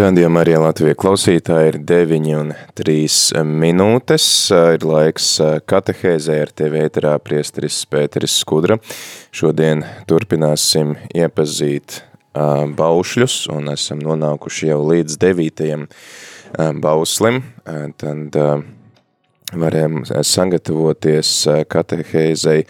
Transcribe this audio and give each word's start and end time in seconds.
Radījumā 0.00 0.40
arī 0.46 0.54
Latvija 0.56 0.96
klausītāji 0.96 1.72
ir 1.74 1.76
9 1.84 2.28
un 2.38 2.52
3 2.78 3.42
minūtes. 3.44 4.24
Ir 4.48 4.86
laiks 4.88 5.26
katehēzē 5.68 6.38
ar 6.46 6.52
tevi 6.56 6.80
ēterā 6.86 7.12
priesteris 7.20 7.82
Pēteris 7.90 8.38
Skudra. 8.40 8.78
Šodien 9.28 9.84
turpināsim 10.08 10.94
iepazīt 11.12 12.00
baušļus 12.32 13.38
un 13.52 13.68
esam 13.74 14.00
nonākuši 14.06 14.72
jau 14.72 14.80
līdz 14.88 15.20
9. 15.20 15.86
bauslim. 16.80 17.42
Tad 18.00 18.40
varējām 19.50 20.04
sagatavoties 20.06 21.30
katehēzei, 21.70 22.64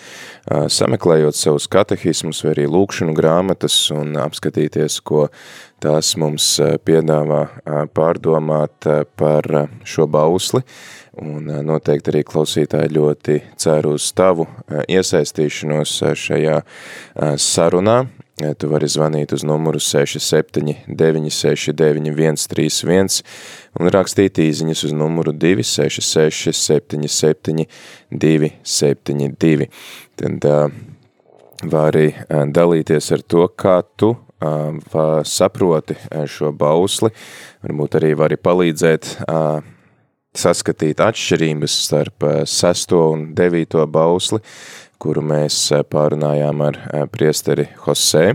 sameklējot 0.48 1.36
savus 1.36 1.66
katehismus 1.70 2.40
vai 2.44 2.54
arī 2.54 2.66
lūkšanu 2.72 3.14
grāmatas 3.16 3.76
un 3.94 4.16
apskatīties, 4.20 5.00
ko 5.04 5.26
tās 5.80 6.14
mums 6.20 6.46
piedāvā 6.86 7.40
pārdomāt 7.96 8.88
par 9.16 9.48
šo 9.84 10.06
bausli, 10.10 10.62
un 11.20 11.48
noteikti 11.66 12.12
arī 12.12 12.22
klausītāji 12.28 12.94
ļoti 12.96 13.38
ceru 13.60 13.96
uz 13.98 14.10
tavu 14.16 14.46
iesaistīšanos 14.88 15.94
šajā 16.24 16.60
sarunā. 17.40 18.00
Tu 18.40 18.68
vari 18.70 18.88
zvanīt 18.88 19.34
uz 19.36 19.42
numuru 19.44 19.76
67 19.84 20.86
969 20.88 22.40
131 22.40 23.18
un 23.80 23.90
rakstīt 23.92 24.40
īziņas 24.40 24.84
uz 24.88 24.94
numuru 24.96 25.34
266 25.36 26.56
77 26.56 27.66
272. 28.08 29.68
Tad 30.16 30.48
vari 31.68 32.08
dalīties 32.56 33.12
ar 33.12 33.28
to, 33.28 33.44
kā 33.52 33.80
tu 34.00 34.14
saproti 35.28 35.96
šo 36.26 36.52
bausli, 36.56 37.12
varbūt 37.64 37.98
arī 38.00 38.14
vari 38.18 38.40
palīdzēt 38.40 39.14
saskatīt 40.36 41.00
atšķirības 41.02 41.80
starp 41.86 42.28
sesto 42.48 43.08
un 43.12 43.32
devīto 43.34 43.82
bausli, 43.90 44.38
kuru 45.00 45.22
mēs 45.24 45.56
pārunājām 45.88 46.60
ar 46.62 46.76
priesteri 47.08 47.64
Jose. 47.86 48.34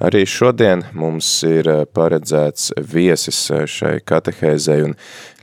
Arī 0.00 0.22
šodien 0.24 0.86
mums 0.96 1.28
ir 1.44 1.68
paredzēts 1.92 2.70
viesis 2.80 3.42
šai 3.68 3.98
katehēzei 4.08 4.86
un 4.86 4.96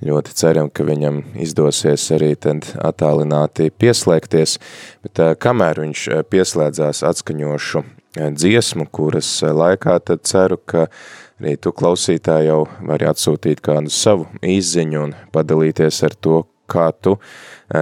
ļoti 0.06 0.34
ceram, 0.42 0.72
ka 0.74 0.88
viņam 0.88 1.22
izdosies 1.46 2.08
arī 2.18 2.34
tad 2.36 2.66
attālināti 2.82 3.70
pieslēgties, 3.70 4.58
bet 5.06 5.22
kamēr 5.38 5.84
viņš 5.86 6.08
pieslēdzās 6.34 7.06
atskaņošu 7.14 7.86
dziesmu, 8.16 8.88
kuras 8.92 9.30
laikā 9.44 9.98
tad 10.08 10.24
ceru, 10.28 10.58
ka 10.58 10.88
arī 11.42 11.56
tu 11.60 11.74
klausītāji 11.76 12.48
jau 12.48 12.62
vari 12.88 13.08
atsūtīt 13.10 13.62
kādu 13.66 13.92
savu 13.92 14.28
izziņu 14.40 15.02
un 15.04 15.16
padalīties 15.36 16.04
ar 16.08 16.16
to, 16.16 16.44
kā 16.72 16.90
tu 17.02 17.16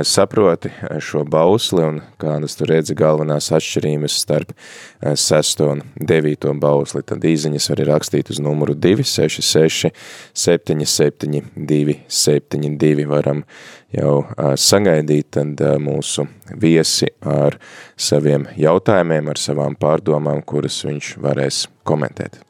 saproti 0.07 0.71
šo 1.03 1.23
bausli 1.27 1.83
un 1.83 1.99
kādas 2.21 2.57
tu 2.57 2.67
redzi 2.69 2.95
galvenās 2.97 3.51
atšķirības 3.55 4.17
starp 4.23 4.53
6 5.01 5.63
un 5.65 5.83
9 5.99 6.53
bausli. 6.61 7.03
Tad 7.03 7.25
īziņas 7.27 7.69
var 7.73 7.83
rakstīt 7.91 8.31
uz 8.33 8.41
numuru 8.43 8.75
266 8.75 9.91
77 10.45 11.43
272 11.55 13.07
varam 13.09 13.43
jau 13.93 14.15
sagaidīt 14.59 15.33
tad 15.37 15.61
mūsu 15.83 16.27
viesi 16.61 17.11
ar 17.21 17.59
saviem 17.97 18.47
jautājumiem, 18.57 19.29
ar 19.29 19.41
savām 19.41 19.77
pārdomām, 19.79 20.41
kuras 20.45 20.81
viņš 20.87 21.15
varēs 21.23 21.67
komentēt. 21.87 22.41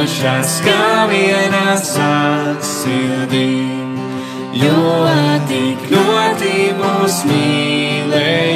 Mušas 0.00 0.52
kā 0.64 1.02
viena 1.10 1.74
sāk 1.76 2.62
sirdī, 2.64 3.68
jo 4.56 5.02
tik 5.50 5.82
ļoti 5.92 6.54
mūs 6.78 7.18
mīlēja. 7.28 8.49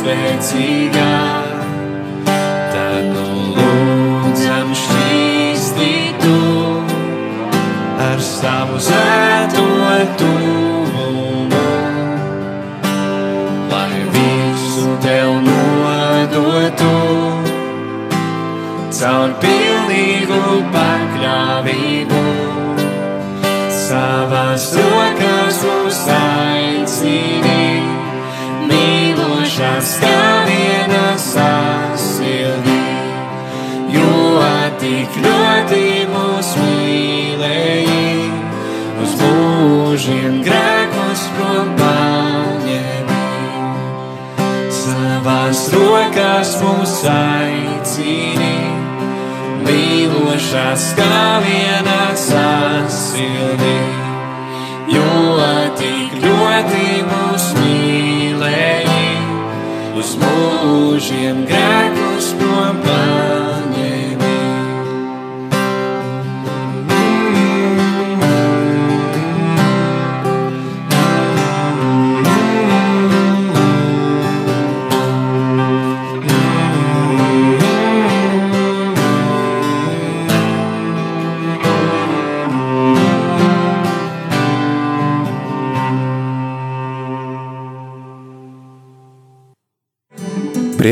svētīgā. 0.00 1.19
saicini, 47.00 48.56
mīlošās 49.64 50.90
kā 50.98 51.20
vienā 51.44 52.02
sasildī, 52.24 53.78
jo 54.96 55.14
tik 55.80 56.18
ļoti 56.26 56.84
mūs 57.08 57.48
mīlēji 57.60 59.08
uz 60.02 60.14
mūžiem 60.24 61.46
grēkiem. 61.48 61.99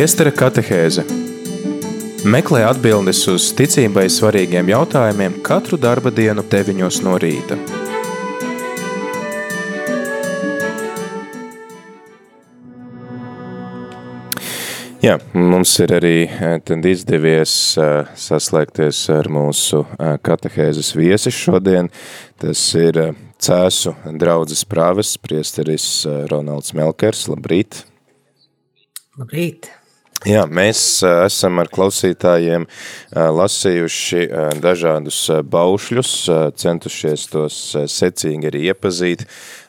Priestera 0.09 0.31
katehēze 0.33 1.03
Meklē 2.33 2.63
atbildes 2.65 3.19
uz 3.29 3.51
ticībai 3.53 4.07
svarīgiem 4.09 4.71
jautājumiem 4.73 5.35
katru 5.45 5.77
darba 5.77 6.09
dienu 6.09 6.41
9 6.49 7.03
no 7.05 7.19
rīta. 7.21 7.59
Jā, 15.05 15.19
mums 15.37 15.75
ir 15.85 15.93
arī 15.99 16.15
izdevies 16.89 17.53
saslēgties 18.25 19.05
ar 19.13 19.29
mūsu 19.29 19.83
katehēzes 20.25 20.95
viesi 20.97 21.35
šodien. 21.37 21.93
Tas 22.41 22.65
ir 22.81 23.11
Cēsu 23.37 23.93
draudzes 24.17 24.65
prāves 24.65 25.19
priesteris 25.21 26.07
Ronalds 26.33 26.73
Melkers. 26.73 27.27
Labrīt! 27.29 27.85
Labrīt! 29.21 29.69
Jā, 30.27 30.41
mēs 30.51 30.81
esam 31.07 31.61
ar 31.63 31.69
klausītājiem 31.71 32.65
lasījuši 33.15 34.25
dažādus 34.59 35.19
baušļus, 35.47 36.15
centušies 36.59 37.27
tos 37.31 37.59
secīgi 37.93 38.51
arī 38.51 38.65
iepazīt 38.73 39.23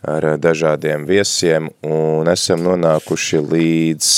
ar 0.09 0.25
dažādiem 0.41 1.05
viesiem 1.05 1.69
un 1.85 2.31
esam 2.33 2.65
nonākuši 2.65 3.43
līdz 3.45 4.09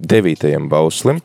devītajam 0.00 0.70
bauslim, 0.72 1.20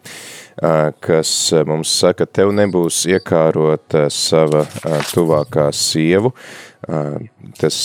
kas 1.00 1.32
mums 1.64 1.96
saka, 2.04 2.28
tev 2.28 2.52
nebūs 2.52 3.06
iekārot 3.16 3.96
sava 4.12 4.66
tuvākā 5.14 5.70
sievu. 5.72 6.36
Tas 6.84 7.78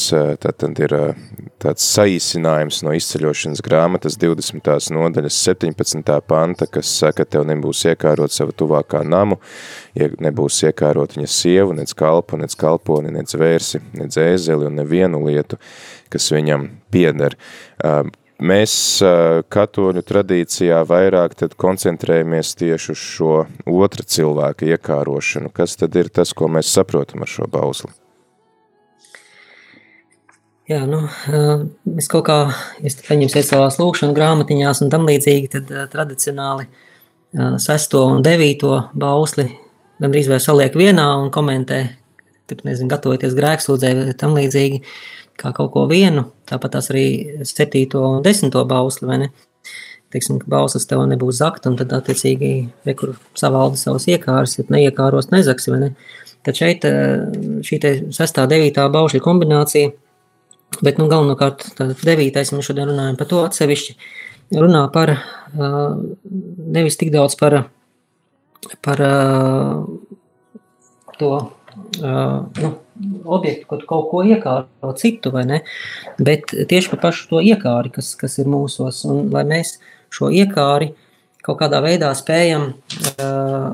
tātad 0.42 0.80
ir 0.82 0.92
tāds 1.62 1.84
saīsinājums 1.86 2.80
no 2.82 2.94
izceļošanas 2.98 3.62
grāmatas 3.62 4.16
20. 4.18 4.90
nodaļas 4.94 5.38
17. 5.46 6.14
panta, 6.26 6.66
kas 6.66 6.90
saka, 7.04 7.26
tev 7.26 7.46
nebūs 7.46 7.84
iekārot 7.92 8.34
sava 8.34 8.54
tuvākā 8.58 9.04
namu, 9.06 9.38
nebūs 9.94 10.64
iekārot 10.66 11.14
viņa 11.14 11.30
sievu, 11.30 11.76
nec 11.78 11.94
kalpu, 11.94 12.40
nec 12.42 12.56
kalponi, 12.58 13.14
nec 13.14 13.34
vērsi, 13.38 13.82
nec 14.00 14.18
ēzeli 14.18 14.66
un 14.66 14.80
nevienu 14.82 15.22
lietu, 15.28 15.60
kas 16.10 16.32
viņam 16.34 16.66
pieder 16.90 17.38
mēs 18.38 18.74
katoļu 19.50 20.02
tradīcijā 20.06 20.82
vairāk 20.90 21.38
tad 21.38 21.54
koncentrējamies 21.58 22.54
tieši 22.58 22.92
uz 22.94 23.06
šo 23.14 23.38
otra 23.66 24.06
cilvēka 24.06 24.74
iekārošanu. 24.74 25.54
Kas 25.54 25.78
tad 25.78 25.98
ir 25.98 26.10
tas, 26.10 26.34
ko 26.34 26.50
mēs 26.50 26.70
saprotam 26.74 27.26
ar 27.26 27.30
šo 27.30 27.50
bausli? 27.50 27.94
Jā, 30.68 30.82
nu, 30.84 31.00
es 31.96 32.10
kaut 32.12 32.26
kā, 32.28 32.38
ja 32.84 32.90
paņemsiet 33.06 33.46
savās 33.48 33.78
lūkšana 33.80 34.12
grāmatiņās 34.16 34.82
un 34.84 34.90
tam 34.92 35.06
līdzīgi, 35.08 35.48
tad 35.54 35.70
tradicionāli 35.94 36.66
sesto 37.62 38.04
un 38.10 38.20
devīto 38.24 38.74
bausli 38.92 39.48
gandrīz 39.98 40.28
vai 40.28 40.42
saliek 40.44 40.76
vienā 40.76 41.06
un 41.22 41.32
komentē, 41.32 41.80
tur, 42.48 42.60
nezinu, 42.68 42.90
gatavoties 42.92 43.36
grēkslūdzē 43.38 43.94
vai 43.96 44.18
tam 44.20 44.36
līdzīgi. 44.36 44.82
Uh, 44.82 45.18
kā 45.38 45.52
kaut 45.54 45.72
ko 45.74 45.84
vienu, 45.90 46.26
tāpat 46.48 46.76
tās 46.76 46.90
arī 46.92 47.06
septīto 47.46 48.02
un 48.16 48.24
desmito 48.26 48.64
bausli, 48.68 49.08
vai 49.08 49.20
ne? 49.24 49.30
Teiksim, 50.12 50.38
ka 50.40 50.48
bauslis 50.48 50.88
tev 50.88 51.02
nebūs 51.04 51.42
zakt, 51.42 51.66
un 51.68 51.76
tad 51.76 51.92
attiecīgi, 51.92 52.52
re, 52.86 52.94
kur 52.96 53.12
savalda 53.36 53.76
savus 53.76 54.08
iekārs, 54.08 54.56
ja 54.56 54.64
neiekāros 54.72 55.28
nezaks, 55.34 55.68
vai 55.68 55.80
ne? 55.82 55.90
Tad 56.46 56.56
šeit 56.56 56.86
šī 57.66 57.80
te 57.82 57.92
sestā, 58.14 58.46
devītā 58.48 58.86
baušļa 58.94 59.20
kombinācija, 59.24 59.92
bet, 60.80 60.98
nu, 61.00 61.08
galvenokārt, 61.10 61.66
devītais, 62.04 62.52
mēs 62.54 62.68
šodien 62.68 62.90
runājam 62.90 63.18
par 63.20 63.30
to 63.30 63.42
atsevišķi, 63.46 63.96
runā 64.58 64.84
par, 64.94 65.14
nevis 66.78 66.98
tik 67.00 67.12
daudz 67.14 67.36
par, 67.40 67.60
par 68.84 69.04
to, 71.18 71.32
nu, 71.98 72.72
objektu, 73.24 73.66
kad 73.70 73.84
kaut 73.88 74.08
ko 74.10 74.22
iekāro 74.26 74.94
citu, 74.98 75.32
vai 75.34 75.44
ne? 75.48 75.60
Bet 76.18 76.50
tieši 76.50 76.92
par 76.94 77.02
pašu 77.08 77.28
to 77.32 77.42
iekāri, 77.44 77.92
kas, 77.94 78.14
kas 78.18 78.38
ir 78.42 78.50
mūsos, 78.50 79.04
un 79.08 79.28
lai 79.34 79.44
mēs 79.48 79.76
šo 80.14 80.32
iekāri 80.34 80.92
kaut 81.44 81.60
kādā 81.62 81.80
veidā 81.84 82.10
spējam, 82.16 82.72
uh, 83.24 83.68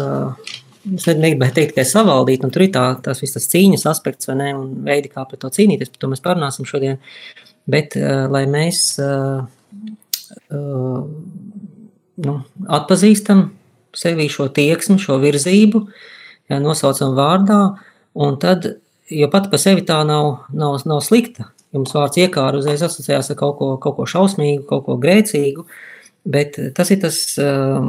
uh, 0.00 0.50
es 0.92 1.06
negribēju 1.08 1.56
teikt, 1.56 1.74
ka 1.78 1.86
savaldīt, 1.88 2.44
un 2.44 2.52
tur 2.54 2.66
ir 2.66 2.72
tā, 2.74 2.84
tās 3.04 3.22
visas 3.24 3.48
cīņas 3.52 3.86
aspekts, 3.90 4.28
vai 4.30 4.38
ne, 4.40 4.50
un 4.58 4.68
veidi, 4.86 5.12
kā 5.12 5.24
pret 5.28 5.42
to 5.44 5.52
cīnīties, 5.54 5.92
par 5.94 6.04
to 6.04 6.12
mēs 6.12 6.24
parunāsim 6.24 6.68
šodien, 6.68 7.00
bet 7.70 7.96
uh, 8.00 8.26
lai 8.32 8.44
mēs 8.50 8.84
uh, 9.02 9.46
uh, 10.52 11.00
nu, 12.26 12.36
atpazīstam 12.80 13.48
sevī 13.94 14.28
šo 14.32 14.50
tieksmi, 14.54 14.98
šo 15.00 15.20
virzību, 15.22 15.86
ja, 16.50 16.60
nosaucam 16.60 17.16
vārdā, 17.16 17.60
Un 18.14 18.36
tad, 18.38 18.66
jo 19.10 19.28
pat 19.30 19.48
par 19.50 19.58
sevi 19.58 19.82
tā 19.86 19.98
nav, 20.06 20.46
nav, 20.54 20.78
nav 20.86 21.00
slikta, 21.02 21.48
jums 21.74 21.94
vārds 21.96 22.20
iekāra 22.22 22.60
uzreiz 22.60 22.84
asociējās 22.86 23.32
ar 23.32 23.38
kaut 23.40 23.56
ko, 23.58 23.70
kaut 23.82 23.98
ko 23.98 24.06
šausmīgu, 24.10 24.62
kaut 24.68 24.84
ko 24.86 24.96
grēcīgu, 25.02 25.66
bet 26.30 26.60
tas 26.76 26.92
ir 26.94 27.00
tas 27.02 27.18
uh, 27.42 27.82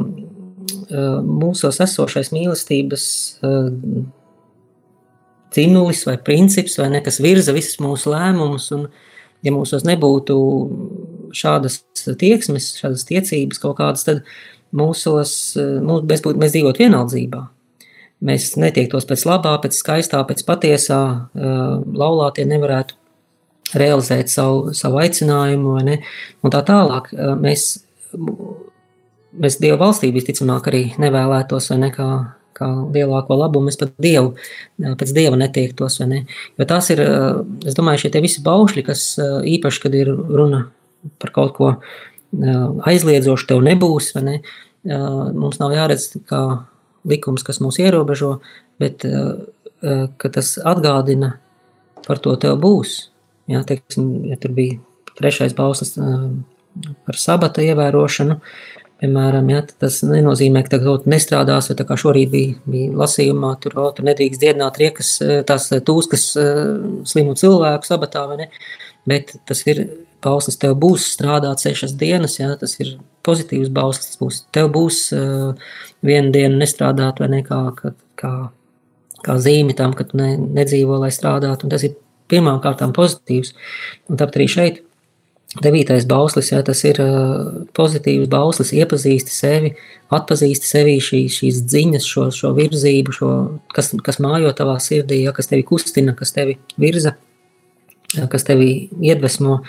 mūsos 1.26 1.80
esošais 1.84 2.32
mīlestības 2.34 3.06
cinulis 5.56 6.04
vai 6.08 6.16
princips, 6.20 6.76
vai 6.80 6.90
ne, 6.92 7.02
kas 7.04 7.20
virza 7.22 7.54
visas 7.56 7.80
mūsu 7.80 8.12
lēmumus, 8.12 8.70
un 8.76 8.88
ja 9.46 9.52
mūsos 9.54 9.86
nebūtu 9.88 10.36
šādas 11.36 11.82
tieksmes, 12.18 12.74
šādas 12.80 13.06
tiecības 13.08 13.62
kaut 13.62 13.78
kādas, 13.80 14.06
tad 14.08 14.24
mūsos, 14.76 15.32
mūs, 15.56 16.06
mēs, 16.08 16.24
būtu, 16.24 16.40
mēs 16.42 16.56
dzīvot 16.56 16.82
vienaldzībā 16.82 17.46
mēs 18.24 18.54
netiektos 18.60 19.06
pēc 19.08 19.24
labā, 19.28 19.56
pēc 19.62 19.76
skaistā, 19.76 20.22
pēc 20.28 20.42
patiesā, 20.48 21.00
laulātie 21.36 22.46
nevarētu 22.48 22.96
realizēt 23.76 24.30
savu, 24.30 24.72
savu 24.76 25.00
aicinājumu, 25.02 25.74
ne? 25.84 25.98
Un 26.46 26.54
tā 26.54 26.62
tālāk 26.66 27.10
mēs, 27.42 27.68
mēs 29.42 29.60
Dieva 29.62 29.78
valstī 29.84 30.10
visticamāk 30.14 30.68
arī 30.70 30.82
nevēlētos, 31.02 31.70
vai 31.72 31.78
ne, 31.84 31.90
kā, 31.94 32.08
lielāko 32.94 33.36
labumu, 33.36 33.68
mēs 33.68 33.76
pat 33.80 33.92
Dievu, 34.00 34.34
pēc 34.80 35.12
Dieva 35.16 35.36
netiektos, 35.36 35.98
ne? 36.08 36.22
Jo 36.56 36.66
tās 36.68 36.88
ir, 36.94 37.02
es 37.68 37.76
domāju, 37.76 38.06
šie 38.06 38.22
visi 38.24 38.44
baušļi, 38.44 38.84
kas 38.86 39.02
īpaši, 39.56 39.82
kad 39.82 39.96
ir 39.98 40.08
runa 40.08 40.62
par 41.20 41.34
kaut 41.36 41.52
ko 41.58 41.72
aizliedzošu 42.88 43.50
tev 43.50 43.60
nebūs, 43.66 44.14
ne? 44.24 44.40
Mums 44.86 45.60
nav 45.60 45.74
jāredz 45.76 46.14
kā 46.30 46.40
likums, 47.06 47.44
kas 47.46 47.60
mūs 47.60 47.76
ierobežo, 47.82 48.38
bet 48.80 49.04
tas 50.24 50.56
atgādina 50.64 51.36
par 52.06 52.22
to 52.24 52.32
tev 52.40 52.56
būs. 52.62 52.96
Jā, 53.52 53.60
teiksim, 53.66 54.30
ja 54.32 54.40
tur 54.40 54.56
bija 54.56 54.80
trešais 55.18 55.52
bauslis 55.58 55.94
par 55.96 57.18
sabata 57.20 57.62
ievērošanu, 57.62 58.40
piemēram, 59.02 59.50
ja, 59.52 59.60
tas 59.82 60.00
nenozīmē, 60.06 60.62
ka 60.66 60.78
tu 60.80 60.96
nestrādās, 61.10 61.70
vai 61.70 61.76
tā 61.78 61.86
kā 61.88 61.98
šorīt 62.00 62.32
bija, 62.32 62.56
bija 62.70 62.94
lasījumā, 63.02 63.52
tur, 63.62 63.76
o, 63.82 63.90
tur 63.96 64.08
nedrīkst 64.08 64.42
dziedināt 64.42 64.80
riekas, 64.80 65.16
tās 65.48 65.68
tūskas 65.86 66.28
slimu 67.10 67.36
cilvēku 67.38 67.88
sabatā, 67.88 68.24
vai 68.30 68.40
ne, 68.44 68.48
bet 69.08 69.36
tas 69.48 69.62
ir 69.68 69.84
bauslis, 70.24 70.58
tev 70.60 70.76
būs 70.80 71.10
strādāt 71.14 71.62
sešas 71.62 71.94
dienas, 72.00 72.38
ja, 72.40 72.54
tas 72.60 72.78
ir 72.80 72.96
pozitīvs 73.26 73.70
bauslis, 73.74 74.16
būs, 74.20 74.42
tev 74.54 74.70
būs 74.74 75.02
uh, 75.16 75.68
vienu 76.06 76.32
dienu 76.34 76.60
nestrādāt, 76.60 77.20
vai 77.22 77.30
ne 77.32 77.42
kā, 77.46 77.60
kā, 77.78 77.92
kā, 78.18 78.32
kā 79.26 79.38
zīme 79.42 79.76
tam, 79.78 79.94
ka 79.96 80.06
tu 80.08 80.18
ne, 80.20 80.34
nedzīvo, 80.58 80.98
lai 81.02 81.12
strādātu. 81.14 81.66
Un 81.66 81.74
tas 81.74 81.86
ir 81.86 81.96
pirmām 82.30 82.60
kārtām 82.62 82.94
pozitīvs. 82.96 83.54
Un 84.10 84.20
tāpat 84.20 84.40
arī 84.40 84.48
šeit 84.50 84.82
devītais 85.62 86.06
bauslis, 86.08 86.50
jā, 86.52 86.60
tas 86.66 86.82
ir 86.84 86.98
pozitīvs 87.76 88.28
bauslis, 88.30 88.74
iepazīsti 88.76 89.32
sevi, 89.32 89.72
atpazīsti 90.12 90.68
sevi 90.68 90.96
šīs, 91.02 91.38
šīs 91.40 91.62
dziņas, 91.70 92.08
šo, 92.08 92.26
šo 92.34 92.52
virzību, 92.56 93.14
šo, 93.14 93.30
kas, 93.74 93.92
kas 94.04 94.20
mājo 94.22 94.52
tavā 94.56 94.76
sirdī, 94.82 95.22
jā, 95.24 95.32
kas 95.36 95.50
tevi 95.52 95.64
kustina, 95.66 96.16
kas 96.18 96.34
tevi 96.36 96.58
virza, 96.80 97.14
jā, 98.14 98.26
kas 98.32 98.46
tevi 98.48 98.70
iedvesmo. 99.00 99.60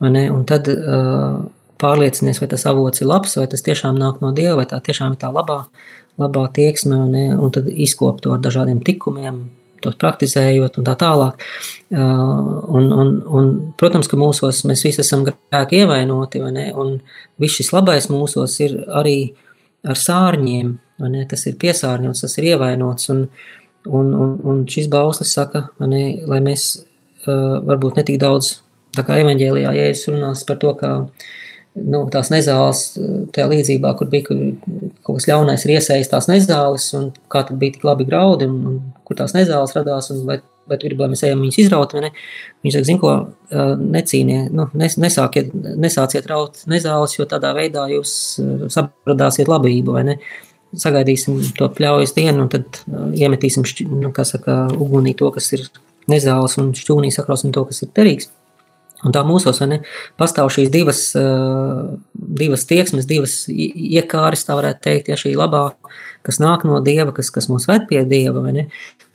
Un 0.00 0.44
tad 0.48 0.68
uh, 0.72 1.42
pārliecinies, 1.80 2.40
vai 2.40 2.48
tas 2.48 2.64
avots 2.68 3.02
ir 3.02 3.10
labs, 3.10 3.36
vai 3.36 3.46
tas 3.52 3.64
tiešām 3.64 3.98
nāk 4.00 4.22
no 4.24 4.32
Dieva, 4.36 4.56
vai 4.62 4.68
tā 4.68 4.80
tiešām 4.84 5.14
ir 5.14 5.20
tā 5.20 5.28
labā, 5.32 5.62
labā 6.20 6.46
tieksme, 6.56 6.96
un, 6.96 7.16
un 7.36 7.52
tad 7.52 7.68
izkopt 7.68 8.24
to 8.24 8.32
ar 8.32 8.40
dažādiem 8.40 8.80
tikumiem, 8.84 9.42
tos 9.82 9.96
praktizējot 10.00 10.78
un 10.80 10.86
tā 10.86 10.94
tālāk. 11.00 11.44
Uh, 11.90 12.60
un, 12.78 12.90
un, 12.92 13.12
un, 13.26 13.50
protams, 13.80 14.08
ka 14.10 14.18
mūsos 14.20 14.62
mēs 14.68 14.84
visi 14.86 15.02
esam 15.04 15.24
grēki 15.26 15.82
ievainoti, 15.82 16.42
un 16.44 16.98
viss 17.40 17.60
šis 17.60 17.72
labais 17.74 18.10
mūsos 18.12 18.58
ir 18.64 18.76
arī 19.00 19.18
ar 19.86 19.98
sārņiem, 19.98 20.72
ne, 21.08 21.24
tas 21.28 21.46
ir 21.48 21.58
piesārņots, 21.60 22.24
tas 22.26 22.38
ir 22.38 22.52
ievainots, 22.52 23.10
un, 23.14 23.26
un, 23.88 24.14
un, 24.14 24.34
un 24.44 24.64
šis 24.68 24.90
bauslis 24.92 25.32
saka, 25.36 25.68
ne, 25.80 26.04
lai 26.28 26.40
mēs 26.44 26.70
uh, 26.80 27.60
varbūt 27.66 28.00
netik 28.00 28.20
daudz, 28.22 28.58
tā 28.96 29.04
kā 29.06 29.20
evaņģēlijā, 29.22 29.74
ja 29.76 29.90
es 29.92 30.04
runās 30.10 30.44
par 30.48 30.58
to, 30.62 30.74
kā 30.78 30.92
nu, 31.78 32.02
tās 32.12 32.30
nezāles, 32.32 32.84
tajā 33.34 33.46
līdzībā, 33.50 33.92
kur 33.98 34.08
bija 34.10 34.26
kur 34.28 34.40
kaut 35.06 35.18
kas 35.18 35.28
ļaunais, 35.30 35.64
ir 35.66 35.76
iesaistīts 35.76 36.10
tās 36.12 36.28
nezāles, 36.30 36.88
un 36.98 37.10
kā 37.32 37.44
tad 37.46 37.60
bija 37.60 37.76
tik 37.76 37.86
labi 37.86 38.06
graudi, 38.08 38.48
un, 38.50 38.58
un 38.66 38.80
kur 39.06 39.18
tās 39.18 39.34
nezāles 39.36 39.74
radās, 39.76 40.10
un 40.14 40.24
vai, 40.28 40.40
vai 40.70 40.78
tu 40.78 40.88
gribi, 40.88 41.04
lai 41.04 41.10
mēs 41.12 41.24
ejam 41.26 41.42
viņus 41.44 41.60
izraut, 41.64 41.94
vai 41.96 42.08
ne? 42.08 42.12
Viņš 42.66 42.76
saka, 42.76 42.88
zin 42.90 43.00
ko, 43.02 43.14
necīniet, 43.80 44.50
nu, 44.56 44.66
nes, 44.80 44.98
nesākiet, 45.00 45.52
nesāciet 45.54 46.28
raut 46.30 46.62
nezāles, 46.70 47.16
jo 47.18 47.28
tādā 47.30 47.52
veidā 47.56 47.86
jūs 47.92 48.14
sabradāsiet 48.74 49.50
labību, 49.50 49.98
vai 49.98 50.06
ne? 50.12 50.18
Sagaidīsim 50.80 51.40
to 51.58 51.66
pļaujas 51.74 52.14
dienu, 52.14 52.44
un 52.44 52.50
tad 52.50 52.82
iemetīsim, 53.18 53.64
nu, 53.90 54.12
kā 54.14 54.26
saka, 54.26 54.68
ugunī 54.78 55.16
to, 55.18 55.30
kas 55.34 55.50
ir 55.56 55.66
nezāles, 56.10 56.54
un 56.62 56.70
šķūnī 56.76 57.10
sakrausim 57.14 57.54
to, 57.54 57.64
kas 57.66 57.82
ir 57.82 57.90
derīgs. 57.96 58.30
Un 59.06 59.14
tā 59.16 59.22
mūsos 59.24 59.62
ne, 59.64 59.80
pastāv 60.20 60.50
šīs 60.52 60.68
divas, 60.72 61.02
divas 62.12 62.66
tieksmes, 62.68 63.08
divas 63.08 63.42
iekārtas, 63.48 64.44
tā 64.44 64.56
varētu 64.58 64.84
teikt, 64.84 65.08
ja 65.08 65.16
šī 65.16 65.32
labā, 65.38 65.70
kas 66.26 66.40
nāk 66.42 66.66
no 66.68 66.82
dieva, 66.84 67.14
kas, 67.16 67.32
kas 67.32 67.48
mūs 67.48 67.64
ved 67.70 67.86
pie 67.88 68.02
dieva, 68.04 68.44
ne, 68.52 68.66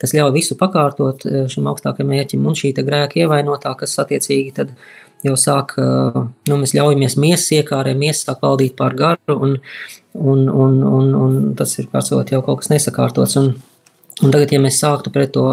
kas 0.02 0.14
ļauj 0.16 0.34
visu 0.34 0.58
pakārtot 0.58 1.22
šim 1.52 1.70
augstākajam 1.70 2.10
mērķim, 2.10 2.48
un 2.50 2.58
šī 2.58 2.72
grēka 2.80 3.22
ievainotā, 3.22 3.76
kas 3.78 3.94
attiecīgi 4.02 4.56
tad 4.58 4.74
jau 5.24 5.36
sāk, 5.38 5.76
nu, 5.78 6.58
mēs 6.60 6.74
ļaujamies 6.76 7.16
miesas 7.20 7.48
iekārē, 7.60 7.94
miesas 7.98 8.26
sāk 8.26 8.42
valdīt 8.44 8.76
pār 8.78 8.96
garu, 8.98 9.36
un, 9.36 9.56
un, 10.14 10.44
un, 10.50 10.76
un, 10.82 11.14
un 11.14 11.38
tas 11.58 11.72
ir 11.80 11.88
pārsvarot 11.92 12.32
jau 12.34 12.42
kaut 12.46 12.62
kas 12.62 12.72
nesakārtots. 12.74 13.38
Un, 13.40 13.52
un 14.22 14.34
tagad, 14.34 14.52
ja 14.52 14.62
mēs 14.62 14.80
sāktu 14.82 15.12
pret 15.14 15.32
to 15.36 15.46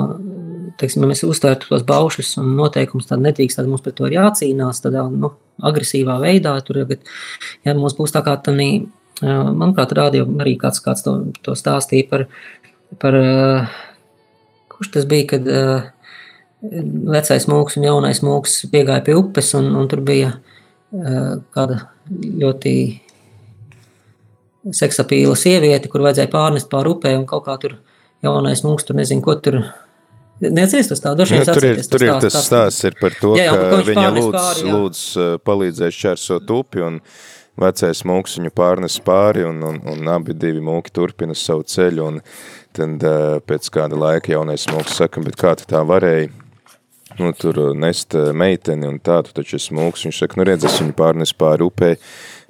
teiksim, 0.80 1.04
ja 1.04 1.12
mēs 1.12 1.24
uztvērtu 1.28 1.70
tos 1.70 1.86
baušļus 1.88 2.34
un 2.42 2.54
noteikumus, 2.58 3.08
tad 3.10 3.24
nedrīkst, 3.24 3.60
tad 3.60 3.70
mums 3.70 3.84
pret 3.86 3.98
to 3.98 4.08
ir 4.10 4.18
jācīnās 4.18 4.82
tādā 4.84 5.06
nu, 5.12 5.34
agresīvā 5.64 6.18
veidā. 6.24 6.56
Tur, 6.66 6.84
ja 6.84 7.76
mums 7.78 7.98
būs 7.98 8.16
tā 8.16 8.24
kā 8.26 8.36
tādā, 8.46 8.68
manuprāt, 9.22 9.96
rādīja 9.98 10.28
arī 10.44 10.56
kāds, 10.62 10.82
kāds 10.84 11.06
to, 11.06 11.16
to 11.46 11.56
stāstīja 11.60 12.10
par, 12.10 12.26
par, 13.02 13.20
kurš 14.74 14.94
tas 14.98 15.08
bija, 15.10 15.36
kad 15.36 15.50
vecais 16.64 17.48
mūks 17.52 17.78
un 17.78 17.88
jaunais 17.90 18.24
mūks 18.24 18.64
piegāja 18.72 19.04
pie 19.06 19.18
upes, 19.20 19.54
un, 19.60 19.74
un 19.78 19.90
tur 19.92 20.04
bija 20.06 20.36
kāda 20.94 21.80
ļoti 22.10 22.76
seksapīla 24.72 25.36
sieviete, 25.36 25.90
kur 25.92 26.06
vajadzēja 26.06 26.32
pārnest 26.32 26.70
pāri 26.72 26.94
upē, 26.94 27.16
un 27.18 27.26
kaut 27.28 27.48
kā 27.48 27.58
tur 27.60 27.78
jaunais 28.24 28.64
mūks 28.64 28.88
tur 28.88 28.96
nezinu, 29.00 29.24
ko 29.26 29.36
tur 29.44 29.60
Neatceries 30.42 30.90
tā, 31.00 31.14
dažreiz 31.16 31.46
nu, 31.48 31.54
tur 31.54 31.66
ir, 31.68 31.80
tur 31.88 32.04
ir 32.04 32.12
tas 32.24 32.36
stāsts 32.48 32.88
ir 32.88 32.98
par 33.00 33.14
to, 33.20 33.36
jā, 33.38 33.46
jā, 33.48 33.54
ka 33.70 33.80
viņa 33.86 34.10
lūdz, 34.16 34.34
pāri, 34.34 34.66
jā. 34.66 34.74
lūdz 34.74 35.02
palīdzēs 35.46 35.98
šķērsot 36.00 36.54
upi 36.58 36.84
un 36.84 37.00
vecais 37.62 38.02
mūks 38.10 38.40
viņu 38.40 38.52
pārnes 38.58 38.98
pāri 39.06 39.46
un, 39.48 39.62
un, 39.70 39.78
un 39.94 40.10
abi 40.12 40.34
divi 40.34 40.64
mūki 40.64 40.94
turpina 40.96 41.38
savu 41.38 41.64
ceļu 41.70 42.08
un 42.10 42.22
tad 42.74 43.06
pēc 43.48 43.70
kāda 43.76 44.00
laika 44.00 44.34
jaunais 44.34 44.66
mūks 44.74 44.98
saka, 45.04 45.22
bet 45.24 45.38
kā 45.40 45.54
tu 45.60 45.70
tā 45.70 45.84
varēji 45.86 46.32
nu, 47.22 47.30
tur 47.38 47.62
nest 47.78 48.18
meiteni 48.34 48.90
un 48.90 48.98
tā, 48.98 49.22
tu 49.28 49.36
taču 49.38 49.60
esi 49.62 49.78
mūks, 49.78 50.08
viņš 50.08 50.24
saka, 50.26 50.42
nu 50.42 50.50
redz, 50.50 50.66
es 50.66 50.82
viņu 50.82 50.98
pārnes 50.98 51.36
pāri 51.38 51.68
upē, 51.68 51.94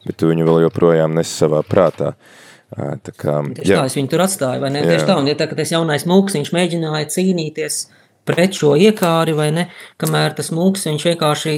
bet 0.08 0.18
tu 0.18 0.32
viņu 0.32 0.48
vēl 0.48 0.64
joprojām 0.70 1.20
nes 1.20 1.36
savā 1.44 1.60
prātā. 1.68 2.14
Uh, 2.16 2.40
Tā 2.74 3.14
kā, 3.14 3.40
jā. 3.60 3.78
tā 3.78 3.88
es 3.90 3.98
viņu 3.98 4.10
tur 4.10 4.24
atstāju, 4.26 4.62
vai 4.64 4.72
ne? 4.74 4.82
Jā. 4.82 4.94
Tieši 4.94 5.10
tā, 5.10 5.18
un 5.20 5.30
ja 5.30 5.36
ka 5.38 5.58
tas 5.58 5.74
jaunais 5.74 6.08
mūks, 6.10 6.38
viņš 6.40 6.54
mēģināja 6.56 7.12
cīnīties 7.14 7.84
pret 8.28 8.56
šo 8.56 8.74
iekāri, 8.80 9.36
vai 9.36 9.50
ne? 9.54 9.66
Kamēr 10.02 10.36
tas 10.38 10.50
mūks, 10.56 10.86
viņš 10.88 11.08
vienkārši, 11.12 11.56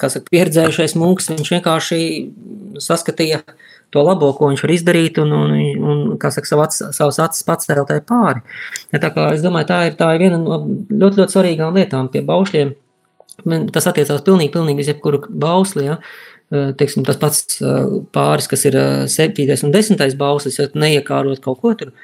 kā 0.00 0.10
saka, 0.12 0.32
pieredzējušais 0.32 0.96
mūks, 0.98 1.28
viņš 1.34 1.52
vienkārši 1.56 2.00
saskatīja 2.80 3.42
to 3.94 4.02
labo, 4.06 4.30
ko 4.36 4.50
viņš 4.50 4.64
var 4.64 4.72
izdarīt, 4.74 5.18
un, 5.22 5.34
un, 5.34 5.54
un 5.92 6.02
kā 6.20 6.30
saka, 6.34 6.48
savu 6.48 6.64
acis, 6.64 6.94
savus 6.96 7.20
acis 7.22 7.46
pats 7.46 7.68
tēltai 7.68 8.00
pāri. 8.06 8.42
Ja 8.94 9.02
tā 9.02 9.10
kā 9.14 9.28
es 9.34 9.44
domāju, 9.44 9.68
tā 9.70 9.80
ir, 9.88 9.96
tā 9.98 10.12
ir 10.14 10.24
viena 10.24 10.40
no 10.40 10.62
ļoti, 10.62 11.20
ļoti 11.20 11.36
svarīgām 11.36 11.76
lietām 11.76 12.10
pie 12.12 12.24
baušļiem. 12.26 12.72
Tas 13.74 13.88
attiecās 13.88 14.24
pilnīgi, 14.24 14.52
pilnīgi 14.54 14.84
uz 14.84 14.90
jebkuru 14.92 15.24
bausli, 15.28 15.86
ja? 15.88 16.00
Teiksim, 16.50 17.04
tas 17.06 17.18
pats 17.20 17.60
pāris, 18.14 18.48
kas 18.50 18.66
ir 18.66 18.78
7. 19.10 19.46
un 19.66 19.76
10. 19.76 20.16
bauslis, 20.18 20.58
ja 20.58 20.66
neiekārot 20.74 21.42
kaut 21.44 21.60
ko 21.62 21.74
tur, 21.78 21.94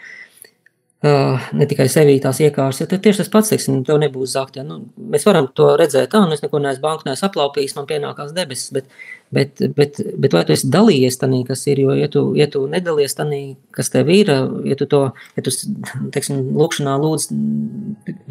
ne 1.06 1.66
tikai 1.68 1.86
sevī 1.92 2.16
tās 2.22 2.38
iekārtas, 2.40 2.80
ja 2.80 2.86
tad 2.90 3.02
tieši 3.04 3.20
tas 3.20 3.30
pats, 3.30 3.50
teiksim, 3.52 3.82
tev 3.86 3.98
nebūs 4.00 4.32
zakt. 4.32 4.56
Ja? 4.56 4.64
Nu, 4.66 4.80
mēs 5.12 5.26
varam 5.28 5.48
to 5.54 5.68
redzēt 5.78 6.08
tā, 6.14 6.22
nu 6.24 6.34
es 6.34 6.42
neko 6.42 6.60
neesmu 6.62 6.82
banku 6.82 7.06
neesmu 7.06 7.28
aplaupījis, 7.28 7.76
man 7.76 7.88
pienākās 7.90 8.32
debesis, 8.36 8.72
bet, 8.74 8.88
bet, 9.34 9.60
bet, 9.76 10.00
bet 10.16 10.34
vai 10.34 10.42
tu 10.48 10.54
esi 10.56 10.70
dalījies 10.72 11.20
tanī, 11.20 11.42
kas 11.46 11.66
ir, 11.68 11.82
jo 11.84 11.96
ja 11.98 12.08
tu, 12.12 12.24
ja 12.38 12.48
tu 12.50 12.64
nedalies 12.70 13.14
tanī, 13.18 13.42
kas 13.76 13.92
tev 13.92 14.10
ir, 14.14 14.32
ja 14.66 14.78
tu 14.78 14.88
to, 14.90 15.02
ja 15.36 15.46
tu, 15.46 15.54
teiksim, 16.16 16.40
lūkšanā 16.56 16.96
lūdz 17.02 17.28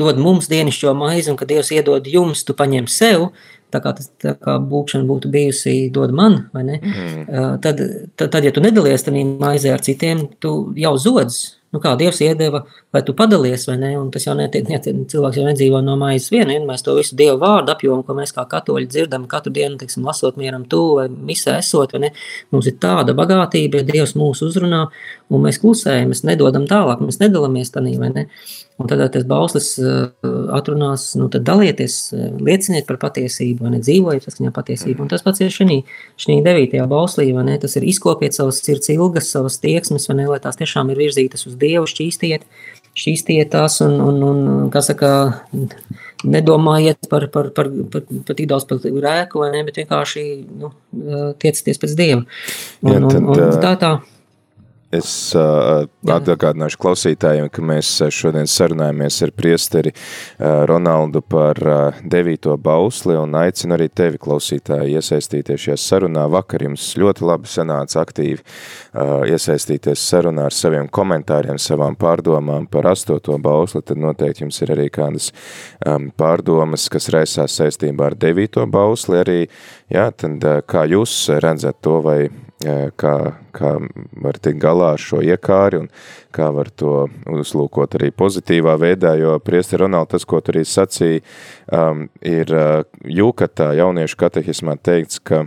dod 0.01 0.19
mums 0.21 0.49
dienišķo 0.51 0.95
maizi 0.97 1.31
un 1.31 1.39
ka 1.39 1.47
Dievs 1.49 1.71
iedod 1.75 2.09
jums, 2.09 2.43
tu 2.47 2.57
paņem 2.57 2.89
sev, 2.91 3.29
tā 3.73 3.81
kā, 3.83 3.93
tas, 3.97 4.11
tā 4.21 4.35
kā 4.39 4.57
būkšana 4.61 5.07
būtu 5.09 5.31
bijusi 5.33 5.75
dod 5.93 6.13
man, 6.15 6.45
vai 6.55 6.63
ne? 6.67 6.79
Mm. 6.81 7.27
Tad, 7.63 7.83
tad, 8.15 8.31
tad, 8.31 8.41
ja 8.45 8.53
tu 8.55 8.63
nedalies 8.63 9.05
tajā 9.05 9.27
maizē 9.41 9.75
ar 9.75 9.83
citiem, 9.85 10.27
tu 10.43 10.57
jau 10.79 10.95
zodz. 11.01 11.43
Nu, 11.75 11.81
kā 11.83 11.91
Dievs 11.99 12.21
iedeva, 12.23 12.61
vai 12.95 13.01
tu 13.03 13.11
padalies 13.17 13.65
vai 13.67 13.73
ne? 13.81 13.89
Un 13.99 14.07
tas 14.13 14.23
jau 14.23 14.31
netiek, 14.37 14.63
netiek 14.71 15.01
cilvēks 15.11 15.41
jau 15.41 15.43
nedzīvo 15.43 15.81
no 15.83 15.97
maizes 15.99 16.31
viena. 16.31 16.55
Ja 16.55 16.61
mēs 16.63 16.85
to 16.85 16.93
visu 16.95 17.17
Dievu 17.19 17.35
vārdu 17.41 17.73
apjomu, 17.73 18.05
ko 18.07 18.15
mēs 18.15 18.31
kā 18.35 18.45
katoļi 18.47 18.87
dzirdam 18.93 19.25
katru 19.27 19.51
dienu, 19.57 19.75
teiksim, 19.81 20.05
lasot 20.07 20.39
mieram 20.39 20.63
tu 20.71 20.79
vai 21.01 21.09
misē 21.11 21.57
esot, 21.59 21.97
vai 21.97 22.05
ne? 22.05 22.11
Mums 22.55 22.69
ir 22.71 22.77
tāda 22.79 23.17
bagātība, 23.17 23.81
ja 23.81 23.89
Dievs 23.89 24.15
mūs 24.15 24.45
uzrunā, 24.47 24.85
un 25.27 25.43
mēs 25.43 25.59
klusējam, 25.59 26.13
mēs 26.13 26.23
nedodam 26.29 26.69
tālāk, 26.69 27.03
mēs 27.03 27.19
nedalāmies 27.19 27.75
tanī, 27.75 27.97
vai 27.99 28.13
ne? 28.13 28.25
Un 28.75 28.89
tad 28.91 28.99
tas 29.13 29.23
bauslis 29.23 29.69
atrunās, 30.51 31.05
nu 31.15 31.29
tad 31.31 31.45
dalieties, 31.47 32.09
lieciniet 32.43 32.83
par 32.89 32.97
patiesību, 33.05 33.63
vai 33.63 33.71
ne 33.77 33.79
dzīvojiet 33.79 34.25
saskaņā 34.27 34.51
patiesību. 34.55 35.05
Un 35.05 35.11
tas 35.13 35.23
pats 35.23 35.39
ir 35.45 35.53
šī, 35.53 35.77
šī 36.19 36.41
devītajā 36.43 36.83
bauslī, 36.91 37.29
vai 37.37 37.45
ne? 37.47 37.55
Tas 37.61 37.77
ir 37.79 37.85
izkopiet 37.87 38.35
savas 38.35 38.59
sirds 38.65 38.91
ilgas, 38.91 39.29
savas 39.31 39.61
tieksmes, 39.63 40.09
vai 40.11 40.17
ne, 40.19 40.25
lai 40.27 40.41
tās 40.43 40.59
tiešām 40.59 40.91
ir 40.91 40.99
virzītas 41.05 41.47
uz 41.47 41.55
Dievu, 41.61 41.87
šķīstiet, 41.87 42.43
šķīstiet 42.99 43.53
tās 43.55 43.79
un, 43.85 43.95
un, 44.03 44.19
un 44.27 44.43
kā 44.73 44.83
saka, 44.83 45.13
nedomājiet 46.27 47.07
par, 47.07 47.29
par, 47.31 47.53
par, 47.55 47.69
par, 47.93 48.03
par 48.27 48.37
tik 48.37 48.49
daudz 48.51 48.67
par 48.67 48.83
rēku, 48.83 49.39
vai 49.39 49.53
ne, 49.55 49.63
bet 49.67 49.79
vienkārši, 49.85 50.25
nu, 50.59 50.73
tiecieties 51.39 51.79
pēc 51.79 51.95
Dieva. 51.95 52.25
Un, 52.83 52.91
Jā, 52.91 52.99
tad, 53.07 53.21
un, 53.21 53.31
un 53.39 53.55
tā 53.63 53.73
tā. 53.79 53.93
Es 54.93 55.33
uh, 55.33 55.87
atgādināšu 56.13 56.77
klausītājiem, 56.77 57.47
ka 57.49 57.63
mēs 57.65 57.87
šodien 58.13 58.45
sarunājamies 58.45 59.17
ar 59.25 59.31
priesteri 59.33 59.89
uh, 59.89 60.61
Ronaldu 60.69 61.23
par 61.25 61.57
uh, 61.65 61.97
devīto 62.05 62.53
bausli 62.61 63.15
un 63.17 63.33
aicinu 63.39 63.73
arī 63.79 63.87
tevi, 63.89 64.21
klausītāji, 64.21 64.93
iesaistīties 64.99 65.63
šajā 65.65 65.79
sarunā. 65.81 66.27
Vakar 66.29 66.67
jums 66.67 66.85
ļoti 67.01 67.25
labi 67.25 67.49
sanāca 67.49 68.03
aktīvi 68.03 68.37
uh, 68.37 69.25
iesaistīties 69.25 70.05
sarunā 70.05 70.45
ar 70.51 70.55
saviem 70.55 70.85
komentāriem, 70.85 71.57
savām 71.57 71.97
pārdomām 71.97 72.69
par 72.69 72.91
astoto 72.93 73.39
bausli, 73.41 73.81
tad 73.81 73.97
noteikti 73.97 74.45
jums 74.45 74.61
ir 74.61 74.75
arī 74.77 74.91
kādas 74.93 75.31
um, 75.81 76.11
pārdomas, 76.13 76.85
kas 76.93 77.09
raisās 77.15 77.57
saistībā 77.57 78.11
ar 78.11 78.21
devīto 78.21 78.69
bausli 78.69 79.23
arī, 79.25 79.39
jā, 79.89 80.11
tad 80.13 80.45
uh, 80.45 80.61
kā 80.61 80.85
jūs 80.93 81.23
redzat 81.41 81.81
to 81.81 82.03
vai 82.05 82.19
kā, 82.97 83.15
kā 83.55 83.71
var 84.23 84.39
tikt 84.41 84.59
galā 84.63 84.93
ar 84.95 85.01
šo 85.01 85.21
iekāri 85.25 85.83
un 85.83 85.87
kā 86.35 86.49
var 86.55 86.71
to 86.75 87.05
uzlūkot 87.31 87.97
arī 87.99 88.11
pozitīvā 88.15 88.75
veidā, 88.81 89.15
jo 89.19 89.37
priesti 89.43 89.79
Ronald, 89.81 90.11
tas, 90.11 90.25
ko 90.25 90.41
tu 90.41 90.53
arī 90.53 90.65
sacīja, 90.67 91.21
um, 91.71 92.07
ir 92.25 92.51
uh, 92.51 92.83
jūkatā 93.05 93.71
jauniešu 93.79 94.19
katehismā 94.19 94.77
teikts, 94.83 95.21
ka 95.23 95.45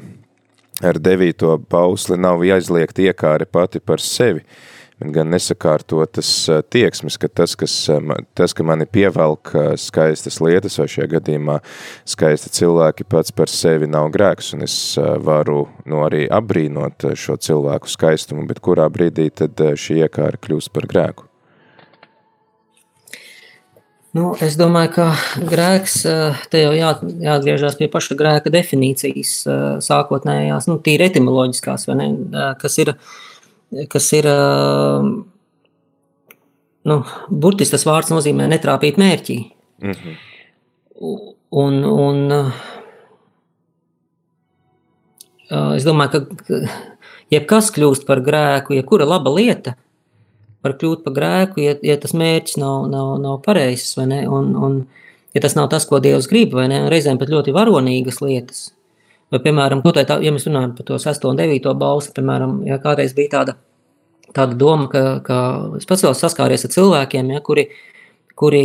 ar 0.84 1.02
devīto 1.02 1.56
pausli 1.68 2.18
nav 2.20 2.44
jāizliegt 2.46 3.02
iekāri 3.02 3.48
pati 3.50 3.82
par 3.84 4.02
sevi, 4.04 4.44
uh, 4.44 4.77
gan 4.98 5.30
nesakārtotas 5.30 6.30
tieksmes, 6.72 7.18
ka 7.20 7.30
tas, 7.30 7.54
kas, 7.58 7.74
tas, 8.38 8.54
ka 8.56 8.66
mani 8.66 8.86
pievelk 8.90 9.52
skaistas 9.78 10.40
lietas, 10.42 10.78
vai 10.80 10.88
šajā 10.90 11.08
gadījumā 11.14 11.58
skaisti 12.08 12.52
cilvēki 12.58 13.06
pats 13.10 13.34
par 13.34 13.52
sevi 13.52 13.86
nav 13.90 14.10
grēks, 14.14 14.52
un 14.56 14.66
es 14.66 14.76
varu 14.98 15.66
nu, 15.86 16.02
arī 16.06 16.26
apbrīnot 16.26 17.12
šo 17.18 17.38
cilvēku 17.38 17.90
skaistumu, 17.90 18.46
bet 18.50 18.62
kurā 18.64 18.88
brīdī 18.90 19.30
tad 19.30 19.60
šī 19.78 20.02
iekāra 20.08 20.40
kļūst 20.42 20.74
par 20.74 20.88
grēku? 20.90 21.28
Nu, 24.16 24.32
es 24.42 24.56
domāju, 24.58 24.90
ka 24.96 25.06
grēks, 25.46 26.00
te 26.50 26.62
jau 26.64 26.72
jā, 26.74 26.90
jāatgriežas 27.22 27.76
pie 27.78 27.86
paša 27.92 28.16
grēka 28.18 28.50
definīcijas 28.50 29.34
sākotnējās, 29.84 30.66
nu, 30.66 30.78
tīri 30.82 31.06
etimoloģiskās, 31.06 31.86
ne, 31.92 32.08
kas 32.58 32.80
ir 32.82 32.94
uh, 32.96 33.10
kas 33.92 34.12
ir. 34.16 34.28
Nu, 36.88 37.02
burtiski 37.28 37.74
tas 37.74 37.84
vārds 37.84 38.12
nozīmē 38.12 38.46
netrāpīt 38.48 39.00
mērķī. 39.00 39.38
Mm 39.82 39.96
-hmm. 39.96 40.14
Un, 41.50 41.84
un 41.84 42.32
es 45.76 45.84
domāju, 45.84 46.26
ka 46.46 46.60
jebkas 47.32 47.70
kļūst 47.74 48.06
par 48.06 48.20
grēku, 48.24 48.74
jebkura 48.74 49.04
laba 49.08 49.30
lieta 49.30 49.74
var 50.64 50.74
kļūt 50.78 51.04
par 51.04 51.14
grēku, 51.16 51.62
ja, 51.62 51.76
ja 51.82 51.96
tas 52.00 52.14
mērķis 52.16 52.58
nav, 52.60 52.88
nav, 52.92 53.14
nav 53.22 53.38
pareizs, 53.44 53.94
vai 53.98 54.08
ne? 54.10 54.22
Un, 54.28 54.50
un, 54.56 54.80
ja 55.36 55.42
tas 55.44 55.54
nav 55.58 55.70
tas, 55.72 55.86
ko 55.88 56.00
Dievs 56.02 56.28
grib, 56.30 56.56
vai 56.58 56.66
ne? 56.72 56.82
Reizēm 56.90 57.20
pat 57.20 57.30
ļoti 57.32 57.54
varonīgas 57.54 58.20
lietas. 58.24 58.64
Vai, 59.28 59.42
piemēram, 59.44 59.82
tā, 59.84 60.16
ja 60.24 60.32
mēs 60.32 60.46
runājam 60.48 60.72
par 60.78 60.86
to 60.88 60.98
6 61.02 61.26
un 61.28 61.36
9 61.36 61.74
balsi, 61.76 62.14
piemēram, 62.16 62.62
ja 62.64 62.78
kādreiz 62.80 63.12
bija 63.16 63.34
tāda, 63.36 63.58
tāda 64.32 64.56
doma, 64.56 64.88
ka, 64.88 65.02
ka 65.24 65.38
es 65.76 65.84
pats 65.88 66.06
vēl 66.06 66.16
saskāries 66.16 66.64
ar 66.64 66.72
cilvēkiem, 66.72 67.34
ja, 67.34 67.42
kuri, 67.44 67.66
kuri 68.38 68.64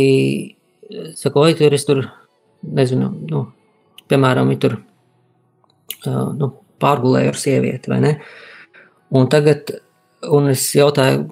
saka, 1.20 1.40
oi, 1.40 1.54
tur 1.58 1.76
es 1.76 1.84
tur, 1.84 2.00
nezinu, 2.64 3.10
nu, 3.30 3.44
piemēram, 4.08 4.52
tur 4.60 4.78
nu, 6.06 6.50
pārgulēju 6.82 7.32
ar 7.32 7.38
sievieti, 7.38 7.92
vai 7.92 8.00
ne? 8.04 8.14
Un 9.14 9.28
tagad, 9.30 9.70
un 10.34 10.50
es 10.52 10.64
jautāju, 10.76 11.28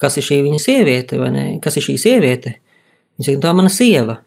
kas 0.00 0.18
ir 0.18 0.26
šī 0.26 0.40
viņa 0.46 0.62
sieviete, 0.62 1.20
vai 1.20 1.30
ne? 1.34 1.44
Kas 1.62 1.78
ir 1.78 1.86
šī 1.86 1.96
sieviete? 2.00 2.56
Viņa 3.18 3.28
saka, 3.28 3.42
tā 3.44 3.54
mana 3.56 3.72
sieva. 3.72 4.20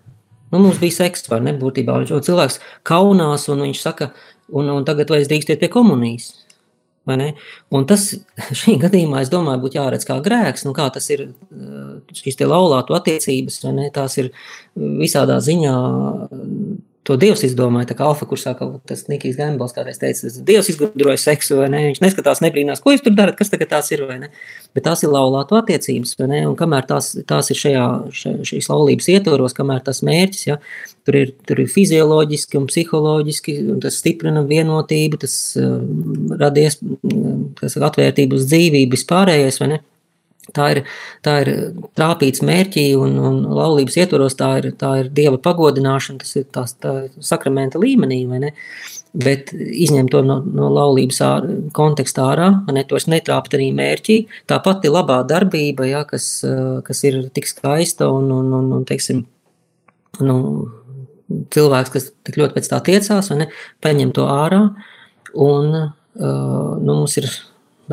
Nu, 0.54 0.62
mums 0.62 0.78
bija 0.82 1.00
seks, 1.02 1.26
vai 1.32 1.42
ne? 1.46 1.56
Būtībā 1.58 1.98
cilvēks 2.08 2.60
kaunās, 2.88 3.48
un 3.50 3.66
viņš 3.66 3.82
saka, 3.82 4.12
un, 4.52 4.72
un 4.74 4.88
tagad 4.88 5.12
vai 5.14 5.22
es 5.24 5.30
drīkstiet 5.32 5.62
pie 5.62 5.70
komunijas. 5.74 6.32
Un 7.04 7.86
tas 7.90 8.06
šī 8.62 8.78
gadījumā, 8.82 9.24
es 9.24 9.32
domāju, 9.32 9.66
būtu 9.66 9.80
jāredz 9.80 10.08
kā 10.08 10.20
grēks. 10.24 10.66
Nu, 10.68 10.74
kā 10.76 10.88
tas 10.94 11.10
ir 11.12 11.30
šīs 12.16 12.40
laulātu 12.48 12.96
attiecības, 12.96 13.62
tās 13.96 14.18
ir 14.22 14.32
visādā 14.76 15.40
ziņā 15.44 15.76
to 17.08 17.18
Dievs 17.20 17.44
izdomāja. 17.46 17.90
Tā 17.92 17.98
kā 18.00 18.08
Alfa 18.08 18.26
kursā 18.28 18.54
tas 18.88 19.06
Nikijs 19.12 19.36
Gambals 19.40 19.76
kādreiz 19.76 20.00
teica, 20.00 20.24
tas 20.24 20.38
Dievs 20.48 20.70
izgudroja 20.72 21.20
seksu, 21.20 21.58
vai 21.60 21.68
ne? 21.74 21.82
Viņš 21.90 22.02
neskatās, 22.04 22.42
nebrīnās, 22.44 22.82
ko 22.84 22.94
jūs 22.94 23.04
tur 23.04 23.16
darat, 23.18 23.36
kas 23.40 23.52
tagad 23.52 23.72
tās 23.74 23.92
ir, 23.92 24.06
vai 24.08 24.18
ne? 24.22 24.32
Bet 24.76 24.86
tās 24.88 25.04
ir 25.04 25.12
laulāto 25.12 25.58
attiecības, 25.60 26.16
vai 26.22 26.30
ne? 26.32 26.42
Un 26.48 26.58
kamēr 26.60 26.88
tās, 26.90 27.12
tās 27.30 27.52
ir 27.52 27.60
šajā, 27.60 27.86
šīs 28.48 28.72
laulības 28.72 29.12
ietvaros, 29.18 29.56
kamēr 29.58 29.84
tas 29.86 30.00
mērķis, 30.08 30.46
ja, 30.48 30.60
tur 31.04 31.20
ir, 31.20 31.34
tur 31.48 31.64
ir 31.64 31.72
fizioloģiski 31.72 32.60
un 32.60 32.68
psiholoģiski, 32.72 33.58
un 33.76 33.84
tas 33.84 34.00
stiprina 34.00 34.46
vienotību, 34.48 35.20
tas 35.26 35.38
uh, 35.60 35.80
radies, 36.40 36.80
tas 37.60 37.80
atvērtību 37.92 38.40
uz 38.40 38.48
dzīvību, 38.48 38.96
vispārējais, 38.96 39.60
vai 39.64 39.76
ne? 39.76 39.84
Tā 40.52 40.66
ir, 40.74 40.80
tā 41.24 41.38
ir 41.40 41.50
trāpīts 41.96 42.44
mērķī 42.44 42.90
un, 43.00 43.16
un 43.16 43.38
laulības 43.48 43.96
ietvaros, 44.02 44.36
tā 44.36 44.50
ir, 44.60 44.74
tā 44.76 44.90
ir 45.00 45.12
dieva 45.16 45.40
pagodināšana, 45.40 46.20
tas 46.20 46.36
ir 46.36 46.50
tās, 46.52 46.74
tā 46.84 47.06
sakramenta 47.24 47.80
līmenī? 47.80 48.52
Bet 49.16 49.54
izņemt 49.54 50.12
to 50.12 50.20
no, 50.26 50.42
no 50.44 50.68
laulības 50.74 51.22
ār, 51.24 51.48
kontekstā 51.78 52.26
ārā, 52.34 52.50
ne, 52.76 52.84
to 52.90 53.00
es 53.00 53.08
netrāpt 53.08 53.56
arī 53.56 53.70
mērķī. 53.78 54.18
Tā 54.50 54.60
pati 54.66 54.92
labā 54.92 55.22
darbība, 55.30 55.88
ja, 55.88 56.04
kas, 56.10 56.28
kas 56.84 57.04
ir 57.08 57.22
tik 57.32 57.48
skaista 57.48 58.10
un, 58.12 58.28
un, 58.34 58.52
un, 58.60 58.72
un 58.82 58.88
teiksim, 58.90 59.24
nu, 60.20 60.38
cilvēks, 61.56 61.94
kas 61.94 62.10
tik 62.28 62.42
ļoti 62.42 62.58
pēc 62.58 62.70
tā 62.74 62.82
tiecās, 62.90 63.32
ne, 63.38 63.48
paņem 63.86 64.12
to 64.18 64.28
ārā 64.28 64.66
un 65.34 65.72
uh, 65.78 65.90
nu, 66.20 67.00
mums 67.00 67.18
ir 67.22 67.32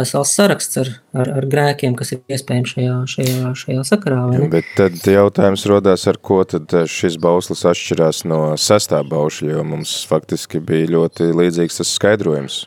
vesels 0.01 0.33
saraksts 0.37 0.81
ar, 0.81 0.91
ar, 1.15 1.31
ar 1.41 1.47
grēkiem, 1.53 1.95
kas 1.99 2.15
ir 2.17 2.23
iespējams 2.33 2.75
šajā, 2.75 2.97
šajā, 3.15 3.53
šajā 3.63 3.85
sakarā. 3.87 4.25
Bet 4.53 4.73
tad 4.79 4.99
jautājums 5.05 5.67
rodās, 5.71 6.09
ar 6.11 6.19
ko 6.19 6.43
tad 6.49 6.75
šis 6.91 7.21
bauslis 7.21 7.67
atšķirās 7.69 8.25
no 8.31 8.43
sestā 8.61 9.05
baušļa, 9.07 9.55
jo 9.55 9.65
mums 9.77 9.95
faktiski 10.11 10.63
bija 10.65 10.91
ļoti 10.97 11.31
līdzīgs 11.37 11.83
tas 11.83 11.95
skaidrojums. 12.01 12.65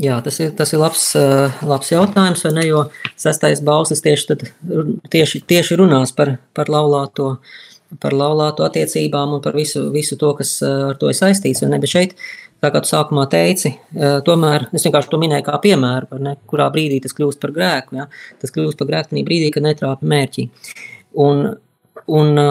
Jā, 0.00 0.16
tas 0.24 0.38
ir, 0.40 0.54
tas 0.56 0.72
ir 0.72 0.80
labs, 0.80 1.02
eh, 1.20 1.64
labs 1.68 1.90
jautājums, 1.92 2.44
vai 2.46 2.52
ne, 2.56 2.62
jo 2.64 2.86
sestais 3.20 3.60
bauslis 3.60 4.00
tieši, 4.00 4.24
tad, 4.30 4.46
tieši, 5.12 5.42
tieši 5.44 5.76
runās 5.76 6.14
par, 6.16 6.38
par 6.56 6.72
laulāto 6.72 7.36
par 8.00 8.14
laulāto 8.16 8.64
attiecībām 8.64 9.34
un 9.36 9.42
par 9.44 9.52
visu, 9.52 9.90
visu 9.92 10.16
to, 10.16 10.32
kas 10.38 10.54
eh, 10.64 10.70
ar 10.92 10.96
to 10.96 11.10
ir 11.12 11.18
saistīts. 11.18 11.60
Ne, 11.68 11.80
bet 11.82 11.92
šeit 11.92 12.14
Tā 12.62 12.70
kā 12.70 12.78
tu 12.78 12.86
sākumā 12.92 13.24
teici, 13.26 13.72
tomēr 14.26 14.68
es 14.70 14.84
vienkārši 14.86 15.10
to 15.10 15.18
minēju 15.18 15.46
kā 15.48 15.56
piemēru, 15.64 16.18
ne, 16.22 16.36
kurā 16.46 16.68
brīdī 16.70 17.00
tas 17.02 17.14
kļūst 17.18 17.40
par 17.42 17.50
grēku. 17.56 17.96
Ja? 17.98 18.04
Tas 18.38 18.54
kļūst 18.54 18.78
par 18.78 18.86
grēku 18.90 19.10
tajā 19.10 19.26
brīdī, 19.26 19.48
kad 19.54 19.64
netrāpa 19.66 20.06
mērķī. 20.06 20.44
Un, 21.24 21.42
un 22.06 22.42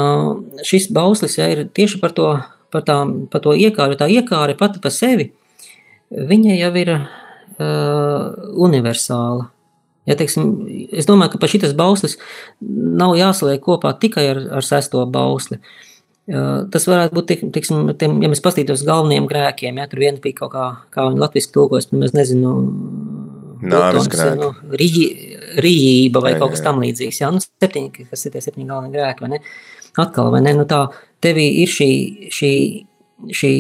šis 0.68 0.90
bauslis 0.92 1.38
ja, 1.40 1.48
ir 1.54 1.64
tieši 1.72 2.02
par 2.02 2.12
to, 2.18 2.28
par 2.76 2.84
tā, 2.90 2.98
par 3.32 3.44
to 3.46 3.56
iekāru. 3.56 3.96
Tā 4.00 4.10
iekāra 4.12 4.58
pati 4.60 4.84
par 4.84 4.92
sevi, 4.92 5.30
viņa 6.12 6.58
jau 6.60 6.74
ir 6.82 6.92
uh, 6.98 8.26
universāla. 8.68 9.48
Ja, 10.10 10.18
teiksim, 10.20 10.52
es 10.92 11.08
domāju, 11.08 11.38
ka 11.40 11.48
šis 11.48 11.78
bauslis 11.78 12.18
nav 12.60 13.16
jāsaliek 13.16 13.64
kopā 13.64 13.94
tikai 14.02 14.28
ar, 14.34 14.44
ar 14.60 14.68
sesto 14.68 15.06
bausli. 15.08 15.62
Uh, 15.62 15.91
Tas 16.72 16.86
varētu 16.88 17.18
būt, 17.18 17.32
tiksim, 17.56 17.90
tiem, 18.00 18.20
ja 18.22 18.30
mēs 18.30 18.44
paskatītos 18.46 18.86
galvenajiem 18.88 19.26
grēkiem, 19.28 19.80
ja 19.82 19.88
tur 19.90 20.04
viens 20.04 20.22
bija 20.22 20.44
kaut 20.44 20.52
kā, 20.54 20.66
kā 20.94 21.08
viņi 21.10 21.24
latviski 21.24 21.56
tulkojas, 21.56 21.90
mēs 21.96 22.14
nezinu, 22.16 22.54
Nāves 23.62 24.08
grēki. 24.10 24.40
Nu, 24.42 24.50
rījība 25.62 26.22
vai 26.24 26.34
jā, 26.34 26.40
kaut 26.42 26.56
kas 26.56 26.64
tam 26.66 26.82
līdzīgs. 26.82 27.22
Jā, 27.22 27.30
nu, 27.34 27.42
septiņi, 27.42 28.08
kas 28.10 28.26
ir 28.26 28.34
tie 28.34 28.42
septiņi 28.42 28.70
galvenie 28.70 28.96
grēki, 28.96 29.26
vai 29.26 29.36
ne? 29.36 29.42
Atkal, 30.02 30.32
vai 30.34 30.42
ne? 30.46 30.56
Nu, 30.58 30.66
tā, 30.70 30.86
tevī 31.22 31.46
ir 31.62 31.70
šī, 31.70 31.92
šī, 32.34 32.54
šī 33.38 33.54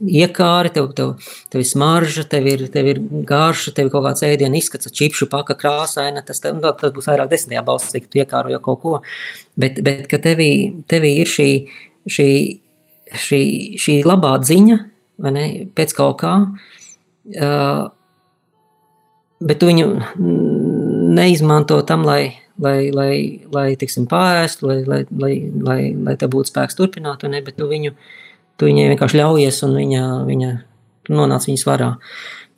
iekāri, 0.00 0.70
tev, 0.72 0.90
tev, 0.96 1.12
tev 1.52 1.62
ir 1.62 1.68
smarža, 1.68 2.24
tev 2.28 2.46
ir, 2.48 2.64
tev 2.72 2.88
ir 2.92 3.00
garša, 3.28 3.74
tev 3.76 3.88
ir 3.88 3.92
kaut 3.92 4.06
kāds 4.06 4.24
ēdienu 4.26 4.58
izskats, 4.60 4.90
čipšu 4.96 5.28
paka 5.32 5.56
krāsaina, 5.58 6.24
tas, 6.26 6.40
tev, 6.42 6.56
nu, 6.58 6.72
tas 6.80 6.94
būs 6.96 7.08
vairāk 7.10 7.30
desmitajā 7.32 7.62
balsī, 7.66 8.02
ka 8.02 8.10
tu 8.10 8.20
iekāro 8.22 8.52
jau 8.54 8.60
kaut 8.64 8.80
ko, 8.82 8.96
bet, 9.60 9.80
bet 9.84 10.06
ka 10.10 10.20
tevī, 10.22 10.50
tevī 10.90 11.14
ir 11.22 11.30
šī, 11.30 11.48
šī, 12.08 12.28
šī, 13.26 13.42
šī 13.80 13.96
labā 14.08 14.34
ziņa, 14.46 14.78
vai 15.20 15.34
ne, 15.36 15.46
pēc 15.76 15.96
kaut 15.98 16.20
kā, 16.22 16.34
uh, 17.36 17.82
bet 19.40 19.60
tu 19.60 19.68
viņu 19.68 19.90
neizmanto 21.20 21.82
tam, 21.88 22.06
lai, 22.08 22.38
lai, 22.60 22.88
lai, 22.94 23.12
lai 23.52 23.68
tiksim, 23.80 24.08
pārēstu, 24.08 24.70
lai, 24.70 24.80
lai, 24.88 25.04
lai, 25.10 25.36
lai, 25.60 25.80
lai 26.08 26.16
tev 26.20 26.32
būtu 26.32 26.52
spēks 26.52 26.78
turpināt, 26.78 27.28
ne, 27.28 27.44
bet 27.44 27.60
tu 27.60 27.68
viņu 27.68 27.92
uh, 27.92 28.10
Tu 28.60 28.68
viņai 28.68 28.90
vienkārši 28.92 29.20
ļaujies, 29.22 29.62
un 29.64 29.76
viņa, 29.78 30.06
viņa 30.28 30.50
nonāca 31.16 31.48
viņas 31.48 31.66
varā. 31.68 31.94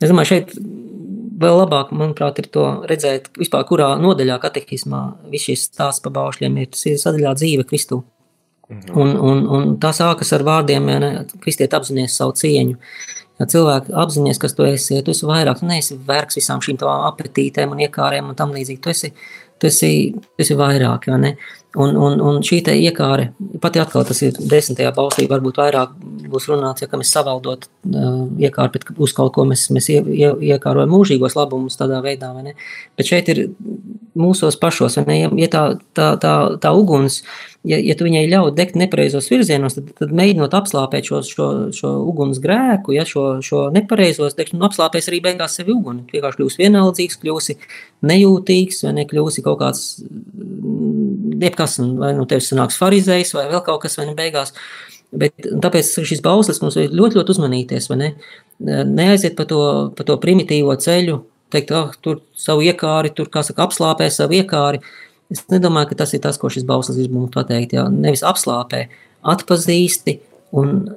Es 0.03 0.11
domāju, 0.11 0.33
šeit 0.33 0.57
vēl 1.43 1.59
labāk, 1.63 1.93
manuprāt, 1.95 2.41
ir 2.43 2.49
to 2.55 2.65
redzēt, 2.91 3.31
vispār, 3.39 3.65
kurā 3.69 3.93
nodaļā 4.01 4.39
katehismā 4.43 5.03
viss 5.31 5.47
šis 5.49 5.69
stāsts 5.71 6.03
par 6.05 6.15
baušļiem 6.17 6.59
ir. 6.63 6.73
Tas 6.75 6.85
ir 6.91 6.99
sadaļā 7.03 7.37
dzīve 7.39 7.67
Kristū. 7.69 8.03
Mhm. 8.73 8.93
Un, 8.99 9.17
un, 9.31 9.43
un 9.57 9.73
tā 9.83 9.93
sākas 9.97 10.33
ar 10.35 10.45
vārdiem, 10.47 10.89
ja 10.89 11.13
kristiet 11.43 11.75
apzināties 11.77 12.17
savu 12.19 12.35
cieņu. 12.41 12.79
Ja 13.41 13.49
cilvēki 13.49 13.95
apzināties, 14.03 14.41
kas 14.43 14.55
tu 14.57 14.67
esi, 14.69 14.97
ja 14.97 15.05
tu 15.05 15.13
esi 15.15 15.27
vairāk, 15.29 15.61
tu 15.61 15.69
neesi 15.69 15.97
vērks 16.09 16.39
visām 16.39 16.63
šīm 16.65 16.79
tavām 16.81 17.07
apetītēm 17.11 17.73
un 17.75 17.83
iekārēm 17.87 18.31
un 18.31 18.39
tam 18.39 18.55
līdzīgi. 18.55 18.81
Tu 18.85 18.93
esi, 18.93 19.11
tu 19.59 19.69
esi, 19.71 19.93
tu 20.15 20.45
esi 20.45 20.57
vairāk, 20.59 21.09
ja 21.11 21.19
ne? 21.21 21.35
Un, 21.73 21.95
un, 21.97 22.19
un 22.21 22.43
šī 22.45 22.59
iekāre, 22.69 23.31
pati 23.63 23.81
atkal 23.81 24.05
tas 24.05 24.19
ir 24.21 24.37
desmitajā 24.37 24.91
balsī, 24.93 25.25
varbūt 25.31 25.57
vairāk 25.57 25.95
būs 26.33 26.49
runāts, 26.51 26.85
ja 26.85 26.99
mēs 27.01 27.13
savaldot 27.15 27.65
uh, 27.65 28.27
iekāru, 28.41 28.75
bet 28.75 28.85
uz 28.93 29.15
kaut 29.17 29.33
ko 29.37 29.47
mēs, 29.49 29.71
mēs 29.73 29.89
ie, 29.93 30.03
ie, 30.13 30.29
iekārojam 30.53 30.93
mūžīgos 30.93 31.37
labumus 31.39 31.79
tādā 31.81 32.03
veidā, 32.05 32.35
vai 32.37 32.51
ne? 32.51 32.53
Bet 32.99 33.09
šeit 33.09 33.31
ir 33.33 33.47
mūsos 34.19 34.59
pašos, 34.61 34.99
vai 35.01 35.07
ne? 35.09 35.17
Ja, 35.23 35.33
ja 35.45 35.49
tā, 35.55 35.63
tā, 35.97 36.11
tā, 36.21 36.35
tā 36.61 36.75
uguns, 36.77 37.23
ja, 37.69 37.79
ja 37.81 37.97
tu 37.97 38.05
viņai 38.05 38.27
ļauj 38.29 38.53
degt 38.59 38.77
nepareizos 38.77 39.31
virzienos, 39.33 39.79
tad, 39.79 39.93
tad 39.97 40.13
mēģinot 40.21 40.57
apslāpēt 40.59 41.09
šo, 41.09 41.23
šo, 41.25 41.49
šo 41.77 41.95
uguns 42.11 42.43
grēku, 42.43 42.93
ja 42.97 43.07
šo, 43.09 43.27
šo 43.45 43.71
nepareizos, 43.73 44.37
degšanu, 44.37 44.61
nu, 44.61 44.69
apslāpēs 44.69 45.09
arī 45.09 45.23
beigās 45.25 45.57
sevi 45.57 45.73
uguni. 45.73 46.05
Vienkārši 46.13 46.43
kļūsi 46.43 46.65
vienaldzīgs, 46.67 47.21
kļūsi 47.25 47.59
nejūtīgs, 48.13 48.85
vai 48.85 48.97
ne, 49.01 49.09
kļūsi 49.09 49.47
kaut 49.47 49.63
kāds 49.63 49.87
jebkas, 51.63 51.99
vai 51.99 52.13
nu 52.17 52.27
tevis 52.27 52.51
sanāks 52.51 52.79
farizējs, 52.81 53.35
vai 53.35 53.49
vēl 53.51 53.63
kaut 53.65 53.83
kas, 53.83 53.99
vai 53.99 54.09
ne 54.09 54.15
beigās. 54.15 54.53
Bet, 55.13 55.35
tāpēc 55.61 56.01
šis 56.09 56.23
bauslis 56.25 56.61
mums 56.63 56.77
ir 56.77 56.91
ļoti, 56.91 57.19
ļoti 57.19 57.35
uzmanīties, 57.35 57.89
vai 57.91 57.99
ne? 58.01 58.11
Neaiziet 58.63 59.37
pa 59.37 59.45
to, 59.45 59.93
pa 59.97 60.05
to 60.05 60.17
primitīvo 60.17 60.75
ceļu, 60.81 61.19
teikt, 61.53 61.73
ah, 61.77 61.93
tur 62.01 62.23
savu 62.33 62.63
iekāri, 62.65 63.13
tur, 63.13 63.29
kā 63.29 63.43
saka, 63.45 63.67
apslāpē 63.67 64.09
savu 64.11 64.39
iekāri. 64.39 64.81
Es 65.33 65.45
nedomāju, 65.53 65.91
ka 65.91 66.03
tas 66.03 66.13
ir 66.15 66.23
tas, 66.25 66.39
ko 66.41 66.49
šis 66.53 66.65
bauslis 66.65 66.97
grib 66.97 67.13
mums 67.13 67.33
pateikt. 67.35 67.75
Jā. 67.77 67.87
Nevis 67.93 68.25
apslāpē, 68.25 68.87
atpazīsti 69.23 70.19
un 70.57 70.95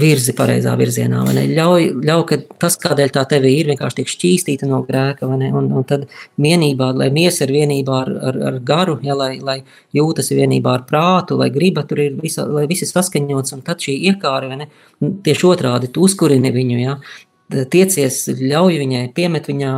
virzi 0.00 0.34
pareizā 0.36 0.72
virzienā. 0.78 1.22
Ļauj, 1.54 1.86
ļauj, 2.04 2.24
ka 2.28 2.38
tas, 2.62 2.76
kādēļ 2.80 3.12
tā 3.14 3.24
tevi 3.30 3.52
ir, 3.60 3.70
vienkārši 3.70 4.00
tiek 4.00 4.10
šķīstīta 4.12 4.68
no 4.70 4.82
grēka. 4.86 5.28
Un, 5.30 5.70
un 5.70 5.86
tad 5.88 6.06
vienībā, 6.40 6.90
lai 6.96 7.10
miesa 7.14 7.46
ir 7.46 7.54
vienībā 7.54 8.02
ar, 8.02 8.12
ar, 8.30 8.40
ar 8.50 8.58
garu, 8.66 8.98
ja, 9.06 9.16
lai, 9.18 9.32
lai 9.44 9.60
jūtas 9.96 10.32
vienībā 10.34 10.74
ar 10.80 10.84
prātu, 10.90 11.38
lai 11.40 11.50
griba 11.54 11.86
tur 11.88 12.02
ir 12.02 12.18
visa, 12.20 12.46
lai 12.48 12.66
viss 12.70 12.86
ir 12.86 12.92
saskaņots, 12.92 13.56
un 13.56 13.64
tad 13.66 13.82
šī 13.84 13.96
iekāra, 14.10 14.52
ne, 14.60 14.70
tieši 15.00 15.50
otrādi, 15.52 15.92
uzkurini 16.00 16.52
viņu, 16.54 16.78
ja, 16.82 16.98
tiecies, 17.50 18.22
ļauj 18.38 18.78
viņai, 18.82 19.06
piemet 19.14 19.48
viņā, 19.50 19.72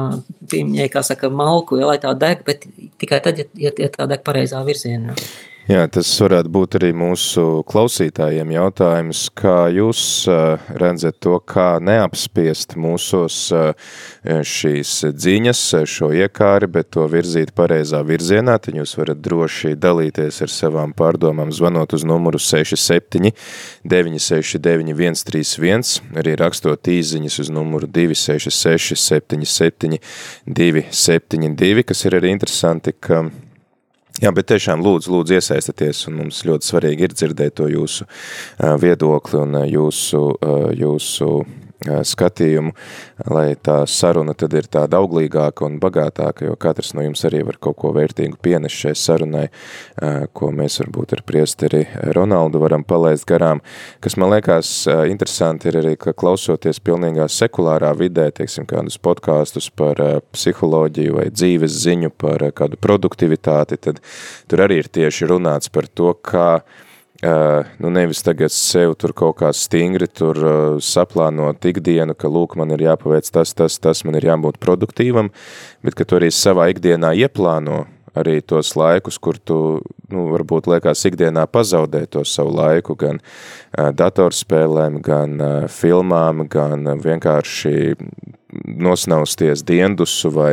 viņai, 0.52 0.90
kā 0.92 1.04
saka, 1.06 1.30
malku, 1.32 1.78
ja, 1.80 1.88
lai 1.92 2.00
tā 2.02 2.12
deg, 2.18 2.44
bet 2.48 2.66
tikai 3.00 3.22
tad, 3.24 3.40
ja, 3.40 3.72
ja 3.78 3.92
tā 3.92 4.08
deg 4.10 4.24
pareizā 4.26 4.64
virzienā. 4.66 5.16
Jā, 5.70 5.84
tas 5.86 6.08
varētu 6.18 6.50
būt 6.50 6.74
arī 6.80 6.88
mūsu 6.90 7.62
klausītājiem 7.70 8.48
jautājums, 8.50 9.20
kā 9.38 9.68
jūs 9.70 10.00
redzat 10.74 11.20
to, 11.22 11.36
kā 11.38 11.76
neapspiest 11.78 12.74
mūsos 12.74 13.36
šīs 14.26 14.94
dziņas, 15.14 15.60
šo 15.86 16.08
iekāri, 16.18 16.66
bet 16.66 16.90
to 16.96 17.06
virzīt 17.06 17.52
pareizā 17.54 18.00
virzienā, 18.08 18.56
tad 18.58 18.80
jūs 18.80 18.96
varat 18.98 19.20
droši 19.22 19.76
dalīties 19.78 20.40
ar 20.42 20.50
savām 20.50 20.96
pārdomām, 20.98 21.54
zvanot 21.54 21.94
uz 21.94 22.02
numuru 22.10 22.42
67 22.42 23.30
969 23.86 25.22
131, 25.22 25.94
arī 26.18 26.34
rakstot 26.42 26.90
īziņas 26.90 27.38
uz 27.46 27.54
numuru 27.54 27.86
266 27.86 28.98
77 28.98 30.02
272, 30.58 31.86
kas 31.86 32.06
ir 32.10 32.18
arī 32.18 32.34
interesanti, 32.34 32.98
ka 32.98 33.22
Jā, 34.20 34.30
bet 34.34 34.50
tiešām 34.50 34.82
lūdzu, 34.84 35.08
lūdzu 35.14 35.38
iesaistieties, 35.38 36.04
un 36.10 36.18
mums 36.20 36.42
ļoti 36.44 36.68
svarīgi 36.68 37.06
ir 37.06 37.14
dzirdēt 37.16 37.56
to 37.58 37.68
jūsu 37.72 38.04
viedokli 38.82 39.40
un 39.40 39.56
jūsu, 39.70 40.20
jūsu 40.76 41.30
skatījumu, 41.82 42.72
lai 43.30 43.54
tā 43.56 43.82
saruna 43.90 44.34
tad 44.38 44.54
ir 44.58 44.68
tāda 44.70 45.00
auglīgāka 45.02 45.66
un 45.66 45.78
bagātāka, 45.82 46.46
jo 46.46 46.56
katrs 46.60 46.92
no 46.94 47.04
jums 47.04 47.24
arī 47.28 47.42
var 47.46 47.58
kaut 47.62 47.78
ko 47.82 47.92
vērtīgu 47.96 48.38
pienest 48.42 48.78
šai 48.84 48.94
sarunai, 48.98 49.46
ko 50.32 50.50
mēs 50.54 50.78
varbūt 50.82 51.16
ar 51.16 51.24
priesteri 51.26 51.84
Ronaldu 52.16 52.62
varam 52.62 52.84
palaist 52.86 53.26
garām. 53.28 53.62
Kas 54.02 54.16
man 54.20 54.32
liekas 54.34 54.70
interesanti 55.10 55.70
ir 55.70 55.80
arī, 55.82 55.96
ka 56.00 56.14
klausoties 56.16 56.80
pilnīgā 56.84 57.28
sekulārā 57.32 57.92
vidē, 57.98 58.28
teiksim, 58.34 58.66
kādus 58.70 58.98
podkāstus 59.02 59.70
par 59.74 60.00
psiholoģiju 60.32 61.18
vai 61.18 61.28
dzīves 61.32 61.82
ziņu 61.84 62.12
par 62.18 62.46
kādu 62.56 62.78
produktivitāti, 62.82 63.80
tad 63.82 64.00
tur 64.50 64.64
arī 64.66 64.82
ir 64.82 64.90
tieši 64.92 65.30
runāts 65.32 65.72
par 65.72 65.88
to, 65.90 66.14
kā 66.22 66.62
nu 67.78 67.90
nevis 67.90 68.22
tagad 68.26 68.50
sev 68.50 68.96
tur 68.98 69.12
kaut 69.14 69.36
kā 69.38 69.52
stingri 69.54 70.08
tur 70.10 70.38
uh, 70.42 70.80
saplānot 70.82 71.62
ikdienu, 71.70 72.16
ka 72.18 72.26
lūk, 72.26 72.56
man 72.58 72.74
ir 72.74 72.82
jāpaveic 72.88 73.28
tas, 73.30 73.54
tas, 73.54 73.78
tas, 73.78 74.02
man 74.02 74.18
ir 74.18 74.26
jābūt 74.26 74.58
produktīvam, 74.62 75.30
bet 75.86 75.94
ka 75.94 76.06
tu 76.08 76.18
arī 76.18 76.32
savā 76.34 76.72
ikdienā 76.72 77.12
ieplāno 77.22 77.84
arī 78.18 78.40
tos 78.44 78.74
laikus, 78.76 79.20
kur 79.22 79.38
tu, 79.38 79.58
nu, 80.10 80.26
varbūt 80.34 80.66
liekas 80.68 81.06
ikdienā 81.08 81.46
pazaudē 81.46 82.02
to 82.10 82.24
savu 82.26 82.56
laiku 82.58 82.98
gan 82.98 83.22
uh, 83.22 83.92
datorspēlēm, 83.94 84.98
gan 85.06 85.38
filmām, 85.70 86.48
gan 86.50 86.90
vienkārši 87.06 87.76
nosnausties 88.66 89.64
diendusu 89.66 90.30
vai, 90.34 90.52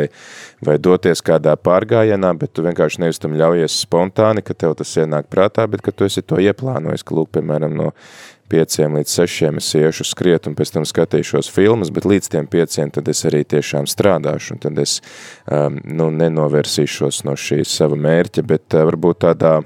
vai 0.66 0.78
doties 0.82 1.22
kādā 1.26 1.56
pārgājienā, 1.60 2.34
bet 2.40 2.54
tu 2.54 2.66
vienkārši 2.66 3.06
nevis 3.06 3.22
tam 3.22 3.38
ļaujies 3.40 3.80
spontāni, 3.86 4.44
ka 4.46 4.58
tev 4.58 4.76
tas 4.80 4.96
ienāk 5.00 5.30
prātā, 5.32 5.68
bet 5.70 5.86
ka 5.86 5.94
tu 5.96 6.08
esi 6.10 6.26
to 6.26 6.42
ieplānojis, 6.42 7.06
ka 7.06 7.18
lūk, 7.18 7.32
piemēram, 7.38 7.76
no 7.78 7.94
pieciem 8.50 8.98
līdz 8.98 9.16
sešiem 9.20 9.60
es 9.62 9.70
iešu 9.78 10.06
skriet 10.10 10.48
un 10.50 10.56
pēc 10.58 10.74
tam 10.74 10.86
skatīšos 10.88 11.52
filmas, 11.54 11.92
bet 11.94 12.08
līdz 12.10 12.32
tiem 12.34 12.48
pieciem 12.50 12.92
tad 12.94 13.10
es 13.12 13.22
arī 13.30 13.44
tiešām 13.46 13.88
strādāšu 13.90 14.56
un 14.56 14.64
tad 14.64 14.80
es 14.82 15.00
um, 15.46 15.78
nu, 15.86 16.10
nenovērsīšos 16.18 17.24
no 17.30 17.38
šīs 17.38 17.78
sava 17.82 18.00
mērķa, 18.00 18.46
bet 18.50 18.78
uh, 18.78 18.88
varbūt 18.90 19.22
tādā 19.28 19.60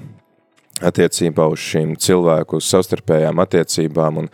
attiecībā 0.82 1.46
uz 1.52 1.62
šīm 1.62 1.94
cilvēku 2.00 2.58
savstarpējām 2.62 3.42
attiecībām 3.44 4.24
un 4.24 4.30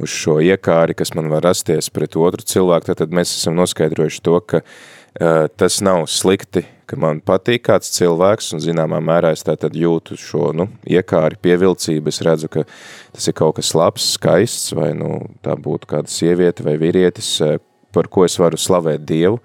uz 0.00 0.12
šo 0.14 0.38
iekāri, 0.44 0.94
kas 0.98 1.14
man 1.16 1.30
var 1.32 1.44
rasties 1.48 1.90
pret 1.90 2.14
otru 2.16 2.46
cilvēku, 2.46 2.94
tad 2.94 3.14
mēs 3.14 3.34
esam 3.34 3.56
noskaidrojuši 3.58 4.22
to, 4.26 4.36
ka 4.40 4.60
uh, 4.62 5.48
tas 5.58 5.80
nav 5.82 6.04
slikti, 6.10 6.62
ka 6.90 6.98
man 6.98 7.22
patīk 7.22 7.64
kāds 7.68 7.90
cilvēks 7.94 8.52
un 8.54 8.62
zināmā 8.62 9.00
mērā 9.02 9.32
es 9.34 9.42
tātad 9.46 9.74
jūtu 9.78 10.18
šo, 10.18 10.50
nu, 10.56 10.68
iekāri 10.86 11.38
pievilcību, 11.42 12.10
es 12.10 12.22
redzu, 12.26 12.50
ka 12.50 12.64
tas 13.14 13.26
ir 13.30 13.36
kaut 13.38 13.58
kas 13.58 13.74
labs, 13.78 14.12
skaists, 14.16 14.74
vai, 14.78 14.92
nu, 14.98 15.18
tā 15.44 15.58
būtu 15.58 15.90
kāda 15.90 16.10
sieviete 16.10 16.66
vai 16.66 16.78
vīrietis, 16.80 17.36
par 17.94 18.06
ko 18.10 18.24
es 18.26 18.38
varu 18.38 18.58
slavēt 18.58 19.02
Dievu, 19.06 19.40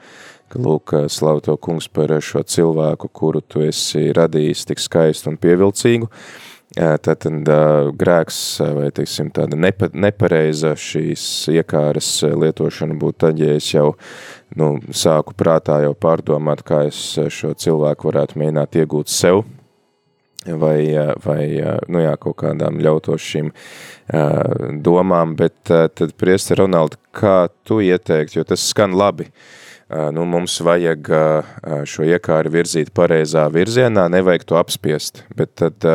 ka 0.49 0.61
lūk, 0.61 0.95
slavu 1.11 1.43
to 1.45 1.55
kungs 1.57 1.87
par 1.91 2.13
šo 2.21 2.43
cilvēku, 2.43 3.09
kuru 3.09 3.41
tu 3.41 3.63
esi 3.65 4.11
radījis 4.15 4.67
tik 4.69 4.83
skaistu 4.83 5.33
un 5.33 5.39
pievilcīgu, 5.41 6.11
Tātad 6.75 7.47
grēks 7.95 8.37
vai, 8.75 8.89
teiksim, 8.91 9.29
tāda 9.31 9.55
nepa, 9.55 9.87
nepareiza 9.95 10.73
šīs 10.75 11.23
iekāras 11.53 12.09
lietošana 12.35 12.97
būtu 12.99 13.21
tad, 13.23 13.39
ja 13.39 13.53
es 13.55 13.69
jau 13.71 13.93
nu, 14.59 14.73
sāku 14.91 15.37
prātā 15.39 15.77
jau 15.85 15.93
pārdomāt, 15.95 16.65
kā 16.67 16.81
es 16.89 16.99
šo 17.31 17.53
cilvēku 17.55 18.09
varētu 18.09 18.41
mēģināt 18.41 18.75
iegūt 18.81 19.13
sev, 19.13 19.45
vai, 20.43 20.79
vai 21.23 21.39
nu 21.87 22.03
jā, 22.03 22.15
kaut 22.19 22.41
kādām 22.43 22.81
ļautos 22.83 23.23
šīm 23.23 23.53
domām, 24.83 25.37
bet 25.39 25.55
tad, 25.69 26.17
priesti 26.19 26.59
Ronaldi, 26.59 26.99
kā 27.15 27.45
tu 27.63 27.79
ieteikt, 27.85 28.35
jo 28.35 28.43
tas 28.43 28.67
skan 28.73 28.97
labi, 28.99 29.29
uh, 29.29 29.64
nu, 29.89 30.25
mums 30.25 30.57
vajag 30.65 31.11
šo 31.85 32.07
iekāri 32.07 32.51
virzīt 32.53 32.89
pareizā 32.95 33.45
virzienā, 33.53 34.07
nevajag 34.09 34.47
to 34.49 34.57
apspiest, 34.57 35.23
bet 35.37 35.53
tad 35.61 35.85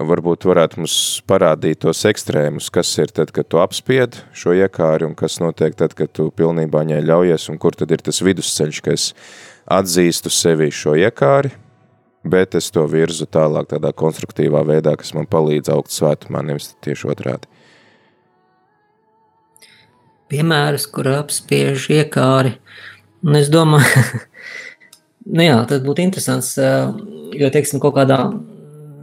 varbūt 0.00 0.46
varētu 0.48 0.80
mums 0.80 0.96
parādīt 1.28 1.82
tos 1.84 2.02
ekstrēmus, 2.08 2.70
kas 2.72 2.90
ir 2.98 3.12
tad, 3.14 3.32
kad 3.34 3.48
tu 3.48 3.60
apspied 3.62 4.16
šo 4.36 4.54
iekāri 4.56 5.06
un 5.06 5.14
kas 5.18 5.38
notiek 5.42 5.76
tad, 5.76 5.94
kad 5.98 6.12
tu 6.16 6.30
pilnībā 6.34 6.82
viņai 6.84 7.02
ļaujies 7.04 7.48
un 7.52 7.60
kur 7.60 7.76
tad 7.76 7.92
ir 7.92 8.04
tas 8.04 8.22
vidusceļš, 8.24 8.80
ka 8.82 8.94
es 8.96 9.10
atzīstu 9.70 10.32
sevi 10.32 10.70
šo 10.74 10.96
iekāri, 10.98 11.52
bet 12.24 12.56
es 12.58 12.70
to 12.72 12.86
virzu 12.88 13.26
tālāk 13.26 13.68
tādā 13.74 13.92
konstruktīvā 13.92 14.64
veidā, 14.66 14.96
kas 14.96 15.12
man 15.14 15.28
palīdz 15.30 15.72
augt 15.74 15.92
svētumā, 15.94 16.42
nevis 16.46 16.72
tieši 16.84 17.12
otrādi. 17.12 17.50
Piemērs, 20.32 20.86
kur 20.88 21.10
apspiež 21.12 21.90
iekāri, 21.92 22.54
Un 23.22 23.38
es 23.38 23.50
domāju, 23.52 24.02
nu 25.36 25.46
jā, 25.46 25.60
tas 25.70 25.82
būtu 25.84 26.04
interesants, 26.04 26.56
jo, 26.58 27.52
teiksim, 27.54 27.82
kaut 27.82 27.94
kādā 27.98 28.18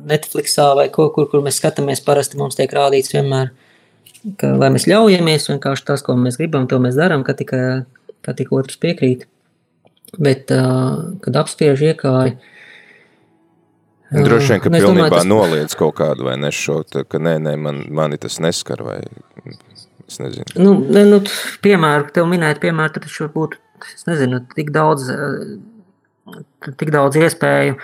Netflixā 0.09 0.69
vai 0.77 0.87
ko, 0.93 1.09
kur, 1.15 1.29
kur 1.31 1.43
mēs 1.45 1.59
skatāmies, 1.61 2.03
parasti 2.03 2.39
mums 2.39 2.57
tiek 2.59 2.71
rādīts 2.75 3.13
vienmēr, 3.13 3.51
ka, 4.39 4.53
lai 4.59 4.71
mēs 4.75 4.89
ļaujamies, 4.89 5.49
vienkārši 5.53 5.87
tas, 5.87 6.03
ko 6.05 6.17
mēs 6.19 6.39
gribam, 6.39 6.67
to 6.67 6.81
mēs 6.83 6.99
darām, 6.99 7.23
ka 7.27 7.35
tikai, 7.39 7.83
ka 8.25 8.35
tik 8.35 8.51
otrs 8.55 8.79
piekrīt. 8.81 9.27
Bet, 10.17 10.49
kad 10.49 11.43
apspiež 11.43 11.83
iekāri, 11.91 12.39
Droši 14.09 14.55
vien, 14.55 14.61
ka 14.63 14.71
pilnībā 14.73 14.87
domāju, 14.89 15.13
tas... 15.13 15.25
noliedz 15.29 15.75
kaut 15.77 15.93
kādu 15.99 16.25
vai 16.25 16.33
nešo, 16.41 16.79
ka 17.05 17.19
nē, 17.21 17.35
nē, 17.45 17.51
man, 17.61 17.83
mani 17.93 18.17
tas 18.17 18.39
neskar 18.41 18.81
vai 18.81 19.03
es 20.09 20.17
nezinu. 20.17 20.55
Nu, 20.57 20.71
ne, 20.81 21.03
nu, 21.05 21.19
piemēru, 21.61 22.09
tev 22.15 22.25
minēt 22.31 22.57
piemēru, 22.63 22.95
tad 22.95 23.05
taču 23.05 23.27
būtu 23.35 23.61
es 23.95 24.05
nezinu, 24.07 24.41
tik 24.55 24.71
daudz, 24.75 25.09
eh, 25.13 26.39
tik 26.79 26.91
daudz 26.95 27.19
iespēju. 27.19 27.77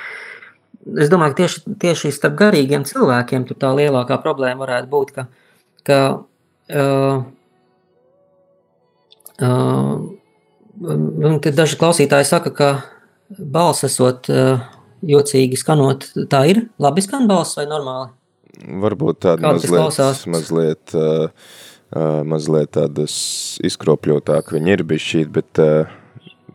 Es 1.02 1.10
domāju, 1.10 1.34
ka 1.34 1.40
tieši, 1.42 1.64
tieši 1.82 2.12
starp 2.14 2.36
garīgiem 2.38 2.86
cilvēkiem 2.86 3.48
tā 3.56 3.72
lielākā 3.74 4.20
problēma 4.22 4.62
varētu 4.68 4.92
būt, 4.92 5.14
ka, 5.16 5.26
ka 5.88 6.00
uh, 6.70 7.24
uh, 9.42 9.96
daži 11.58 11.80
klausītāji 11.82 12.30
saka, 12.30 12.54
ka 12.54 12.70
balss 13.30 13.88
esot 13.88 14.30
uh, 14.30 14.62
jocīgi 15.06 15.58
skanot, 15.58 16.06
tā 16.30 16.46
ir 16.52 16.68
labi 16.82 17.04
skan 17.06 17.26
balss 17.30 17.58
vai 17.58 17.66
normāli? 17.70 18.14
Varbūt 18.86 19.24
tāda 19.26 19.52
mazliet, 19.52 20.28
mazliet 20.32 20.94
uh, 20.96 21.50
mazliet 21.96 22.74
tādas 22.76 23.14
izkropļotāk 23.64 24.52
viņi 24.56 24.74
ir 24.76 24.84
bišķīt, 24.88 25.30
bet, 25.32 25.62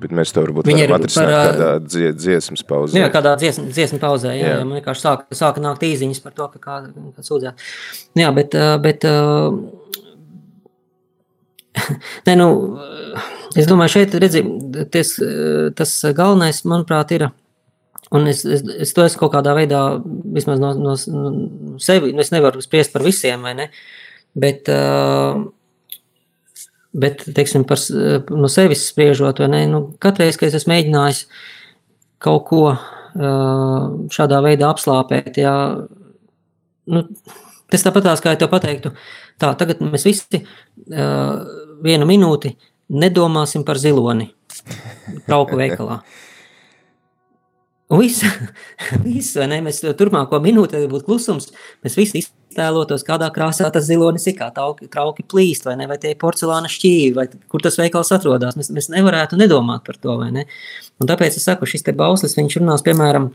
bet 0.01 0.15
mēs 0.17 0.35
to 0.37 0.45
varbūt 0.45 0.69
varam 0.69 0.97
atrisināt 0.99 1.33
par, 1.33 1.45
kādā 1.49 1.71
dzie, 1.87 2.11
dziesmas 2.17 2.65
pauzē. 2.69 3.01
Jā, 3.01 3.09
kādā 3.13 3.35
dziesma, 3.41 3.69
dziesma 3.73 4.01
pauzē, 4.03 4.35
jā, 4.37 4.43
jā. 4.43 4.55
jā 4.59 4.65
man 4.67 4.81
vienkārši 4.81 5.05
sāka, 5.07 5.39
sāka 5.39 5.63
nākt 5.65 5.87
īziņas 5.89 6.21
par 6.25 6.37
to, 6.37 6.49
ka 6.55 6.61
kā, 6.67 6.79
kā 7.17 7.25
sūdzēt. 7.25 7.69
Jā, 8.21 8.33
bet, 8.37 8.57
bet 8.85 9.07
Nē, 12.27 12.35
nu, 12.37 12.49
es 13.57 13.69
domāju, 13.71 13.95
šeit 13.95 14.17
redzi, 14.21 14.43
ties, 14.93 15.15
tas 15.79 15.95
galvenais, 16.19 16.61
manuprāt, 16.69 17.15
ir, 17.17 17.31
un 18.13 18.29
es, 18.29 18.43
es, 18.45 18.67
es 18.85 18.93
to 18.93 19.07
esmu 19.07 19.23
kaut 19.23 19.33
kādā 19.39 19.55
veidā, 19.57 19.81
vismaz 20.37 20.61
no, 20.61 20.75
no, 20.77 20.99
no 20.99 21.79
sevi, 21.81 22.13
nu, 22.13 22.21
es 22.27 22.35
nevaru 22.35 22.61
spriest 22.65 22.93
par 22.93 23.07
visiem, 23.07 23.47
vai 23.47 23.55
ne, 23.63 23.71
uh, 23.71 24.00
Bet, 24.39 24.69
bet 26.95 27.25
teiksim, 27.35 27.65
par, 27.67 27.81
no 28.31 28.51
sevis 28.53 28.85
spriežot, 28.93 29.43
ne, 29.51 29.65
nu, 29.71 29.83
katreiz, 30.03 30.39
kad 30.39 30.51
es 30.51 30.61
esmu 30.61 30.75
mēģinājis 30.77 31.25
kaut 32.23 32.45
ko 32.47 32.65
šādā 34.15 34.39
veidā 34.45 34.69
apslāpēt, 34.71 35.41
jā, 35.43 35.55
nu, 36.95 37.05
tas 37.73 37.87
tāpat 37.87 38.11
kā 38.23 38.37
ja 38.37 38.39
tev 38.39 38.53
pateiktu, 38.53 38.95
tā, 39.41 39.51
tagad 39.59 39.83
mēs 39.83 40.07
visi 40.07 40.45
vienu 40.87 42.07
minūti 42.07 42.55
nedomāsim 42.91 43.65
par 43.67 43.79
ziloni 43.79 44.31
trauku 45.27 45.59
veikalā. 45.59 46.01
Viss, 47.91 48.23
viss, 49.07 49.35
vai 49.39 49.49
ne? 49.51 49.61
Mēs 49.67 49.83
turpmāko 49.99 50.39
minūti 50.43 50.85
būtu 50.91 51.07
klusums. 51.09 51.51
Mēs 51.85 51.99
visi 51.99 52.23
iztēlotos, 52.51 53.05
kādā 53.07 53.31
krāsā 53.35 53.71
tas 53.73 53.87
zilonis 53.87 54.27
ir, 54.27 54.37
kā 54.39 54.51
trauki, 54.55 54.89
trauki 54.91 55.25
plīst, 55.25 55.67
vai 55.69 55.77
ne? 55.79 55.87
Vai 55.91 55.99
tie 56.03 56.15
porcelāna 56.19 56.71
šķīvi, 56.71 57.15
vai 57.17 57.29
kur 57.51 57.63
tas 57.63 57.79
veikals 57.79 58.11
atrodas. 58.17 58.59
Mēs, 58.59 58.73
mēs 58.75 58.91
nevarētu 58.93 59.39
nedomāt 59.41 59.87
par 59.87 59.99
to, 60.01 60.19
ne? 60.35 60.47
Un 61.01 61.11
tāpēc 61.11 61.39
es 61.39 61.47
saku, 61.47 61.69
šis 61.71 61.87
bauslis, 61.97 62.37
viņš 62.39 62.59
runās, 62.61 62.85
piemēram, 62.87 63.31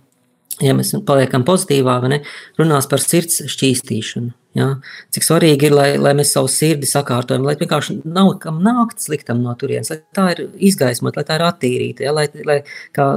ja 0.64 0.76
mēs 0.78 0.94
paliekam 1.08 1.46
pozitīvā, 1.48 2.00
ne, 2.12 2.24
runās 2.60 2.90
par 2.92 3.04
sirds 3.04 3.44
šķīstīšanu. 3.52 4.34
Ja? 4.56 4.70
Cik 5.12 5.26
svarīgi 5.28 5.68
ir, 5.68 5.74
lai, 5.76 5.88
lai 6.00 6.14
mēs 6.16 6.30
savu 6.32 6.48
sirdi 6.52 6.88
sakārtojam, 6.88 7.44
lai 7.44 7.58
vienkārši 7.60 7.98
nav 8.08 8.30
kam 8.44 8.62
nākt 8.64 9.04
sliktam 9.04 9.42
no 9.44 9.52
turienes, 9.60 9.92
lai 9.92 9.98
tā 10.16 10.30
ir 10.32 10.46
izgaismota, 10.70 11.20
lai 11.20 11.28
tā 11.28 11.40
ir 11.40 11.44
attīrīta, 11.50 12.06
ja? 12.08 12.14
lai, 12.16 12.30
lai 12.48 12.62
kā 12.96 13.08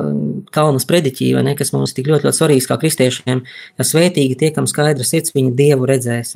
kalnas 0.54 0.88
prediķī, 0.88 1.30
ne, 1.46 1.54
kas 1.58 1.70
mums 1.76 1.94
tik 1.94 2.10
ļoti, 2.10 2.26
ļoti 2.26 2.40
svarīgs 2.40 2.66
kā 2.70 2.78
kristiešiem, 2.82 3.44
ja 3.78 3.86
svētīgi 3.86 4.38
tie, 4.40 4.50
kam 4.56 4.66
skaidra 4.70 5.06
sirds, 5.06 5.34
viņa 5.36 5.54
Dievu 5.58 5.86
redzēs. 5.88 6.34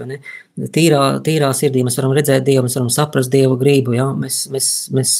Tīrā, 0.76 1.02
tīrā 1.26 1.50
sirdī 1.56 1.82
mēs 1.82 1.98
varam 1.98 2.14
redzēt 2.14 2.46
Dievu, 2.46 2.68
mēs 2.68 2.78
varam 2.78 2.94
saprast 2.94 3.32
Dievu 3.34 3.58
gribu, 3.58 3.96
ja? 3.98 4.06
mēs, 4.14 4.44
mēs, 4.54 4.70
mēs, 4.94 5.16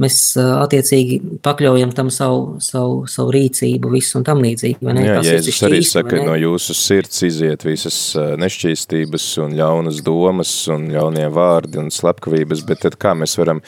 mēs 0.00 0.18
attiecīgi 0.40 1.18
pakļaujam 1.44 1.92
tam 1.96 2.10
savu, 2.14 2.58
savu, 2.64 3.02
savu 3.10 3.34
rīcību, 3.36 3.92
visu 3.92 4.18
un 4.20 4.26
tam 4.26 4.42
līdzīgi. 4.44 4.80
Jā, 4.80 5.18
Jēzus 5.26 5.60
arī 5.68 5.82
saka, 5.86 6.16
ka 6.16 6.24
no 6.26 6.36
jūsu 6.38 6.76
sirds 6.76 7.22
iziet 7.28 7.66
visas 7.66 7.98
nešķīstības 8.16 9.28
un 9.44 9.58
ļaunas 9.60 10.00
domas 10.06 10.54
un 10.72 10.88
ļaunie 10.94 11.28
vārdi 11.34 11.82
un 11.82 11.92
slepkavības, 11.94 12.64
bet 12.68 12.84
tad 12.86 12.98
kā 13.00 13.14
mēs 13.18 13.36
varam 13.40 13.62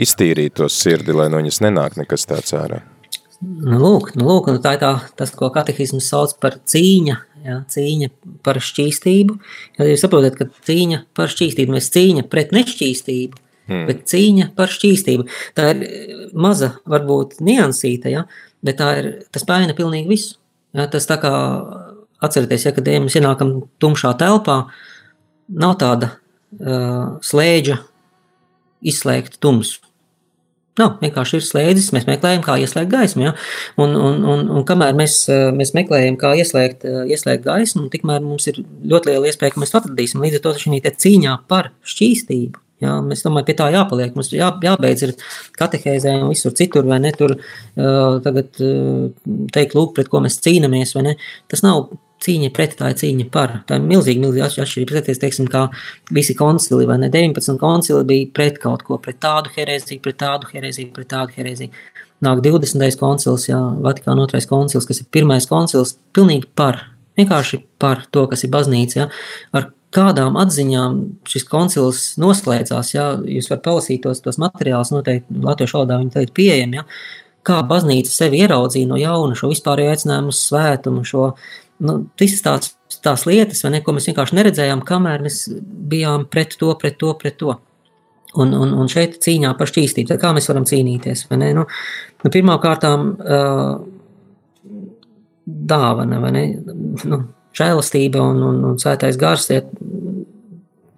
iztīrīt 0.00 0.58
to 0.60 0.70
sirdi, 0.72 1.14
lai 1.16 1.30
no 1.32 1.42
viņas 1.42 1.62
nenāk 1.64 2.00
nekas 2.00 2.28
tāds 2.30 2.56
ārā? 2.56 2.82
Nu, 3.44 3.76
lūk, 3.80 4.14
nu, 4.16 4.26
lūk, 4.28 4.48
nu, 4.54 4.60
tā 4.62 4.76
ir 4.76 4.82
tā, 4.82 4.90
tas, 5.18 5.32
ko 5.36 5.50
katehisms 5.52 6.06
sauc 6.08 6.32
par 6.40 6.56
cīņa, 6.70 7.16
jā, 7.44 7.56
cīņa 7.74 8.10
par 8.46 8.60
šķīstību. 8.62 9.36
Ja 9.78 9.88
jūs 9.90 10.04
saprotat, 10.04 10.38
ka 10.38 10.48
cīņa 10.68 11.02
par 11.16 11.32
šķīstību, 11.32 11.74
mēs 11.76 11.90
cīņa 11.92 12.24
pret 12.32 12.54
nešķīstību, 12.56 13.43
Hmm. 13.64 13.86
Bet 13.88 14.04
cīņa 14.10 14.50
par 14.58 14.72
šķīstību. 14.72 15.26
Tā 15.56 15.70
ir 15.72 15.84
eh, 15.86 16.24
maza, 16.36 16.74
varbūt 16.90 17.38
niansīta, 17.44 18.12
ja? 18.12 18.26
bet 18.64 18.78
tā 18.80 18.90
ir, 19.00 19.08
tas 19.32 19.46
pēna 19.48 19.76
pilnīgi 19.76 20.10
visu. 20.10 20.36
Ja? 20.76 20.88
Tas 20.92 21.08
tā 21.08 21.16
kā 21.22 21.32
atcerieties, 22.24 22.68
ja, 22.68 22.74
kad 22.76 22.88
mēs 23.04 23.16
ienākam 23.20 23.56
tumšā 23.80 24.14
telpā, 24.20 24.64
nav 25.60 25.74
tāda 25.80 26.14
uh, 26.16 27.16
slēdža 27.24 27.82
izslēgt 28.88 29.36
tumsu. 29.44 29.82
Nav, 30.80 30.96
vienkārši 31.04 31.38
ir 31.38 31.44
slēdzis, 31.46 31.92
mēs 31.94 32.06
meklējam, 32.08 32.40
kā 32.42 32.56
ieslēgt 32.58 32.90
gaismu. 32.90 33.28
Ja? 33.28 33.34
Un, 33.80 33.92
un, 33.94 34.24
un, 34.26 34.48
un 34.58 34.64
kamēr 34.66 34.96
mēs, 34.98 35.20
mēs 35.54 35.70
meklējam, 35.76 36.16
kā 36.18 36.32
ieslēgt, 36.40 36.82
ieslēgt 37.14 37.44
gaismu, 37.44 37.86
tikmēr 37.92 38.24
mums 38.24 38.48
ir 38.50 38.58
ļoti 38.64 39.12
liela 39.12 39.30
iespēja, 39.30 39.54
ka 39.54 39.62
mēs 39.62 39.70
to 39.70 39.80
atradīsim. 39.84 40.24
Līdz 40.24 40.40
ar 40.40 40.44
to 40.48 40.56
šī 40.64 40.82
cīņā 41.04 41.36
par 41.52 41.70
šķīstību 41.86 42.63
Jā, 42.84 42.94
mēs 43.04 43.24
domājam, 43.24 43.48
pie 43.48 43.58
tā 43.58 43.68
jāpaliek. 43.74 44.14
Mums 44.16 44.32
jā, 44.34 44.52
jābeidz 44.64 45.06
ar 45.08 45.12
katehēzē 45.58 46.16
un 46.20 46.32
visur 46.32 46.54
citur, 46.56 46.86
vai 46.88 47.00
ne? 47.02 47.12
Tur 47.16 47.36
uh, 47.36 48.20
tagad 48.24 48.62
uh, 48.62 49.10
teikt, 49.54 49.76
lūk, 49.78 49.94
pret 49.96 50.10
ko 50.12 50.22
mēs 50.24 50.40
cīnāmies, 50.44 50.94
vai 50.98 51.08
ne? 51.08 51.14
Tas 51.50 51.64
nav 51.64 51.88
cīņa 52.24 52.50
pret, 52.56 52.76
tā 52.78 52.90
ir 52.92 52.98
cīņa 53.00 53.26
par. 53.32 53.58
Tā 53.68 53.78
ir 53.78 53.86
milzīgi, 53.88 54.22
milzīgi 54.22 54.44
atšķirība. 54.46 54.90
Pretēties, 54.92 55.20
teiksim, 55.22 55.48
kā 55.52 55.66
visi 56.14 56.36
koncili, 56.38 56.86
vai 56.88 56.98
ne? 57.02 57.10
19 57.12 57.60
koncili 57.60 58.04
bija 58.08 58.30
pret 58.36 58.60
kaut 58.62 58.84
ko, 58.86 58.98
pret 59.02 59.20
tādu 59.22 59.52
herēziju, 59.56 60.00
pret 60.04 60.20
tādu 60.22 60.50
herēziju, 60.52 60.92
pret 60.96 61.10
tādu 61.12 61.36
herēziju. 61.36 61.84
Nāk 62.24 62.40
20. 62.44 62.98
koncils, 63.00 63.48
jā, 63.50 63.60
Vatikāna 63.84 64.24
otrais 64.24 64.46
koncils, 64.48 64.86
kas 64.88 65.02
ir 65.02 65.08
pirmais 65.12 65.48
koncils, 65.50 65.96
pilnīgi 66.16 66.48
par. 66.56 66.86
Vienkārši 67.18 67.60
par 67.78 68.06
to, 68.10 68.24
kas 68.30 68.42
ir 68.42 68.50
baznīca, 68.54 68.96
jā, 68.98 69.08
ar 69.54 69.68
kādām 69.94 70.38
atziņām 70.40 71.00
šis 71.30 71.46
koncils 71.48 72.04
noslēdzās. 72.20 72.94
Ja? 72.94 73.10
Jūs 73.18 73.50
varat 73.50 73.64
palasīt 73.66 74.04
tos, 74.04 74.22
tos 74.24 74.40
materiālus, 74.42 74.92
noteikti 74.94 75.42
latviešu 75.44 75.80
valodā 75.80 76.00
viņi 76.02 76.24
ir 76.26 76.32
pieejami. 76.36 76.80
Ja? 76.80 76.86
Kā 77.44 77.60
baznīca 77.68 78.12
sevi 78.12 78.40
ieraudzīja 78.44 78.88
no 78.88 78.98
jauna 79.00 79.36
šo 79.36 79.50
vispārējo 79.52 79.92
aicinājumu 79.92 80.32
uz 80.32 80.40
svētumu, 80.46 81.04
šo 81.08 81.28
nu, 81.84 81.98
visas 82.20 82.42
tās, 82.44 82.72
tās 83.04 83.26
lietas, 83.28 83.64
ne, 83.68 83.82
ko 83.84 83.94
mēs 83.96 84.08
vienkārši 84.08 84.38
neredzējām, 84.38 84.82
kamēr 84.86 85.24
mēs 85.26 85.44
bijām 85.90 86.26
pret 86.30 86.56
to, 86.60 86.72
pret 86.80 86.98
to, 87.00 87.12
pret 87.20 87.38
to. 87.42 87.58
Un, 88.34 88.50
un, 88.56 88.72
un 88.74 88.88
šeit 88.90 89.20
cīņā 89.22 89.52
par 89.58 89.70
šķīstību, 89.70 90.16
kā 90.18 90.32
mēs 90.34 90.48
varam 90.50 90.64
cīnīties? 90.66 91.28
Nu, 91.30 91.66
nu, 92.24 92.32
Pirmkārt, 92.34 92.86
uh, 92.88 93.76
dāvana? 95.44 96.18
Nu, 96.24 97.20
žēlastība 97.54 98.22
un, 98.22 98.42
un, 98.48 98.60
un 98.70 98.78
svētais 98.82 99.18
gars, 99.20 99.48
ja, 99.52 99.62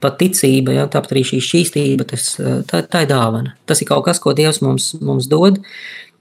pat 0.02 0.18
ticība, 0.20 0.74
ja, 0.76 0.88
tāpat 0.92 1.14
arī 1.14 1.24
šī 1.26 1.40
šķīstība, 1.44 2.06
tas, 2.12 2.34
tā, 2.68 2.82
tā 2.84 3.04
ir 3.04 3.10
dāvana. 3.10 3.54
Tas 3.68 3.80
ir 3.82 3.88
kaut 3.90 4.04
kas, 4.08 4.20
ko 4.22 4.34
Dievs 4.36 4.60
mums, 4.64 4.92
mums 5.00 5.28
dod. 5.30 5.60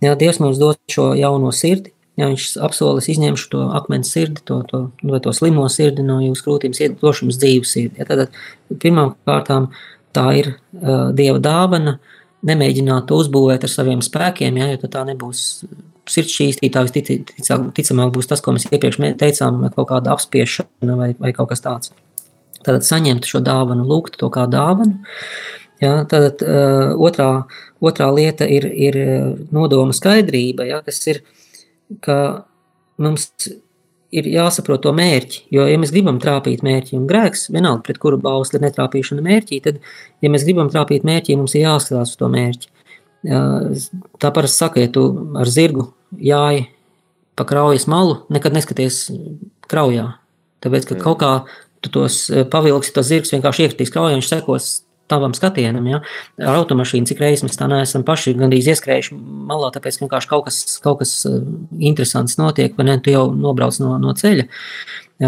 Ja, 0.04 0.15
Dievs 0.19 0.39
mums 0.43 0.60
dod 0.62 0.80
šo 0.91 1.12
jauno 1.17 1.52
sirdi, 1.56 1.91
ja 2.19 2.30
viņš 2.32 2.48
apsolis 2.63 3.10
izņemšu 3.12 3.50
to 3.52 3.63
akmens 3.76 4.12
sirdi, 4.15 4.43
to, 4.48 4.62
to, 4.69 4.86
vai 5.04 5.19
to 5.24 5.34
slimo 5.36 5.67
sirdi 5.71 6.06
no 6.06 6.21
jūsu 6.24 6.48
krūtīm, 6.48 6.76
došu 7.02 7.28
jums 7.28 7.39
dzīvu 7.41 7.67
sirdi. 7.67 8.00
Ja, 8.00 8.08
tad 8.08 8.80
pirmām 8.82 9.15
kārtām 9.28 9.69
tā 10.15 10.30
ir 10.39 10.54
uh, 10.56 11.12
Dieva 11.15 11.41
dāvana, 11.43 11.98
nemēģināt 12.45 13.10
to 13.10 13.19
uzbūvēt 13.24 13.67
ar 13.67 13.71
saviem 13.71 14.04
spēkiem, 14.06 14.62
ja, 14.62 14.71
jo 14.71 14.91
tā 14.91 15.04
nebūs 15.08 15.65
sirds 16.12 16.34
šķīstītā 16.36 16.84
visticamāk 16.88 18.13
būs 18.15 18.30
tas, 18.30 18.41
ko 18.44 18.54
mēs 18.56 18.68
iepriekš 18.70 19.00
teicām, 19.20 19.62
kaut 19.76 19.89
kāda 19.91 20.13
apspiešana 20.15 20.98
vai, 21.00 21.12
vai 21.20 21.34
kaut 21.36 21.52
kas 21.52 21.63
tāds. 21.65 21.94
Tad 22.65 22.86
saņemt 22.86 23.28
šo 23.30 23.44
dāvanu, 23.46 23.86
lūgt 23.89 24.18
to 24.22 24.32
kā 24.34 24.48
dāvanu. 24.50 25.00
Ja, 25.84 26.00
tad 26.10 26.41
uh, 26.41 26.96
otrā, 27.04 27.46
otrā 27.84 28.08
lieta 28.15 28.48
ir, 28.48 28.65
ir 28.72 28.98
nodoma 29.54 29.94
skaidrība, 29.94 30.65
ja, 30.70 30.80
kas 30.86 31.02
ir, 31.12 31.22
ka 32.02 32.18
mums 33.02 33.28
ir 34.15 34.30
jāsaprot 34.32 34.84
to 34.86 34.94
mērķi. 34.96 35.46
Jo, 35.54 35.65
ja 35.70 35.80
mēs 35.82 35.91
gribam 35.94 36.20
trāpīt 36.24 36.63
mērķi 36.65 36.96
un 36.98 37.08
grēks, 37.10 37.50
vienalga 37.54 37.84
pret 37.88 38.00
kuru 38.02 38.20
bausli 38.22 38.62
netrāpīšana 38.63 39.24
mērķī, 39.26 39.60
tad, 39.65 39.82
ja 40.24 40.32
mēs 40.32 40.46
gribam 40.48 40.72
trāpīt 40.72 41.06
mērķī, 41.08 41.36
mums 41.39 41.58
ir 41.58 41.65
jāskatās 41.65 42.15
uz 42.15 42.20
to 42.22 42.30
mērķi. 42.32 42.72
Tā 43.23 44.32
parasti 44.32 44.62
saka, 44.62 44.82
ja 44.84 44.91
tu 44.91 45.06
ar 45.39 45.49
zirgu 45.49 45.89
jāji 46.21 46.67
pa 47.36 47.45
kraujas 47.47 47.88
malu, 47.91 48.21
nekad 48.32 48.56
neskaties 48.56 49.08
kraujā. 49.69 50.12
Tāpēc, 50.63 50.88
ka 50.89 50.97
kaut 51.01 51.19
kā 51.21 51.32
tu 51.84 51.91
tos 51.93 52.25
pavilksi, 52.51 52.93
tas 52.95 53.10
zirgs 53.10 53.34
vienkārši 53.34 53.65
iekritīs 53.65 53.93
kraujā, 53.93 54.15
viņš 54.17 54.30
sekos 54.32 54.69
tavam 55.12 55.34
skatienam. 55.38 55.86
Ja? 55.89 56.01
Ar 56.41 56.60
automašīnu 56.62 57.10
cik 57.10 57.21
reizes 57.21 57.45
mēs 57.45 57.60
tā 57.60 57.67
neesam 57.69 58.06
paši 58.08 58.34
gandrīz 58.39 58.69
ieskrējuši 58.73 59.17
malā, 59.49 59.69
tāpēc 59.75 59.99
vienkārši 60.01 60.32
kaut 60.32 60.47
kas, 60.47 60.62
kaut 60.82 61.01
kas 61.04 61.13
interesants 61.78 62.39
notiek, 62.41 62.73
vai 62.78 62.88
ne, 62.89 62.97
tu 63.04 63.13
jau 63.13 63.28
nobrauc 63.34 63.78
no, 63.84 63.95
no 64.01 64.15
ceļa. 64.17 64.47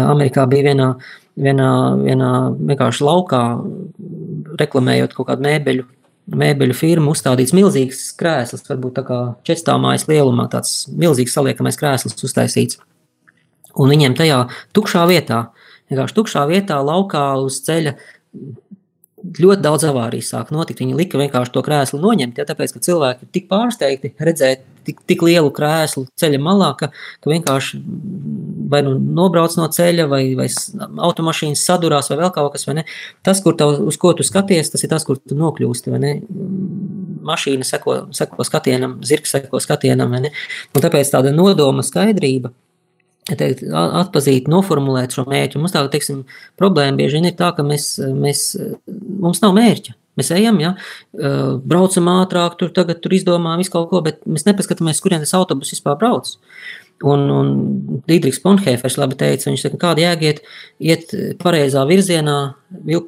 Amerikā 0.02 0.46
bija 0.50 0.70
vienā, 0.70 0.88
vienā, 1.38 1.70
vienā 2.02 2.32
vienkārši 2.58 3.06
laukā 3.06 3.42
reklamējot 4.58 5.14
kaut 5.16 5.30
kādu 5.30 5.46
mēbeļu 5.46 5.86
mēbeļu 6.28 6.76
firma 6.76 7.12
uzstādīts 7.12 7.54
milzīgs 7.56 8.02
krēsls, 8.18 8.66
varbūt 8.68 8.98
tā 8.98 9.04
kā 9.06 9.18
četstāmājas 9.48 10.08
lielumā, 10.10 10.48
tāds 10.52 10.86
milzīgs 10.92 11.34
saliekamais 11.36 11.78
krēsls 11.80 12.18
uztaisīts. 12.26 12.80
Un 13.78 13.92
viņiem 13.92 14.16
tajā 14.18 14.42
tukšā 14.76 15.04
vietā, 15.08 15.48
vienkārši 15.90 16.16
tukšā 16.18 16.44
vietā, 16.50 16.80
laukā 16.84 17.24
uz 17.40 17.60
ceļa 17.66 17.94
ļoti 19.38 19.64
daudz 19.64 19.86
avārijas 19.88 20.30
sāk 20.32 20.50
notikt. 20.54 20.82
Viņi 20.82 20.96
lika 20.98 21.20
vienkārši 21.20 21.54
to 21.54 21.62
krēslu 21.66 22.00
noņemt, 22.02 22.38
ja, 22.38 22.46
tāpēc, 22.48 22.74
ka 22.74 22.82
cilvēki 22.84 23.26
ir 23.26 23.32
tik 23.34 23.48
pārsteigti 23.50 24.12
redzēt 24.22 24.64
tik, 24.86 25.00
tik 25.08 25.24
lielu 25.26 25.50
krēslu 25.54 26.06
ceļa 26.18 26.40
malā, 26.42 26.70
ka, 26.78 26.90
ka 27.24 27.32
vienkārši 27.32 27.80
vai 28.72 28.82
nu 28.86 28.94
nobrauc 28.98 29.56
no 29.58 29.66
ceļa, 29.72 30.06
vai, 30.10 30.22
vai 30.38 30.48
automašīnas 31.08 31.64
sadurās, 31.70 32.10
vai 32.12 32.20
vēl 32.22 32.32
kaut 32.36 32.54
kas. 32.54 32.66
Vai 32.68 32.84
tas, 33.26 33.42
kur 33.44 33.56
tev, 33.58 33.76
uz 33.88 33.98
ko 34.00 34.14
tu 34.16 34.26
skaties, 34.26 34.72
tas 34.74 34.84
ir 34.84 34.92
tas, 34.92 35.06
kur 35.08 35.20
tu 35.20 35.38
nokļūsti. 35.38 35.96
Mašīna 37.28 37.66
seko, 37.66 37.98
seko 38.16 38.46
skatienam, 38.46 38.98
zirgs 39.04 39.34
seko 39.34 39.60
skatienam. 39.62 40.14
Tāpēc 40.76 41.12
tāda 41.12 41.34
nodoma 41.34 41.84
skaidrība 41.84 42.52
teikt, 43.36 43.64
atpazīt, 43.68 44.48
noformulēt 44.48 45.16
šo 45.16 45.26
mērķu. 45.28 45.60
Mums 45.60 45.74
tā, 45.74 45.82
teiksim, 45.92 46.22
problēma 46.60 46.96
bieži 47.00 47.18
vien 47.18 47.28
ir 47.28 47.36
tā, 47.38 47.50
ka 47.56 47.64
mēs, 47.66 47.96
mēs, 48.00 48.50
mums 48.88 49.42
nav 49.44 49.56
mērķa. 49.58 49.96
Mēs 50.18 50.32
ejam, 50.34 50.56
ja, 50.58 50.72
braucam 51.68 52.08
ātrāk, 52.10 52.56
tur 52.58 52.72
tagad 52.74 52.98
tur 53.04 53.14
izdomājam 53.14 53.60
visu 53.62 53.74
kaut 53.76 53.86
ko, 53.92 54.00
bet 54.02 54.24
mēs 54.26 54.48
nepaskatāmies, 54.48 55.02
kurien 55.04 55.22
tas 55.22 55.36
autobus 55.38 55.70
vispār 55.76 55.98
brauc. 56.00 56.32
Un, 57.06 57.28
un 57.30 57.50
Dīdriks 58.08 58.40
Ponhēfers 58.42 58.96
labi 58.98 59.14
teica, 59.20 59.46
viņš 59.46 59.68
saka, 59.68 59.78
kāda 59.78 60.02
jēgiet 60.02 60.40
iet 60.82 61.12
pareizā 61.38 61.84
virzienā, 61.86 62.38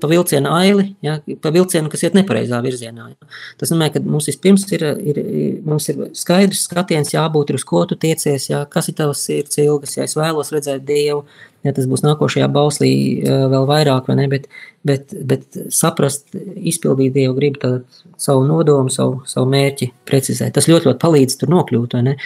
pa 0.01 0.11
vilcienu 0.13 0.53
aili, 0.55 0.85
ja, 1.03 1.17
pa 1.43 1.51
vilcienu, 1.51 1.91
kas 1.91 2.05
iet 2.07 2.15
nepareizā 2.15 2.61
virzienā. 2.63 3.09
Ja. 3.11 3.31
Tas 3.59 3.73
nozīmē, 3.73 3.91
ka 3.91 4.03
mums 4.05 4.31
vispirms 4.31 4.69
ir, 4.77 4.87
ir, 5.11 5.21
mums 5.67 5.91
ir 5.91 6.05
skaidrs 6.17 6.63
skatiens 6.69 7.11
jābūt, 7.17 7.51
uz 7.59 7.67
ko 7.67 7.83
tu 7.91 7.99
tiecies, 7.99 8.47
ja, 8.53 8.63
kas 8.71 8.93
ir 8.93 8.97
tavs 9.01 9.25
sirds 9.27 9.59
ilgas, 9.59 9.97
ja 9.99 10.07
es 10.07 10.15
vēlos 10.19 10.55
redzēt 10.55 10.87
Dievu, 10.87 11.25
ja 11.67 11.75
tas 11.77 11.91
būs 11.91 12.07
nākošajā 12.07 12.49
bauslī 12.55 12.93
vēl 13.27 13.67
vairāk, 13.69 14.09
vai 14.09 14.21
ne, 14.23 14.29
bet, 14.33 14.47
bet, 14.87 15.13
bet 15.13 15.61
saprast, 15.75 16.31
izpildīt 16.57 17.19
Dievu 17.19 17.37
gribu, 17.37 17.61
tad 17.61 18.03
savu 18.21 18.47
nodomu, 18.49 18.93
savu, 18.93 19.21
savu 19.29 19.51
mērķi 19.53 19.91
precizēt. 20.09 20.55
Tas 20.57 20.69
ļoti, 20.71 20.89
ļoti 20.89 21.03
palīdz 21.03 21.41
tur 21.41 21.53
nokļūt, 21.53 21.99
vai 21.99 22.07
ne, 22.11 22.17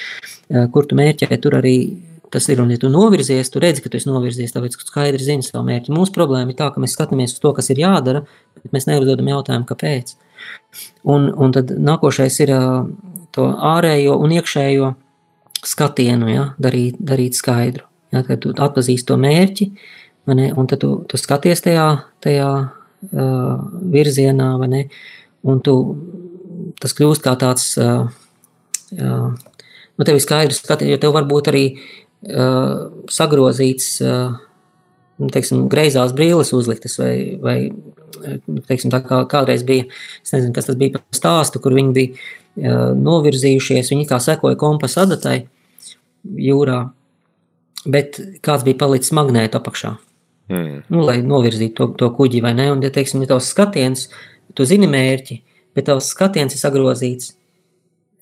kur 0.74 0.88
tu 0.88 0.98
mērķē, 0.98 1.38
tur 1.42 1.58
arī 1.60 1.76
tas 2.34 2.48
ir, 2.50 2.60
un 2.60 2.72
ja 2.72 2.80
tu 2.80 2.90
novirzies, 2.90 3.50
tu 3.52 3.62
redzi, 3.62 3.82
ka 3.84 3.90
tu 3.90 3.98
esi 4.00 4.10
novirzies, 4.10 4.52
tāpēc, 4.54 4.74
ka 4.80 4.88
skaidri 4.88 5.22
zini 5.22 5.46
savu 5.46 5.62
mērķi. 5.68 5.92
Mūsu 5.94 6.14
problēma 6.16 6.50
ir 6.50 6.58
tā, 6.58 6.66
ka 6.74 6.82
mēs 6.82 6.96
skatāmies 6.96 7.36
uz 7.36 7.42
to, 7.42 7.52
kas 7.54 7.70
ir 7.70 7.82
jādara, 7.84 8.24
bet 8.58 8.74
mēs 8.74 8.88
neuzdodam 8.90 9.30
jautājumu, 9.30 9.68
kāpēc. 9.68 10.16
Un, 11.14 11.28
un 11.30 11.54
tad 11.54 11.70
nākošais 11.78 12.40
ir 12.42 12.54
to 13.34 13.46
ārējo 13.70 14.16
un 14.18 14.34
iekšējo 14.34 14.90
skatienu, 15.64 16.30
ja, 16.32 16.48
darīt, 16.60 16.98
darīt 16.98 17.38
skaidru. 17.38 17.86
Ja, 18.14 18.22
kad 18.26 18.42
tu 18.42 18.52
atpazīsti 18.52 19.08
to 19.08 19.18
mērķi, 19.18 19.70
ne, 20.34 20.50
un 20.58 20.68
tad 20.70 20.82
tu, 20.82 20.90
tu 21.10 21.18
skaties 21.18 21.64
tajā, 21.64 21.86
tajā 22.24 22.50
uh, 22.58 23.64
virzienā, 23.94 24.50
ne, 24.70 24.84
un 25.46 25.62
tu, 25.64 25.78
tas 26.82 26.94
kļūst 26.98 27.24
kā 27.24 27.34
tāds, 27.40 27.72
uh, 27.78 28.06
uh, 28.98 29.32
nu 29.98 30.06
tev 30.06 30.18
ir 30.18 30.24
skaidrs 30.24 30.62
jo 30.64 30.98
tev 31.00 31.14
varbūt 31.14 31.50
arī 31.52 31.64
uh, 31.74 32.90
sagrozīts, 33.10 33.90
uh, 34.04 34.36
teiksim, 35.34 35.66
greizās 35.70 36.14
brīles 36.16 36.52
uzliktas 36.56 36.98
vai, 36.98 37.14
vai 37.42 37.58
teiksim, 38.68 38.92
tā 38.92 39.00
kā 39.04 39.22
kādreiz 39.30 39.64
bija, 39.66 39.86
es 40.22 40.34
nezinu, 40.34 40.54
kas 40.56 40.70
tas 40.70 40.78
bija 40.80 40.98
par 40.98 41.04
stāstu, 41.16 41.62
kur 41.62 41.76
viņi 41.76 41.94
bija 41.96 42.14
uh, 42.14 42.90
novirzījušies, 42.98 43.92
viņi 43.94 44.08
kā 44.10 44.20
sekoja 44.22 44.58
kompasa 44.60 45.04
adatai 45.06 45.44
jūrā, 46.24 46.80
bet 47.84 48.18
kāds 48.44 48.66
bija 48.66 48.80
palicis 48.80 49.14
magnēta 49.16 49.60
apakšā. 49.60 49.94
Mm. 50.52 50.82
Nu, 50.92 51.00
lai 51.06 51.20
novirzītu 51.24 51.74
to, 51.78 51.86
to 52.00 52.10
kuģi, 52.16 52.42
vai 52.44 52.52
ne? 52.56 52.68
Un, 52.74 52.82
ja 52.84 52.92
teiksim, 52.92 53.22
ja 53.24 53.32
tavs 53.32 53.48
skatiens, 53.54 54.08
tu 54.56 54.66
zini 54.68 54.88
mērķi, 54.90 55.38
bet 55.76 55.88
tavs 55.88 56.10
skatiens 56.12 56.52
ir 56.52 56.60
sagrozīts, 56.60 57.32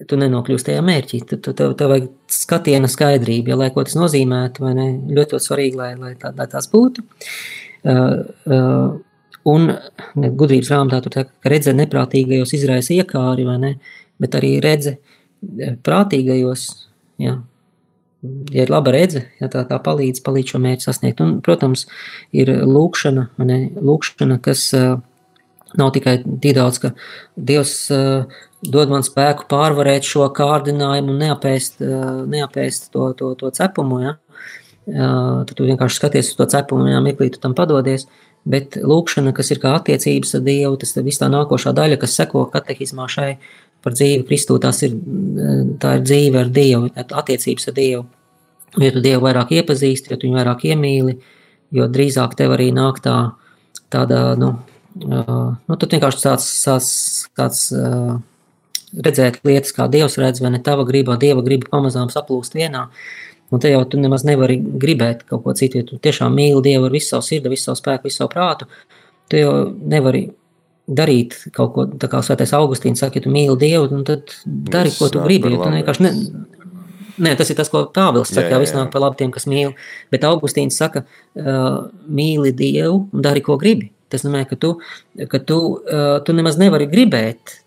tu 0.08 0.18
nenokļūsi 0.20 0.68
tajā 0.68 0.82
mērķī. 0.86 1.22
Tu, 1.30 1.38
tev, 1.42 1.74
tev 1.78 1.92
vajag 1.92 2.08
skatiena 2.32 2.90
skaidrība, 2.90 3.52
ja, 3.52 3.58
lai 3.60 3.70
ko 3.74 3.84
tas 3.86 3.96
nozīmētu? 3.98 4.64
Ļoti, 4.66 5.16
ļoti 5.18 5.40
svarīgi, 5.46 5.78
lai, 5.78 5.92
lai, 6.00 6.12
tā, 6.20 6.32
lai 6.36 6.48
tās 6.50 6.68
būtu. 6.72 7.04
Uh, 7.82 8.18
uh, 8.46 8.90
un 9.52 9.70
ne, 9.72 10.30
gudrības 10.30 10.70
grāmatā 10.70 11.02
tur 11.04 11.14
tā, 11.16 11.24
ka 11.26 11.52
redze 11.52 11.74
neprātīgajos 11.76 12.54
izraisa 12.58 12.94
iekāri, 12.98 13.46
ne? 13.62 13.76
Bet 14.22 14.36
arī 14.38 14.56
redze 14.62 14.98
prātīgajos, 15.82 16.66
ja, 17.22 17.40
ja 18.54 18.66
ir 18.66 18.70
laba 18.70 18.94
redze, 18.94 19.24
ja 19.42 19.50
tā, 19.50 19.64
tā 19.66 19.80
palīdz, 19.82 20.22
palīdz 20.22 20.54
šo 20.54 20.62
mērķu 20.62 20.86
sasniegt. 20.86 21.22
Un, 21.24 21.40
protams, 21.44 21.88
ir 22.30 22.52
lūkšana, 22.68 23.28
ne, 23.42 23.58
lūkšana 23.82 24.38
kas 24.44 24.68
uh, 24.78 25.00
nav 25.78 25.92
tikai 25.96 26.20
tik 26.22 26.56
daudz, 26.58 26.80
ka 26.82 26.92
Dievs 27.36 27.76
uh, 27.94 28.40
dod 28.62 28.92
man 28.92 29.04
spēku 29.06 29.48
pārvarēt 29.50 30.06
šo 30.06 30.28
kārdinājumu 30.34 31.14
un 31.14 31.22
neapēst, 31.26 31.80
uh, 31.82 32.22
neapēst 32.30 32.92
to, 32.94 33.10
to, 33.18 33.32
to 33.40 33.50
cepumu. 33.54 34.02
Ja? 34.04 34.16
Uh, 34.86 35.42
tad 35.48 35.56
tu 35.58 35.66
vienkārši 35.66 35.98
skaties 35.98 36.32
uz 36.32 36.38
to 36.38 36.46
cepumu, 36.50 36.86
un 36.90 37.06
mirklī 37.06 37.30
tu 37.32 37.42
tam 37.42 37.56
padodies. 37.58 38.06
Bet 38.42 38.74
lūkšana, 38.74 39.30
kas 39.36 39.52
ir 39.54 39.60
kā 39.62 39.76
attiecības 39.78 40.34
ar 40.34 40.42
Dievu, 40.46 40.78
tas 40.82 40.96
ir 40.98 41.06
tā 41.06 41.28
nākošā 41.30 41.70
daļa, 41.78 41.98
kas 42.02 42.16
seko 42.18 42.48
katehismā 42.50 43.06
šai 43.10 43.36
par 43.82 43.94
dzīvi 43.94 44.24
Kristū, 44.26 44.56
tas 44.62 44.80
ir, 44.86 44.96
tā 45.82 45.96
ir 45.98 46.02
dzīve 46.06 46.40
ar 46.40 46.50
Dievu, 46.54 46.90
attiecības 47.02 47.70
ar 47.70 47.76
Dievu. 47.78 48.02
Ja 48.80 48.90
tu 48.94 49.02
Dievu 49.04 49.26
vairāk 49.26 49.52
iepazīsti, 49.54 50.10
ja 50.10 50.18
tu 50.18 50.26
viņu 50.26 50.40
vairāk 50.40 50.66
iemīli, 50.70 51.16
jo 51.76 51.86
drīzāk 51.92 52.34
tev 52.38 52.56
arī 52.56 52.70
nāk 52.74 52.98
tā, 53.04 53.16
tāda, 53.92 54.22
nu, 54.40 54.54
uh, 55.06 55.48
nu 55.68 55.78
tu 55.78 55.90
vienkārši 55.92 56.22
tāds, 56.24 56.48
tāds, 56.64 56.92
tāds 57.38 57.64
uh, 57.76 58.16
redzēt 58.92 59.40
lietas, 59.46 59.74
kā 59.76 59.88
Dievs 59.92 60.18
redz, 60.20 60.42
vai 60.44 60.52
ne 60.54 60.60
tava 60.64 60.84
griba, 60.88 61.16
Dieva 61.20 61.44
griba 61.44 61.70
pamazām 61.72 62.12
saplūst 62.12 62.56
vienā. 62.58 62.88
Un 63.52 63.60
te 63.60 63.68
jau 63.68 63.82
tu 63.88 64.00
nemaz 64.00 64.24
nevari 64.24 64.56
gribēt 64.60 65.26
kaut 65.28 65.42
ko 65.44 65.52
citu, 65.56 65.82
ja 65.82 65.88
tu 65.88 65.98
tiešām 66.00 66.32
mīli 66.36 66.62
Dievu 66.64 66.88
ar 66.88 66.94
visu 66.94 67.12
savu 67.12 67.26
sirdi, 67.26 67.52
visu 67.52 67.68
savu 67.68 67.80
spēku, 67.82 68.08
visu 68.08 68.22
savu 68.22 68.32
prātu, 68.32 68.68
tu 69.28 69.40
jau 69.40 69.52
nevari 69.68 70.30
darīt 70.88 71.36
kaut 71.54 71.74
ko, 71.74 71.84
tā 72.00 72.08
kā 72.10 72.22
Svētais 72.24 72.54
Augustīns 72.56 73.04
saka, 73.04 73.20
ja 73.20 73.26
tu 73.26 73.32
mīli 73.32 73.58
Dievu, 73.60 74.02
tad 74.08 74.32
dari, 74.46 74.92
ko 74.96 75.10
tu 75.12 75.20
gribi. 75.24 75.52
Tu 75.52 75.76
vienkārši 75.76 76.08
ne, 76.08 76.14
Nē, 77.22 77.34
tas 77.36 77.50
ir 77.52 77.58
tas, 77.58 77.68
ko 77.68 77.84
Pāvils 77.92 78.30
saka, 78.32 78.46
jā, 78.46 78.54
jā, 78.54 78.56
jā. 78.56 78.60
viss 78.62 78.74
nāk 78.74 78.88
par 78.92 79.02
labu 79.04 79.18
tiem, 79.18 79.30
kas 79.34 79.44
mīl. 79.50 79.74
Bet 80.10 80.24
Augustīns 80.24 80.78
saka, 80.80 81.04
uh, 81.36 81.90
mīli 82.08 82.54
Dievu 82.56 83.02
un 83.12 83.24
dari, 83.24 83.42
ko 83.44 83.58
gribi. 83.60 83.90
Tas 84.12 84.24
nozīmē, 84.24 84.46
ka 84.48 84.56
tu, 84.60 84.72
ka 85.28 85.40
tu, 85.44 85.58
uh, 85.76 86.16
tu 86.24 86.34
nemaz 86.36 86.56
nevari 86.60 86.88
gribēt 86.88 87.61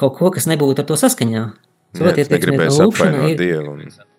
kaut 0.00 0.16
ko, 0.18 0.30
kas 0.34 0.48
nebūtu 0.50 0.82
ar 0.82 0.88
to 0.88 0.98
saskaņā. 1.00 1.44
Saprotiet, 1.98 2.30
negribēs 2.32 2.78
apvainot 2.84 3.36
Dievu. 3.40 3.74
Un... 3.74 4.09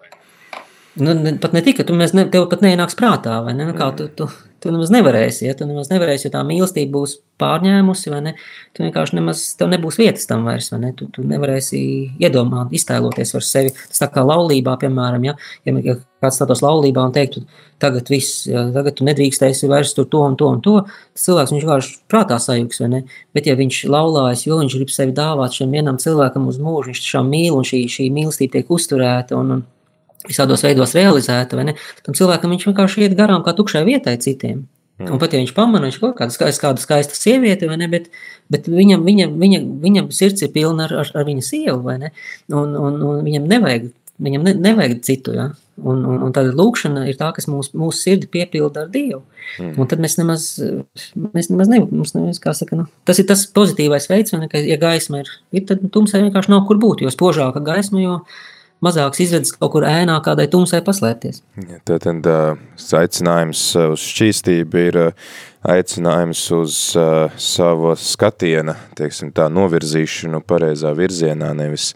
Nu, 1.02 1.14
ne, 1.18 1.34
pat 1.42 1.56
ne 1.56 1.64
tikai, 1.66 1.82
tu 1.88 1.96
mēs 1.98 2.12
ne, 2.14 2.28
tev 2.30 2.44
pat 2.52 2.62
neienāks 2.62 2.94
prātā, 3.00 3.40
vai 3.42 3.56
ne? 3.58 3.66
Nu, 3.66 3.74
kā 3.74 3.88
tu, 3.98 4.06
tu, 4.14 4.28
tu 4.62 4.70
nemaz 4.70 4.92
nevarēsi, 4.94 5.48
ja 5.48 5.56
tu 5.58 5.66
nemaz 5.66 5.90
nevarēsi, 5.90 6.28
jo 6.28 6.34
tā 6.36 6.44
mīlestība 6.46 6.94
būs 6.94 7.16
pārņēmusi, 7.42 8.12
vai 8.14 8.20
ne? 8.28 8.34
Tu 8.78 8.86
vienkārši 8.86 9.18
nemaz, 9.18 9.42
tev 9.58 9.72
nebūs 9.72 9.98
vietas 9.98 10.30
tam 10.30 10.46
vairs, 10.46 10.70
vai 10.70 10.82
ne? 10.84 10.92
Tu, 11.00 11.08
tu 11.16 11.26
nevarēsi 11.26 11.80
iedomāt, 12.22 12.76
iztēloties 12.78 13.34
ar 13.40 13.48
sevi. 13.48 13.74
Tas 13.80 14.04
tā 14.04 14.12
kā 14.14 14.22
laulībā, 14.28 14.78
piemēram, 14.84 15.26
ja, 15.26 15.36
ja 15.66 15.98
kāds 16.22 16.38
stātos 16.38 16.62
laulībā 16.62 17.08
un 17.10 17.18
teiktu, 17.18 17.48
tagad 17.82 18.14
viss, 18.14 18.46
ja, 18.52 18.68
tagad 18.78 19.00
tu 19.00 19.10
nedrīkstēsi 19.10 19.72
vairs 19.74 19.98
tur 19.98 20.06
to 20.06 20.22
un 20.28 20.38
to 20.38 20.54
un 20.54 20.62
to, 20.62 20.78
tas 20.86 21.26
cilvēks 21.26 21.58
viņš 21.58 21.66
vienkārši 21.66 22.00
prātā 22.14 22.38
sajūgs, 22.38 22.84
vai 22.86 22.94
ne? 22.94 23.04
Bet 23.34 23.50
ja 23.50 23.58
viņš 23.58 23.84
laulājas, 23.90 24.46
jo 24.46 24.62
viņš 24.62 24.78
grib 24.78 24.94
sevi 24.94 25.18
dāvāt 25.18 25.58
šim 25.58 25.74
vienam 25.74 25.98
cilvēkam 25.98 26.46
uz 26.52 26.62
mūžu, 26.62 26.92
viņš 26.92 27.06
tiešām 27.08 27.34
mīl 27.34 27.58
un 27.58 27.66
šī, 27.66 27.88
šī 27.90 28.12
mīlestība 28.14 28.60
tiek 28.60 28.76
uzturēta 28.78 29.42
un, 29.42 29.58
un 29.58 29.70
visādos 30.28 30.66
veidos 30.66 30.96
realizēta, 30.98 31.58
vai 31.60 31.70
ne? 31.72 31.78
Tam 32.06 32.18
cilvēkam 32.18 32.54
viņš 32.54 32.68
vienkārši 32.70 33.08
iet 33.08 33.18
garām 33.18 33.46
kā 33.46 33.56
tukšai 33.58 33.86
vietai 33.88 34.18
citiem. 34.22 34.66
Mm. 35.02 35.16
Un 35.16 35.22
pat 35.22 35.34
ja 35.34 35.42
viņš 35.42 35.54
pamana, 35.58 35.88
viņš 35.88 35.98
kaut 36.02 36.18
kāda 36.20 36.34
skaista, 36.34 36.68
kāda 36.68 36.84
skaista 36.84 37.18
sieviete, 37.18 37.70
vai 37.70 37.80
ne, 37.82 37.88
bet, 37.92 38.12
bet 38.54 38.70
viņam, 38.70 39.06
viņam, 39.08 39.34
viņam, 39.42 39.66
viņam 39.82 40.12
sirds 40.14 40.46
ir 40.46 40.52
pilna 40.54 40.86
ar, 40.88 40.94
ar, 41.02 41.12
ar 41.18 41.28
viņa 41.28 41.46
sievu, 41.48 41.80
vai 41.88 41.98
ne, 42.04 42.12
un, 42.54 42.76
un, 42.78 43.02
un 43.08 43.26
viņam 43.26 43.48
nevajag, 43.50 43.90
viņam 44.22 44.46
ne, 44.46 44.54
nevajag 44.68 45.02
citu, 45.08 45.34
ja, 45.38 45.48
un, 45.82 46.04
un, 46.06 46.22
un 46.28 46.36
tāda 46.36 46.54
lūkšana 46.58 47.08
ir 47.10 47.18
tā, 47.20 47.32
kas 47.36 47.50
mūs, 47.50 47.72
mūsu 47.78 48.04
sirdi 48.04 48.30
piepilda 48.32 48.86
ar 48.86 48.94
Dievu, 48.94 49.24
mm. 49.58 49.74
un 49.82 49.90
tad 49.90 50.04
mēs 50.04 50.18
nemaz, 50.20 50.48
mēs 51.18 51.52
nemaz 51.54 51.72
ne, 51.72 51.82
mums 51.88 52.14
nemaz, 52.18 52.42
kā 52.44 52.54
saka, 52.58 52.78
nu, 52.84 52.88
tas 53.08 53.22
ir 53.22 53.30
tas 53.32 53.48
pozitīvais 53.56 54.10
veids, 54.12 54.36
vai 54.36 54.44
ne, 54.44 54.52
ka, 54.52 54.62
ja 54.62 54.78
gaisma 54.82 55.24
ir, 55.24 55.34
ir 55.56 55.66
tad 55.70 55.84
tumsai 55.94 56.26
vienkārši 56.28 56.54
nav 56.54 56.68
kur 56.70 56.82
būt, 56.82 57.06
jo 57.06 57.14
spožāka 57.14 57.64
gaisma, 57.66 58.04
jo, 58.04 58.20
mazāks 58.86 59.22
izredzes 59.24 59.56
kaut 59.58 59.76
kur 59.76 59.86
ēnā 59.88 60.18
kādai 60.26 60.48
tumsai 60.52 60.82
paslēpties. 60.86 61.42
Ja, 61.62 61.80
Tātad 61.88 62.28
aicinājums 63.02 63.64
uz 63.86 64.10
šķīstību 64.12 64.84
ir 64.90 65.00
aicinājums 65.62 66.42
uz 66.58 66.82
uh, 66.98 67.30
savu 67.38 67.94
skatiena, 68.00 68.76
teiksim 68.98 69.32
tā, 69.36 69.48
novirzīšanu 69.54 70.42
pareizā 70.48 70.94
virzienā, 70.98 71.52
nevis, 71.58 71.92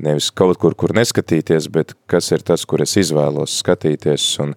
nevis 0.00 0.30
kaut 0.32 0.58
kur, 0.62 0.76
kur 0.78 0.94
neskatīties, 0.96 1.68
bet 1.72 1.92
kas 2.10 2.30
ir 2.32 2.44
tas, 2.46 2.64
kur 2.64 2.82
es 2.84 2.96
izvēlos 3.00 3.58
skatīties 3.60 4.28
un 4.44 4.54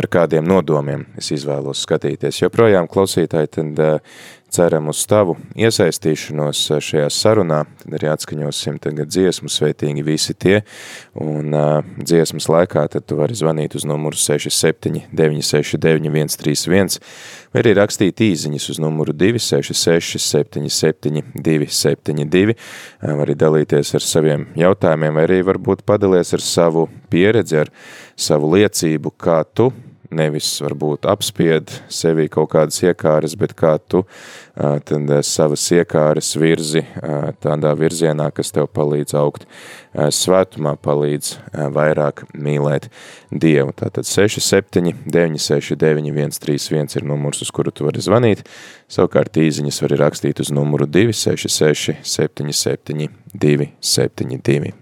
ar 0.00 0.08
kādiem 0.08 0.48
nodomiem 0.48 1.04
es 1.20 1.28
izvēlos 1.36 1.84
skatīties. 1.84 2.40
Jo 2.40 2.48
projām 2.52 2.88
klausītāji 2.90 3.52
tad 3.58 3.84
uh, 3.84 4.22
ceram 4.50 4.90
uz 4.90 5.02
tavu 5.08 5.36
iesaistīšanos 5.58 6.62
šajā 6.82 7.08
sarunā, 7.14 7.62
tad 7.82 7.96
arī 7.98 8.10
atskaņosim 8.12 8.78
tagad 8.82 9.10
dziesmu 9.10 9.50
sveitīgi 9.50 10.04
visi 10.06 10.34
tie, 10.34 10.60
un 11.18 11.54
uh, 11.54 11.86
dziesmas 11.98 12.48
laikā 12.50 12.86
tad 12.92 13.06
tu 13.08 13.18
vari 13.20 13.36
zvanīt 13.38 13.76
uz 13.78 13.86
numuru 13.88 14.18
67 14.18 15.06
969 15.14 16.36
131, 16.36 16.98
vai 17.52 17.62
arī 17.62 17.74
rakstīt 17.78 18.22
īziņas 18.26 18.70
uz 18.74 18.80
numuru 18.82 19.14
266 19.16 20.20
77 20.20 21.22
272, 21.34 22.56
var 23.02 23.26
arī 23.26 23.36
dalīties 23.38 23.94
ar 23.98 24.06
saviem 24.06 24.48
jautājumiem, 24.58 25.14
vai 25.16 25.28
arī 25.28 25.40
varbūt 25.46 25.86
padalies 25.88 26.34
ar 26.36 26.44
savu 26.44 26.88
pieredzi, 27.12 27.62
ar 27.64 27.72
savu 28.18 28.52
liecību, 28.56 29.14
kā 29.20 29.42
tu 29.54 29.70
nevis 30.10 30.48
varbūt 30.62 31.06
apspied 31.10 31.72
sevī 31.92 32.26
kaut 32.32 32.50
kādas 32.54 32.80
iekāres, 32.82 33.36
bet 33.38 33.54
kā 33.58 33.76
tu 33.78 34.02
tad 34.56 35.12
savas 35.24 35.62
iekāres 35.72 36.32
virzi 36.40 36.82
tādā 37.40 37.72
virzienā, 37.78 38.28
kas 38.34 38.52
tev 38.54 38.68
palīdz 38.74 39.14
augt 39.18 39.46
svētumā, 39.94 40.74
palīdz 40.82 41.32
vairāk 41.74 42.26
mīlēt 42.34 42.90
Dievu. 43.30 43.72
Tātad 43.78 44.08
67 44.08 45.06
969 45.06 46.36
131 46.40 46.98
ir 46.98 47.08
numurs, 47.08 47.42
uz 47.46 47.54
kuru 47.54 47.70
tu 47.70 47.86
vari 47.86 48.02
zvanīt, 48.04 48.44
savukārt 48.90 49.38
īziņas 49.40 49.82
vari 49.86 50.02
rakstīt 50.02 50.42
uz 50.42 50.52
numuru 50.54 50.90
266 50.90 52.02
77 52.02 53.10
272. 53.34 54.79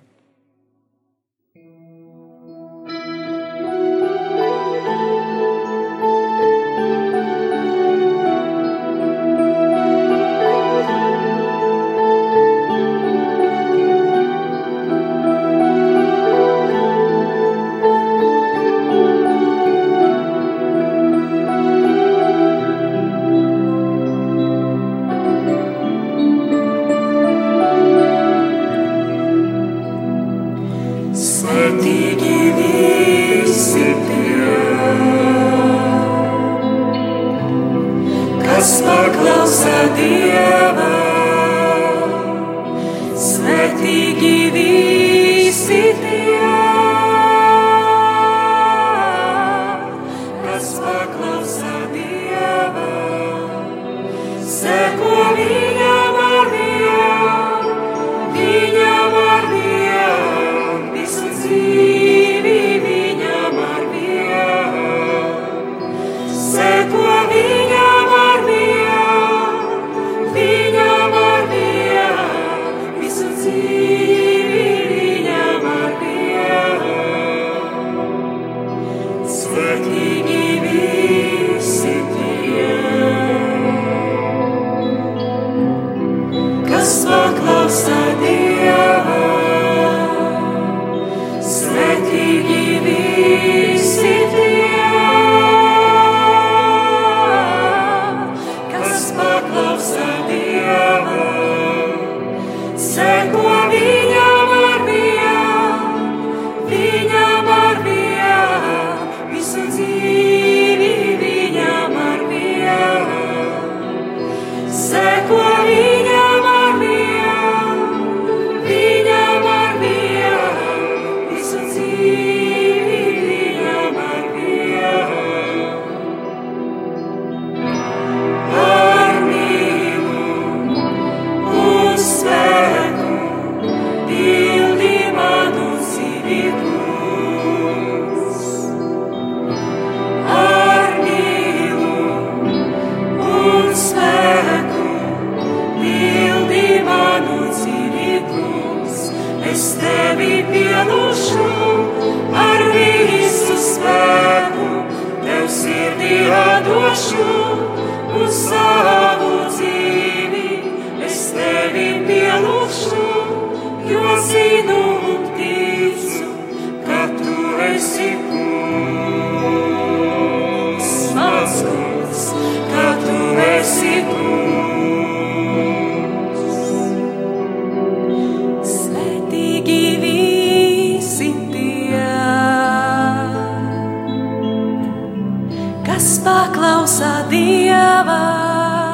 paklausā 186.29 187.13
Dievā. 187.33 188.88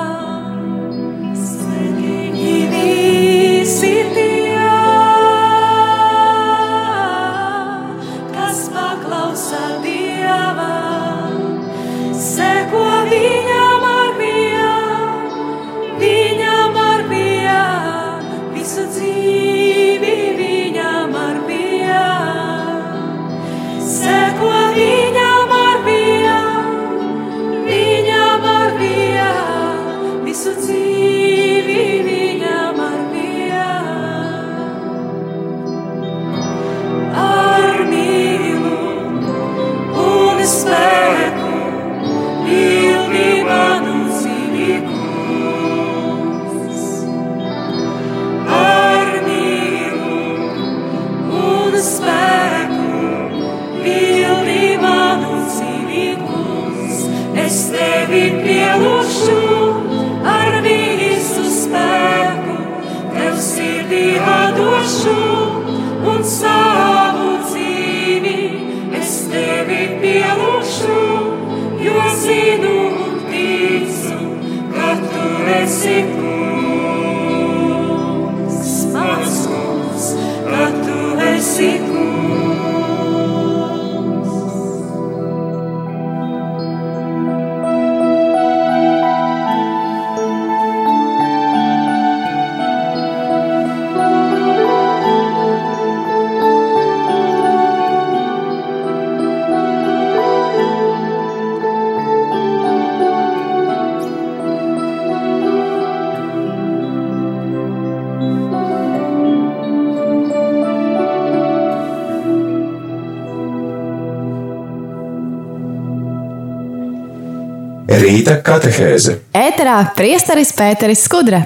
Rīta 118.24 118.38
katehēze. 118.40 119.18
Ēterā 119.36 119.74
priesteris 119.98 120.54
Pēteris 120.56 121.02
Skudra. 121.04 121.42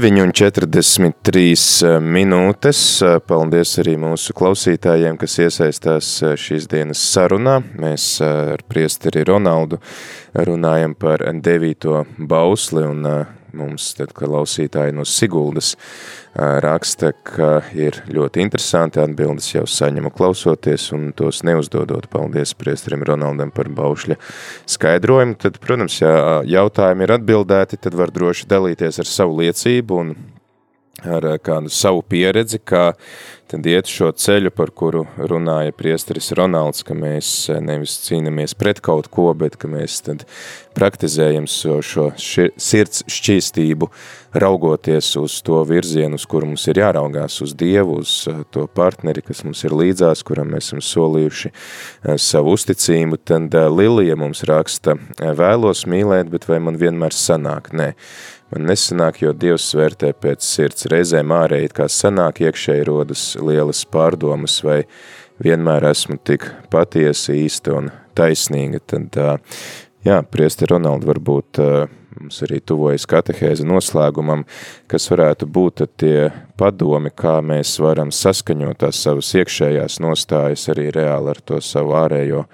Ir 0.00 0.06
9,43 0.16 1.98
minūtes. 2.00 2.78
Paldies 3.28 3.74
arī 3.82 3.98
mūsu 4.00 4.32
klausītājiem, 4.32 5.18
kas 5.20 5.34
iesaistās 5.44 6.08
šīs 6.40 6.64
dienas 6.72 7.02
sarunā. 7.04 7.58
Mēs 7.76 8.06
ar 8.24 8.64
priesteri 8.64 9.26
Ronaldu 9.28 9.76
runājam 10.32 10.94
par 10.96 11.26
devīto 11.44 12.06
bausli 12.16 12.86
un 12.86 13.04
mums, 13.52 13.90
tad, 13.98 14.14
ka 14.16 14.24
klausītāji 14.24 14.96
no 14.96 15.04
Siguldas 15.04 15.74
raksta, 16.34 17.10
ka 17.26 17.60
ir 17.74 18.00
ļoti 18.10 18.42
interesanti 18.44 19.00
atbildes 19.02 19.48
jau 19.50 19.64
saņemu 19.66 20.12
klausoties 20.14 20.90
un 20.94 21.10
tos 21.16 21.42
neuzdodot. 21.46 22.06
Paldies 22.10 22.54
priesterim 22.58 23.02
Ronaldam 23.06 23.50
par 23.54 23.70
baušļa 23.74 24.18
skaidrojumu. 24.70 25.38
Tad, 25.42 25.58
protams, 25.62 26.00
ja 26.02 26.40
jautājumi 26.46 27.06
ir 27.06 27.16
atbildēti, 27.18 27.80
tad 27.82 27.98
var 27.98 28.14
droši 28.14 28.46
dalīties 28.50 29.02
ar 29.02 29.10
savu 29.10 29.40
liecību 29.42 30.02
un 30.04 30.14
ar 31.00 31.26
kādu 31.42 31.72
savu 31.72 32.02
pieredzi, 32.06 32.60
kā 32.60 32.92
tad 33.50 33.66
iet 33.66 33.90
šo 33.90 34.10
ceļu, 34.14 34.52
par 34.54 34.70
kuru 34.76 35.04
runāja 35.18 35.74
priesteris 35.74 36.30
Ronalds, 36.38 36.84
ka 36.86 36.94
mēs 36.94 37.50
nevis 37.64 37.96
cīnamies 38.04 38.54
pret 38.58 38.78
kaut 38.84 39.10
ko, 39.10 39.30
bet 39.34 39.58
ka 39.60 39.70
mēs 39.70 39.98
tad 40.06 40.24
praktizējam 40.78 41.48
šo, 41.50 41.80
šo 41.82 42.06
ši, 42.20 42.46
sirds 42.60 43.04
šķīstību, 43.10 43.90
raugoties 44.40 45.10
uz 45.18 45.40
to 45.46 45.58
virzienu, 45.66 46.20
uz 46.20 46.26
kuru 46.30 46.52
mums 46.52 46.68
ir 46.70 46.78
jāraugās, 46.82 47.40
uz 47.42 47.54
Dievu, 47.58 48.00
uz 48.04 48.16
to 48.54 48.66
partneri, 48.70 49.24
kas 49.26 49.42
mums 49.46 49.64
ir 49.66 49.74
līdzās, 49.74 50.22
kuram 50.26 50.54
mēs 50.54 50.70
esam 50.70 50.84
solījuši 50.86 51.52
savu 52.22 52.54
uzticību, 52.54 53.18
tad 53.26 53.56
Lilija 53.74 54.18
mums 54.20 54.46
raksta, 54.46 54.94
vēlos 55.18 55.88
mīlēt, 55.90 56.30
bet 56.30 56.46
vai 56.50 56.62
man 56.62 56.78
vienmēr 56.78 57.16
sanāk? 57.16 57.74
Nē, 57.74 57.94
Man 58.50 58.66
nesanāk, 58.66 59.20
jo 59.22 59.30
Dievs 59.30 59.68
vērtē 59.78 60.08
pēc 60.18 60.42
sirds. 60.42 60.88
Reizēm 60.90 61.30
ārēji, 61.30 61.70
kā 61.76 61.86
sanāk 61.86 62.40
iekšēji 62.42 62.86
rodas 62.88 63.22
lielas 63.44 63.84
pārdomas, 63.90 64.60
vai 64.66 64.82
vienmēr 65.42 65.88
esmu 65.90 66.18
tik 66.24 66.46
patiesa, 66.72 67.34
īsta 67.36 67.76
un 67.78 67.90
taisnīga. 68.18 68.82
Tad, 68.92 69.20
jā, 70.06 70.20
priesti 70.30 70.68
Ronaldi, 70.70 71.08
varbūt 71.10 71.62
mums 72.18 72.42
arī 72.46 72.60
tuvojas 72.64 73.06
katehēze 73.10 73.66
noslēgumam, 73.68 74.44
kas 74.90 75.08
varētu 75.12 75.46
būt 75.46 75.84
tie 76.00 76.30
padomi, 76.60 77.12
kā 77.14 77.38
mēs 77.44 77.76
varam 77.82 78.12
saskaņot 78.14 78.80
tās 78.82 79.00
savas 79.04 79.30
iekšējās 79.38 80.00
nostājas 80.02 80.68
arī 80.72 80.90
reāli 80.94 81.34
ar 81.34 81.42
to 81.44 81.60
savu 81.64 81.94
ārējo 82.00 82.46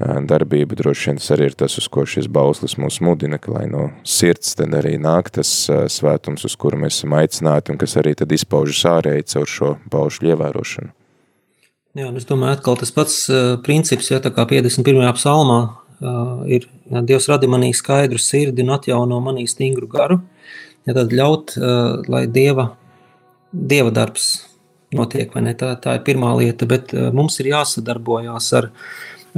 darbību. 0.00 0.78
Droši 0.80 1.10
vien 1.10 1.20
tas 1.20 1.32
arī 1.34 1.50
ir 1.50 1.56
tas, 1.60 1.76
uz 1.80 1.88
ko 1.92 2.06
šis 2.08 2.28
bauslis 2.32 2.78
mūs 2.80 3.00
mudina, 3.04 3.40
ka 3.40 3.52
lai 3.52 3.66
no 3.70 3.90
sirds 4.04 4.54
tad 4.56 4.72
arī 4.78 4.94
nāk 5.00 5.32
tas 5.34 5.50
svētums, 5.68 6.46
uz 6.48 6.56
kuru 6.60 6.80
mēs 6.84 7.00
esam 7.00 7.18
aicināti 7.18 7.74
un 7.74 7.80
kas 7.80 7.98
arī 8.00 8.14
tad 8.16 8.32
izpaužas 8.32 8.80
ārēji 8.88 9.28
caur 9.34 9.52
šo 9.56 9.74
baušļu 9.92 10.32
ievērošanu. 10.32 10.94
Jā, 11.98 12.06
es 12.14 12.26
domāju, 12.28 12.54
atkal 12.54 12.76
tas 12.78 12.92
pats 12.94 13.14
princips, 13.66 14.12
ja 14.12 14.20
tā 14.22 14.30
kā 14.30 14.44
51. 14.46 15.10
psalmā 15.18 15.60
ir, 16.48 16.66
ja 16.90 17.02
Dievs 17.06 17.28
radi 17.30 17.48
manī 17.50 17.72
skaidru 17.76 18.20
sirdi 18.20 18.64
un 18.64 18.74
atjauno 18.76 19.20
manī 19.24 19.46
stingru 19.50 19.88
garu, 19.90 20.20
ja 20.88 20.96
tad 20.96 21.12
ļaut, 21.12 21.56
uh, 21.60 22.00
lai 22.10 22.26
Dieva, 22.30 22.70
Dieva 23.50 23.92
darbs 23.94 24.30
notiek, 24.96 25.30
vai 25.34 25.44
ne, 25.46 25.54
tā, 25.58 25.74
tā 25.82 25.98
ir 25.98 26.04
pirmā 26.06 26.32
lieta, 26.38 26.68
bet 26.70 26.94
uh, 26.96 27.10
mums 27.14 27.38
ir 27.42 27.52
jāsadarbojās 27.52 28.50
ar, 28.58 28.70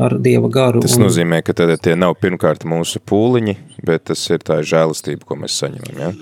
ar 0.01 0.17
Dieva 0.23 0.51
garu. 0.53 0.85
Tas 0.85 0.97
un... 0.99 1.07
nozīmē, 1.09 1.43
ka 1.47 1.57
tad 1.57 1.75
tie 1.85 1.97
nav 1.99 2.17
pirmkārt 2.23 2.67
mūsu 2.69 3.03
pūliņi, 3.05 3.59
bet 3.87 4.09
tas 4.13 4.23
ir 4.31 4.45
tā 4.47 4.63
žēlastība, 4.63 5.27
ko 5.29 5.43
mēs 5.43 5.59
saņemam, 5.65 6.01
ja? 6.07 6.15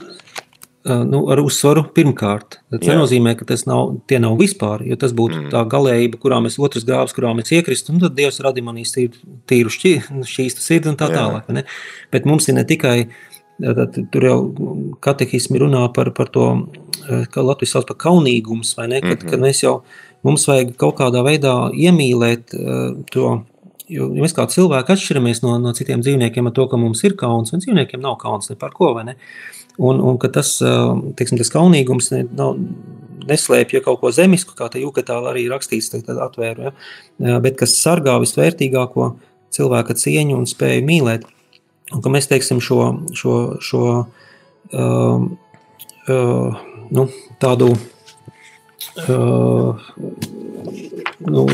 Uh, 0.80 1.02
nu, 1.04 1.18
ar 1.28 1.42
uzsvaru 1.44 1.82
pirmkārt. 1.92 2.54
Tas 2.72 2.86
Jā. 2.86 2.94
nenozīmē, 2.94 3.34
ka 3.36 3.44
tas 3.44 3.66
nav, 3.68 3.98
tie 4.08 4.16
nav 4.16 4.38
vispār, 4.40 4.80
jo 4.88 4.96
tas 4.96 5.12
būtu 5.12 5.36
mm. 5.36 5.50
tā 5.52 5.60
galējība, 5.68 6.16
kurā 6.22 6.38
mēs 6.40 6.56
otrs 6.56 6.86
grāvs, 6.88 7.12
kurā 7.12 7.34
mēs 7.36 7.52
iekristam, 7.52 7.98
tad 8.00 8.14
Dievs 8.16 8.40
radīja 8.40 8.64
manī 8.64 8.86
tīru 8.88 9.72
šķī, 9.74 9.92
šķīstu 10.30 10.64
sirdi 10.64 10.88
un 10.88 10.96
tā 10.96 11.10
Jā. 11.12 11.18
tālāk. 11.18 11.52
Ne? 11.52 11.66
Bet 12.16 12.24
mums 12.24 12.48
ir 12.48 12.56
ne 12.56 12.64
tikai, 12.64 12.94
tad, 13.60 14.00
tur 14.14 14.28
jau 14.30 14.38
katehismi 15.04 15.60
runā 15.60 15.84
par, 15.92 16.14
par 16.16 16.32
to, 16.32 16.48
ka 17.28 17.44
Latvijas 17.44 17.76
sauc 17.76 17.90
par 17.92 18.00
kaunīgums, 18.06 18.72
vai 18.80 18.88
ne? 18.88 19.04
Kad, 19.04 19.10
mm 19.10 19.20
-hmm. 19.20 19.30
kad 19.34 19.44
mēs 19.44 19.62
jau, 19.66 19.82
mums 20.24 20.48
vajag 20.48 20.72
kaut 20.80 20.96
kādā 20.96 21.20
veidā 21.28 21.58
iemīlēt 21.76 22.56
uh, 22.56 23.04
to, 23.12 23.42
Jo 23.90 24.06
mēs 24.06 24.30
kā 24.36 24.44
cilvēki 24.46 24.92
atšķiramies 24.94 25.42
no, 25.42 25.56
no 25.58 25.72
citiem 25.74 26.02
dzīvniekiem 26.04 26.46
ar 26.46 26.52
to, 26.54 26.66
ka 26.70 26.78
mums 26.78 27.02
ir 27.02 27.16
kauns, 27.18 27.50
un 27.50 27.58
dzīvniekiem 27.58 28.00
nav 28.00 28.20
kauns 28.22 28.50
ne 28.52 28.54
par 28.56 28.70
ko. 28.70 28.92
Ne? 29.02 29.16
Un, 29.80 30.00
un 30.04 30.18
ka 30.20 30.28
tas, 30.28 30.58
teiksim, 31.16 31.38
tas 31.40 31.52
kaunīgums 31.52 32.10
ne, 32.12 32.24
nav, 32.36 32.58
neslēpj 33.30 33.80
kaut 33.84 34.00
ko 34.02 34.12
zemisku, 34.12 34.54
kā 34.58 34.68
te 34.72 34.82
jūkatā 34.82 35.16
arī 35.30 35.46
rakstīts, 35.50 35.90
tad 35.94 36.18
atvēru, 36.20 36.70
ja? 36.70 37.38
bet 37.42 37.56
kas 37.60 37.78
sargā 37.80 38.18
visvērtīgāko 38.20 39.14
cilvēka 39.54 39.96
cieņu 39.98 40.38
un 40.38 40.48
spēju 40.48 40.86
mīlēt. 40.86 41.26
Un 41.90 42.02
ka 42.04 42.12
mēs 42.12 42.28
teiksim 42.30 42.60
šo, 42.62 42.80
šo, 43.18 43.36
šo 43.64 43.84
uh, 43.98 45.24
uh, 46.08 46.60
nu, 46.94 47.06
tādu 47.42 47.72
uh, 49.08 49.88
nu, 51.26 51.46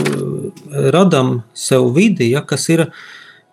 radam 0.93 1.43
sev 1.57 1.89
vidi, 1.97 2.31
ja, 2.35 2.45
kas 2.45 2.69
ir, 2.75 2.85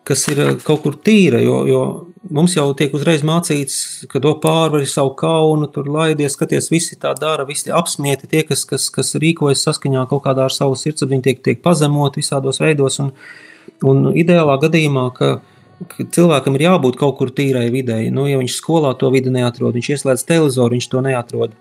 kas 0.03 0.27
ir 0.33 0.43
kaut 0.65 0.83
kur 0.83 0.99
tīra, 0.99 1.39
jo, 1.43 1.61
jo 1.69 1.83
mums 2.31 2.55
jau 2.55 2.65
tiek 2.77 2.93
uzreiz 2.95 3.23
mācīts, 3.25 4.05
ka 4.11 4.21
to 4.23 4.33
pārvari 4.43 4.87
savu 4.89 5.13
kaunu, 5.19 5.67
tur 5.71 5.89
laidies, 5.91 6.35
skaties, 6.37 6.69
visi 6.71 6.97
tā 6.99 7.13
dara, 7.19 7.45
visi 7.47 7.73
apsmieti, 7.73 8.29
tie, 8.31 8.43
kas, 8.47 8.63
kas, 8.69 8.89
kas 8.93 9.13
rīkojas 9.19 9.63
saskaņā 9.67 10.05
kaut 10.11 10.23
kādā 10.27 10.47
ar 10.47 10.55
savu 10.55 10.77
sirdsapziņu, 10.79 11.25
tiek, 11.25 11.41
tiek 11.43 11.63
pazemot 11.63 12.19
visādos 12.19 12.61
veidos, 12.63 12.99
un, 13.03 13.11
un 13.89 14.07
ideālā 14.15 14.55
gadījumā, 14.63 15.05
ka, 15.17 15.33
ka 15.91 16.07
cilvēkam 16.15 16.57
ir 16.57 16.67
jābūt 16.69 16.99
kaut 17.01 17.19
kur 17.19 17.33
tīrai 17.35 17.67
videi, 17.73 18.07
nu, 18.13 18.27
ja 18.31 18.39
viņš 18.41 18.57
skolā 18.61 18.95
to 18.99 19.11
vidi 19.13 19.33
neatrod, 19.33 19.75
viņš 19.75 19.93
ieslēdz 19.97 20.27
televizoru, 20.29 20.77
viņš 20.77 20.89
to 20.93 21.03
neatrod, 21.03 21.55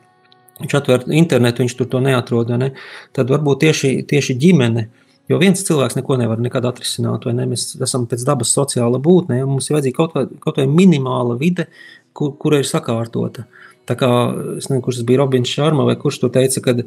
viņš 0.62 0.78
atver 0.78 1.06
internetu, 1.10 1.64
viņš 1.64 1.78
tur 1.78 1.90
to 1.90 2.02
neatrod, 2.04 2.54
ne? 2.60 2.74
tad 3.16 3.32
varbūt 3.34 3.64
tieši, 3.66 3.96
tieši 4.10 4.38
ģimene, 4.38 4.86
Jo 5.32 5.38
viens 5.40 5.64
cilvēks 5.64 5.96
neko 5.96 6.18
nevar 6.20 6.40
nekad 6.42 6.66
atrisināt, 6.68 7.24
vai 7.24 7.32
ne? 7.38 7.46
Mēs 7.54 7.70
esam 7.80 8.04
pēc 8.10 8.24
dabas 8.28 8.52
sociāla 8.52 9.00
būtne, 9.02 9.40
ja 9.40 9.48
mums 9.48 9.70
ir 9.70 9.78
vajadzīga 9.78 9.96
kaut, 9.96 10.16
vai, 10.18 10.26
kaut 10.42 10.60
vai 10.60 10.66
minimāla 10.68 11.38
vide, 11.40 11.68
kur, 12.16 12.34
kura 12.40 12.60
ir 12.60 12.68
sakārtota. 12.68 13.46
Tā 13.88 13.96
kā, 13.98 14.10
es 14.58 14.68
nezinu, 14.68 14.82
kurš 14.84 15.00
tas 15.00 15.06
bija 15.08 15.22
Robins 15.22 15.50
Šarma, 15.50 15.86
vai 15.88 15.96
kurš 16.00 16.20
to 16.22 16.30
teica, 16.34 16.62
kad, 16.64 16.82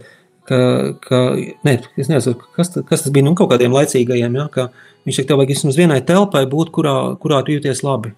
ka, 0.47 0.59
ka 1.03 1.21
ne, 1.67 1.79
es 1.97 2.11
nezinu, 2.11 2.37
kas, 2.55 2.71
kas 2.85 3.07
tas 3.07 3.15
bija, 3.15 3.25
nu, 3.25 3.33
kaut 3.39 3.49
kādiem 3.55 3.73
laicīgajiem, 3.75 4.37
ja, 4.39 4.45
ka 4.53 4.69
viņš 5.07 5.19
saka, 5.19 5.31
tev 5.31 5.41
vajag 5.41 5.55
vismaz 5.55 5.79
vienai 5.79 6.03
telpai 6.05 6.45
būt, 6.51 6.71
kurā, 6.75 6.95
kurā 7.21 7.41
tu 7.43 7.57
jūties 7.57 7.83
labi. 7.87 8.13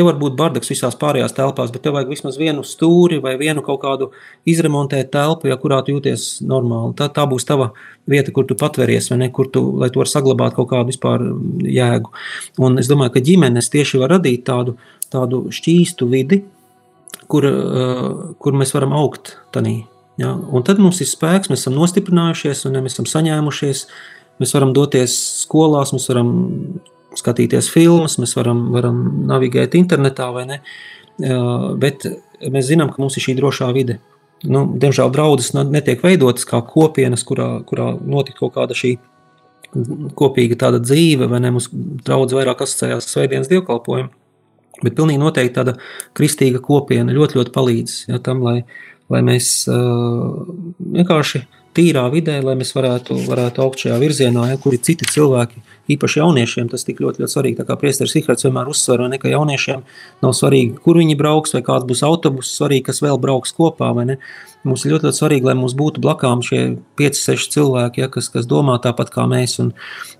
Tev 0.00 0.06
var 0.08 0.16
būt 0.16 0.32
bardaks 0.32 0.70
visās 0.72 0.94
pārējās 0.96 1.34
telpās, 1.36 1.68
bet 1.74 1.82
tev 1.84 1.92
vajag 1.92 2.08
vismaz 2.08 2.38
vienu 2.40 2.62
stūri 2.64 3.18
vai 3.20 3.34
vienu 3.36 3.60
kaut 3.60 3.82
kādu 3.82 4.06
izremontēt 4.48 5.10
telpu, 5.12 5.50
ja 5.50 5.58
kurā 5.60 5.82
tu 5.84 5.92
jūties 5.92 6.38
normāli. 6.48 6.94
Tā, 6.96 7.10
tā 7.12 7.26
būs 7.28 7.44
tava 7.44 7.66
vieta, 8.08 8.32
kur 8.32 8.46
tu 8.48 8.56
patveries, 8.56 9.10
vai 9.12 9.18
ne, 9.20 9.28
kur 9.28 9.50
tu, 9.52 9.60
lai 9.76 9.90
tu 9.92 10.00
vari 10.00 10.08
saglabāt 10.08 10.54
kaut 10.56 10.70
kādu 10.70 10.88
vispār 10.88 11.26
jēgu. 11.68 12.14
Un 12.64 12.80
es 12.80 12.88
domāju, 12.88 13.12
ka 13.18 13.24
ģimenes 13.26 13.68
tieši 13.74 14.00
var 14.00 14.14
radīt 14.14 14.46
tādu, 14.46 14.78
tādu 15.12 15.42
šķīstu 15.52 16.08
vidi, 16.08 16.40
kur, 17.28 17.44
uh, 17.50 18.06
kur 18.40 18.56
mēs 18.56 18.72
varam 18.72 18.96
augt 18.96 19.34
tanī. 19.52 19.82
Ja? 20.22 20.32
Un 20.32 20.64
tad 20.64 20.80
mums 20.80 21.02
ir 21.04 21.10
spēks, 21.12 21.52
mēs 21.52 21.66
esam 21.66 21.76
nostiprinājušies, 21.76 22.64
un 22.70 22.80
ja 22.80 22.86
mēs 22.86 22.96
esam 22.96 23.10
saņēmušies. 23.18 23.84
Mēs 24.40 24.56
varam 24.56 24.72
doties 24.72 25.12
skolās, 25.42 25.92
mēs 25.92 26.08
varam 26.08 26.32
skatīties 27.18 27.70
filmas, 27.72 28.18
mēs 28.22 28.36
varam, 28.38 28.68
varam 28.74 29.00
navigēt 29.30 29.74
internetā 29.78 30.30
vai 30.34 30.46
ne. 30.48 30.60
Uh, 30.60 30.90
Bet 31.20 32.06
mēs 32.40 32.70
zinām, 32.70 32.92
ka 32.92 33.02
mums 33.02 33.18
ir 33.18 33.26
šī 33.26 33.36
drošā 33.38 33.68
vide. 33.76 33.98
Nu, 34.48 34.64
diemžēl 34.80 35.10
draudzes 35.12 35.52
netiek 35.52 36.00
veidotas 36.04 36.46
kā 36.48 36.62
kopienas, 36.64 37.24
kurā, 37.28 37.58
kurā 37.68 37.92
notika 38.00 38.40
kaut 38.40 38.54
kāda 38.54 38.76
šī 38.76 38.94
kopīga 40.16 40.56
tāda 40.64 40.80
dzīve, 40.82 41.28
vai 41.30 41.42
ne? 41.44 41.52
Mums 41.54 41.68
draudzes 42.06 42.38
vairāk 42.38 42.64
asociējās 42.64 43.10
svētdienas 43.12 43.50
dievkalpojumu. 43.52 44.08
Bet 44.80 44.96
pilnīgi 44.96 45.20
noteikti 45.20 45.56
tāda 45.58 45.76
kristīga 46.16 46.62
kopiena 46.64 47.12
ļoti, 47.12 47.36
ļoti 47.36 47.52
palīdz 47.52 47.96
ja, 48.08 48.20
tam, 48.24 48.40
lai, 48.46 48.62
lai 49.12 49.20
mēs 49.26 49.52
uh, 49.68 50.40
vienkārši 50.96 51.42
tīrā 51.76 52.02
vidē, 52.10 52.38
lai 52.42 52.56
mēs 52.58 52.72
varētu, 52.74 53.14
varētu 53.28 53.62
augt 53.62 53.84
šajā 53.84 53.96
virzienā, 54.02 54.46
ja, 54.50 54.58
kur 54.60 54.74
ir 54.74 54.82
citi 54.86 55.06
cilvēki, 55.06 55.60
īpaši 55.94 56.20
jauniešiem. 56.20 56.70
Tas 56.72 56.86
tik 56.86 57.02
ļoti, 57.02 57.22
ļoti 57.22 57.34
svarīgi. 57.34 57.58
Tā 57.60 57.66
kā 57.68 57.76
priesteris 57.80 58.14
Rihards 58.16 58.46
vienmēr 58.46 58.70
uzsver, 58.70 59.04
ne, 59.10 59.18
ka 59.22 59.30
jauniešiem 59.30 59.84
nav 60.24 60.34
svarīgi, 60.36 60.78
kur 60.84 60.98
viņi 61.00 61.18
brauks, 61.20 61.54
vai 61.56 61.62
kāds 61.66 61.86
būs 61.88 62.02
autobus, 62.06 62.52
svarīgi, 62.58 62.88
kas 62.90 63.02
vēl 63.04 63.20
brauks 63.22 63.54
kopā. 63.56 63.92
Mums 63.94 64.84
ir 64.84 64.92
ļoti, 64.92 65.08
ļoti 65.08 65.16
svarīgi, 65.16 65.46
lai 65.48 65.56
mums 65.56 65.76
būtu 65.78 66.02
blakām 66.04 66.42
šie 66.44 66.62
5, 67.00 67.20
6 67.22 67.54
cilvēki, 67.54 68.02
ja, 68.02 68.10
kas, 68.12 68.28
kas 68.32 68.48
domā 68.50 68.76
tāpat 68.82 69.12
kā 69.14 69.24
mēs. 69.30 69.56
Un, 69.62 69.70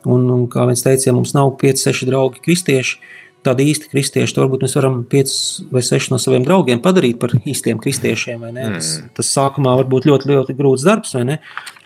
un, 0.07 0.29
un 0.33 0.47
kā 0.51 0.65
viens 0.71 0.87
teica, 0.87 1.11
ja 1.11 1.17
mums 1.17 1.35
nav 1.37 1.53
5, 1.61 1.83
6 1.91 2.09
draugi 2.09 2.41
kristieši, 2.47 3.03
tādi 3.47 3.66
īsti 3.70 3.91
kristieši, 3.93 4.36
varbūt 4.41 4.64
mēs 4.66 4.76
varam 4.78 5.01
5 5.11 5.34
vai 5.72 5.82
6 5.86 6.12
no 6.12 6.18
saviem 6.22 6.45
draugiem 6.47 6.82
padarīt 6.84 7.18
par 7.22 7.34
īstiem 7.38 7.80
kristiešiem. 7.82 8.41
vai 8.45 8.53
ne? 8.57 8.66
Tas, 8.76 8.93
tas 9.16 9.32
sākumā 9.36 9.74
var 9.80 9.88
būt 9.91 10.09
ļoti, 10.11 10.30
ļoti 10.32 10.57
grūts 10.59 10.86
darbs? 10.86 11.16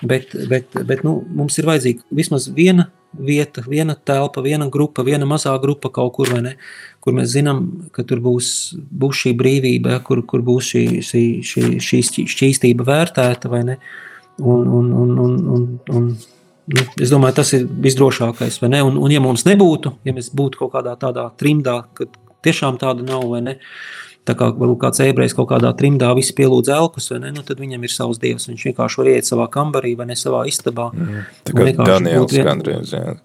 Bet, 0.05 0.35
bet, 0.51 0.75
bet 0.87 1.05
nu, 1.07 1.21
mums 1.35 1.59
ir 1.59 1.69
vajadzīga 1.71 2.05
vismaz 2.15 2.49
viena 2.53 2.91
vieta, 3.15 3.63
viena 3.67 3.95
telpa, 3.95 4.43
viena 4.43 4.69
grupa, 4.71 5.05
viena 5.07 5.27
mazā 5.29 5.55
grupa 5.63 5.91
kaut 5.95 6.17
kur? 6.19 6.33
Kur 7.05 7.13
mēs 7.17 7.35
zinām, 7.37 7.91
ka 7.95 8.03
tur 8.09 8.23
būs, 8.25 8.75
būs 8.75 9.25
šī 9.25 9.35
brīvība, 9.39 9.97
ja? 9.97 10.03
kur, 10.05 10.23
kur 10.27 10.43
būs 10.45 10.73
šī, 10.73 10.85
šī, 11.05 11.25
šī, 11.45 11.65
šī 11.85 12.03
šķī- 12.09 12.29
šķīstība 12.35 12.87
vērtēta, 12.89 13.51
vai 13.53 13.63
ne? 13.69 13.79
Un, 14.41 14.67
un, 14.67 14.89
un, 14.91 15.19
un, 15.21 15.35
un, 15.55 15.67
un, 15.95 16.09
nu, 16.71 16.85
es 17.01 17.13
domāju, 17.13 17.39
tas 17.41 17.53
ir 17.57 17.67
visdrošākais. 17.67 18.61
Un, 18.65 18.97
un, 18.97 19.11
ja 19.13 19.21
mums 19.21 19.47
nebūtu, 19.49 19.97
ja 20.07 20.15
mēs 20.17 20.31
būtu 20.35 20.63
kaut 20.63 20.75
kādā 20.77 20.97
tādā 21.01 21.29
trimdā, 21.41 21.83
kad 21.97 22.13
tiešām 22.45 22.81
tāda 22.81 23.07
nav, 23.07 23.27
vai 23.33 23.43
ne? 23.45 23.57
Tā 24.25 24.33
kā 24.41 24.49
varbūt 24.57 24.81
kāds 24.81 25.03
ebrejs 25.05 25.35
kaut 25.37 25.51
kādā 25.51 25.75
trimdā 25.77 26.09
visi 26.17 26.33
pielūdz 26.37 26.71
elkus, 26.73 27.11
vai 27.13 27.21
ne? 27.27 27.33
Nu, 27.37 27.43
tad 27.45 27.61
viņam 27.61 27.83
ir 27.85 27.93
savs 27.93 28.21
dievs. 28.23 28.49
Viņš 28.49 28.69
vienkārši 28.71 29.01
var 29.03 29.11
iet 29.13 29.29
savā 29.29 29.49
kambarī 29.53 29.93
vai 29.99 30.07
ne 30.09 30.17
savā 30.17 30.47
istabā. 30.49 30.91
Mhm. 30.95 31.27
Tā 31.45 31.57
kā 31.59 31.73
Daniels 31.85 32.33
vien- 32.33 32.49
gandrīz, 32.49 32.95
jā. 32.97 33.19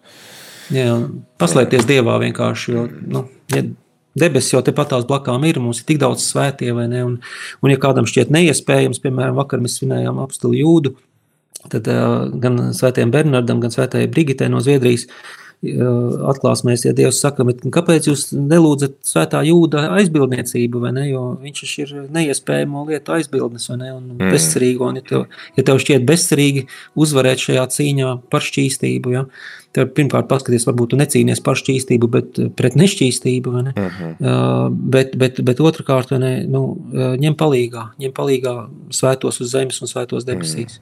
Jā, 0.76 0.96
paslēpties 1.40 1.88
dievā 1.88 2.20
vienkārši. 2.22 2.74
Jo, 2.76 2.84
nu, 3.16 3.24
ja 3.56 3.64
debesis 4.20 4.54
jau 4.54 4.62
tepat 4.66 4.92
tās 4.94 5.08
blakām 5.08 5.46
ir, 5.48 5.60
mums 5.64 5.80
ir 5.82 5.88
tik 5.90 6.02
daudz 6.02 6.26
svētie, 6.26 6.74
vai 6.76 6.88
ne? 6.92 7.04
Un, 7.06 7.16
un 7.64 7.72
ja 7.72 7.78
kādam 7.78 8.08
šķiet 8.10 8.34
neiespējams, 8.36 9.00
piemēram, 9.04 9.38
vakar 9.40 9.64
mēs 9.64 9.80
svinējām 9.80 10.20
apstuli 10.24 10.62
jūdu, 10.64 10.96
tad 11.72 11.90
gan 12.44 12.62
svētajam 12.76 13.12
Bernardam, 13.14 13.62
gan 13.64 13.74
svētajai 13.76 14.10
Brigitē 14.12 14.50
no 14.52 14.64
Zviedrijas 14.66 15.08
atklāsmēs, 15.60 16.86
ja 16.88 16.94
Dievs 16.96 17.20
saka, 17.20 17.44
kāpēc 17.44 18.08
jūs 18.08 18.30
nelūdzat 18.32 18.94
svētā 19.04 19.42
jūda 19.44 19.90
aizbildniecību, 19.98 20.80
vai 20.86 20.94
ne? 20.96 21.04
Jo 21.10 21.24
viņš 21.42 21.64
ir 21.84 21.90
neiespējamo 22.16 22.86
lietu 22.88 23.12
aizbildnis, 23.18 23.68
vai 23.70 23.78
ne? 23.82 23.90
Un 23.94 24.06
Mm. 24.16 24.32
bezcerīgo, 24.32 24.88
un 24.88 24.96
ja 24.96 25.02
tev, 25.02 25.26
ja 25.58 25.64
tev 25.64 25.82
šķiet 25.84 26.06
bezcerīgi 26.08 26.66
uzvarēt 26.96 27.44
šajā 27.44 27.66
cīņā 27.76 28.14
par 28.30 28.40
šķīstību, 28.40 29.12
ja? 29.12 29.26
Tad 29.74 29.92
pirmkārt 29.94 30.30
paskaties, 30.30 30.66
varbūt 30.66 30.90
tu 30.90 30.98
necīnies 30.98 31.44
par 31.44 31.60
šķīstību, 31.60 32.08
bet 32.10 32.40
pret 32.56 32.76
nešķīstību, 32.80 33.52
vai 33.52 33.64
ne? 33.68 33.74
Mhm. 33.76 34.16
Uh, 34.20 34.70
bet, 34.72 35.18
bet, 35.18 35.42
bet 35.44 35.60
otrkārt, 35.60 36.10
vai 36.12 36.20
ne, 36.20 36.32
nu, 36.48 36.64
ņem 36.94 37.36
palīgā, 37.36 37.90
ņem 38.00 38.16
palīgā 38.16 38.56
svētos 38.96 39.42
uz 39.42 39.52
zemes 39.52 39.82
un 39.82 39.92
svētos 39.92 40.24
debesīs. 40.26 40.80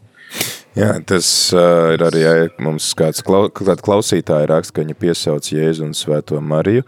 Jā, 0.78 0.92
tas 1.10 1.28
uh, 1.58 1.96
ir 1.96 2.04
arī, 2.06 2.20
ja 2.22 2.34
mums 2.62 2.92
kāds 2.98 3.24
klau, 3.26 3.48
kāda 3.50 3.82
klausītāja 3.82 4.46
raksta, 4.52 4.76
ka 4.76 4.84
viņa 4.84 4.96
piesauc 5.02 5.48
Jēzu 5.50 5.88
un 5.88 5.96
Svēto 5.98 6.38
Mariju. 6.38 6.84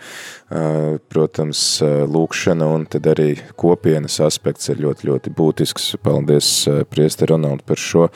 Uh, 0.50 1.00
protams, 1.10 1.62
uh, 1.82 2.04
lūkšana 2.06 2.68
un 2.70 2.86
tad 2.90 3.10
arī 3.10 3.32
kopienas 3.58 4.20
aspekts 4.22 4.70
ir 4.70 4.84
ļoti, 4.86 5.10
ļoti 5.10 5.34
būtisks. 5.34 5.90
Paldies, 6.06 6.52
uh, 6.70 6.84
priester 6.86 7.34
Ronald, 7.34 7.66
par 7.66 7.82
šo 7.82 8.12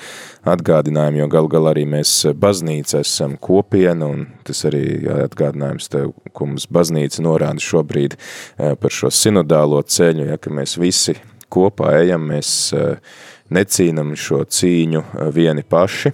atgādinājumu, 0.45 1.23
jo 1.23 1.29
gal 1.33 1.49
galā 1.49 1.73
arī 1.73 1.87
mēs 1.89 2.13
baznīca 2.37 3.01
esam 3.01 3.33
kopiena 3.41 4.13
un 4.13 4.27
tas 4.45 4.61
arī 4.69 4.85
jā, 5.07 5.23
atgādinājums 5.25 5.89
tev, 5.89 6.13
ko 6.37 6.53
mums 6.53 6.69
baznīca 6.69 7.25
norāda 7.25 7.65
šobrīd 7.65 8.19
uh, 8.19 8.75
par 8.77 8.93
šo 8.93 9.09
sinodālo 9.09 9.81
ceļu, 9.81 10.29
ja, 10.35 10.37
ka 10.37 10.53
mēs 10.53 10.77
visi 10.77 11.17
kopā 11.53 11.95
ejam, 12.03 12.29
mēs 12.29 12.49
uh, 12.77 12.97
necīnam 13.53 14.13
šo 14.19 14.43
cīņu 14.49 15.03
eh, 15.03 15.31
vieni 15.35 15.63
paši. 15.63 16.13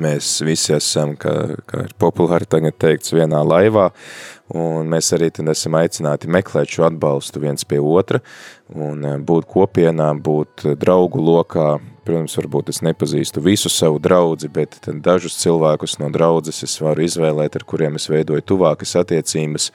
Mēs 0.00 0.36
visi 0.46 0.70
esam, 0.76 1.16
kā, 1.18 1.32
kā 1.68 1.82
ir 1.88 1.94
populāri 1.98 2.46
tagad 2.48 2.76
teikts, 2.78 3.10
vienā 3.10 3.40
laivā, 3.42 3.88
un 4.54 4.86
mēs 4.88 5.10
arī 5.16 5.32
tad 5.34 5.50
esam 5.50 5.74
aicināti 5.80 6.30
meklēt 6.30 6.70
šo 6.70 6.86
atbalstu 6.86 7.42
viens 7.42 7.66
pie 7.66 7.80
otra, 7.82 8.22
un 8.70 9.02
eh, 9.04 9.16
būt 9.18 9.48
kopienā, 9.50 10.12
būt 10.14 10.70
draugu 10.80 11.22
lokā. 11.24 11.72
Protams, 12.00 12.32
varbūt 12.38 12.70
es 12.72 12.80
nepazīstu 12.82 13.42
visu 13.44 13.68
savu 13.70 14.00
draudzi, 14.02 14.48
bet 14.50 14.78
dažus 15.04 15.36
cilvēkus 15.42 15.98
no 16.00 16.08
draudzes 16.10 16.62
es 16.64 16.78
varu 16.80 17.04
izvēlēt, 17.04 17.58
ar 17.58 17.66
kuriem 17.68 18.00
es 18.00 18.08
veidoju 18.10 18.46
tuvākas 18.54 18.96
attiecības. 19.02 19.68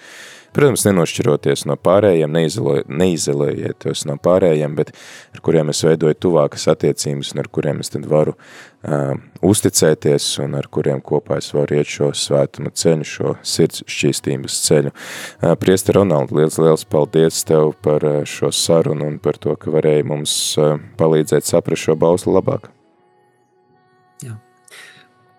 Protams, 0.56 0.86
nenošķiroties 0.88 1.66
no 1.68 1.76
pārējiem, 1.76 2.32
neizolē- 2.32 2.86
neizolējieties 2.88 4.06
no 4.08 4.16
pārējiem, 4.24 4.78
bet 4.78 4.94
ar 5.36 5.42
kuriem 5.44 5.74
es 5.74 5.82
veidoju 5.84 6.16
tuvākas 6.16 6.70
attiecības 6.72 7.34
un 7.34 7.42
ar 7.44 7.50
kuriem 7.52 7.82
es 7.84 7.92
tad 7.92 8.06
varu 8.08 8.38
uh, 8.38 9.18
uzticēties 9.44 10.30
un 10.46 10.56
ar 10.56 10.70
kuriem 10.72 11.02
kopā 11.04 11.42
es 11.42 11.52
varu 11.52 11.82
iet 11.82 11.92
šo 11.92 12.14
svētuma 12.16 12.72
ceļu, 12.72 13.10
šo 13.10 13.36
sirds 13.44 13.84
šķīstības 13.84 14.62
ceļu. 14.70 14.94
Uh, 14.96 15.58
Priester 15.60 16.00
Ronald, 16.00 16.32
liels, 16.32 16.56
liels 16.64 16.88
paldies 16.88 17.44
tev 17.44 17.74
par 17.84 18.08
uh, 18.08 18.22
šo 18.24 18.54
sarunu 18.56 19.12
un 19.12 19.20
par 19.20 19.36
to, 19.36 19.58
ka 19.60 19.76
varēji 19.76 20.08
mums 20.08 20.38
uh, 20.56 20.80
palīdzēt 20.96 21.52
saprast 21.52 21.90
šo 21.90 22.00
bauslu 22.00 22.40
labāk. 22.40 22.72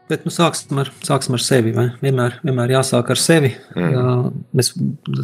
Bet 0.07 0.23
nu, 0.23 0.31
sāksim, 0.31 0.79
ar, 0.79 0.93
sāksim 1.03 1.35
ar 1.35 1.43
sevi. 1.43 1.73
Vienmēr, 1.75 2.39
vienmēr 2.47 2.77
jāsāk 2.77 3.11
ar 3.11 3.19
sevi. 3.19 3.51
Mm. 3.75 3.97
Mm. 3.97 4.41
Mēs 4.57 4.73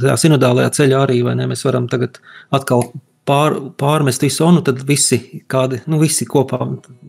tajā 0.01 0.19
sinodālajā 0.25 0.73
ceļā 0.81 1.07
arī 1.07 1.21
ne, 1.39 1.47
mēs 1.53 1.63
varam 1.69 1.87
tagad 1.91 2.19
atkal 2.55 2.89
pār, 3.29 3.59
pārmest 3.79 4.25
visu, 4.25 4.45
un 4.49 4.59
nu, 4.59 4.65
tad 4.67 4.83
visi, 4.89 5.21
kādi, 5.51 5.83
nu, 5.91 6.01
visi 6.03 6.27
kopā 6.29 6.61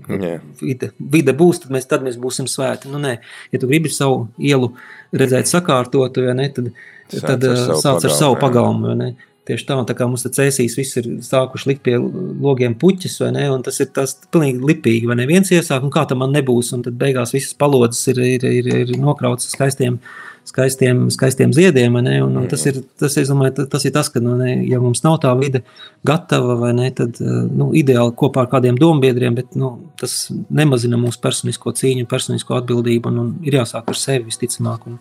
Jā. 0.09 0.37
vide, 0.61 0.91
vide 1.13 1.33
būs, 1.37 1.63
tad 1.63 1.73
mēs, 1.73 1.87
tad 1.89 2.05
mēs 2.05 2.19
būsim 2.21 2.49
svēti. 2.49 2.91
Nu, 2.93 3.01
nē, 3.01 3.15
ja 3.53 3.61
tu 3.61 3.69
gribi 3.71 3.91
savu 3.93 4.27
ielu 4.37 4.73
redzēt 5.15 5.49
sakārtotu, 5.49 6.27
ja 6.27 6.37
ne, 6.37 6.49
tad, 6.53 6.73
Sāc 7.13 7.25
tad 7.27 7.45
ar 7.45 7.53
ā, 7.53 7.63
savu 7.67 7.81
sāc 7.81 7.93
ar 7.93 8.01
pagalmu, 8.01 8.19
savu 8.19 8.35
jā. 8.35 8.41
pagalmu. 8.41 9.13
Tieši 9.43 9.65
tā, 9.67 9.75
tā 9.83 9.95
kā 9.97 10.05
mums 10.07 10.23
te 10.23 10.29
cēsīs 10.31 10.77
viss 10.79 10.97
ir 11.01 11.07
sākuši 11.25 11.67
likt 11.67 11.81
pie 11.83 11.97
logiem 11.99 12.77
puķis, 12.79 13.17
vai 13.25 13.33
ne, 13.35 13.47
un 13.51 13.65
tas 13.65 13.79
ir 13.83 13.89
tas 13.91 14.15
pilnīgi 14.31 14.63
lipīgi, 14.69 15.09
vai 15.09 15.17
ne, 15.19 15.25
viens 15.27 15.51
iesāk, 15.51 15.83
un 15.83 15.91
kā 15.91 16.05
tam 16.07 16.21
man 16.23 16.31
nebūs, 16.31 16.71
un 16.77 16.85
tad 16.85 16.95
beigās 16.99 17.35
visas 17.35 17.57
palodzes 17.59 18.07
ir, 18.13 18.21
ir, 18.37 18.45
ir, 18.61 18.69
ir 18.85 18.93
nokrautas 19.01 19.51
skaistiem 19.51 19.99
skaistiem, 20.47 21.05
skaistiem 21.13 21.53
ziediem. 21.55 21.95
Ne, 22.03 22.17
un, 22.23 22.35
un 22.41 22.47
tas, 22.51 22.65
ir, 22.69 22.81
tas, 22.99 23.15
domāju, 23.29 23.65
tas 23.71 23.85
ir 23.87 23.93
tas, 23.95 24.09
ka 24.11 24.21
nu, 24.23 24.35
ne, 24.39 24.55
ja 24.69 24.79
mums 24.83 25.03
nav 25.05 25.19
tā 25.23 25.31
vide 25.39 25.63
gatava, 26.05 26.57
vai 26.59 26.73
ne, 26.77 26.89
tad 26.95 27.19
nu, 27.21 27.71
ideāli 27.77 28.15
kopā 28.19 28.43
ar 28.43 28.51
kādiem 28.51 28.77
dombiedriem, 28.79 29.37
bet 29.37 29.55
nu, 29.59 29.71
tas 29.99 30.27
nemazina 30.53 30.99
mūsu 30.99 31.21
personisko 31.23 31.73
cīņu, 31.79 32.07
personisko 32.11 32.57
atbildību. 32.59 33.13
Un, 33.13 33.21
un 33.23 33.31
ir 33.47 33.59
jāsāk 33.61 33.89
ar 33.93 33.99
sevi 33.99 34.27
visticamāk. 34.31 34.87
Un, 34.91 34.99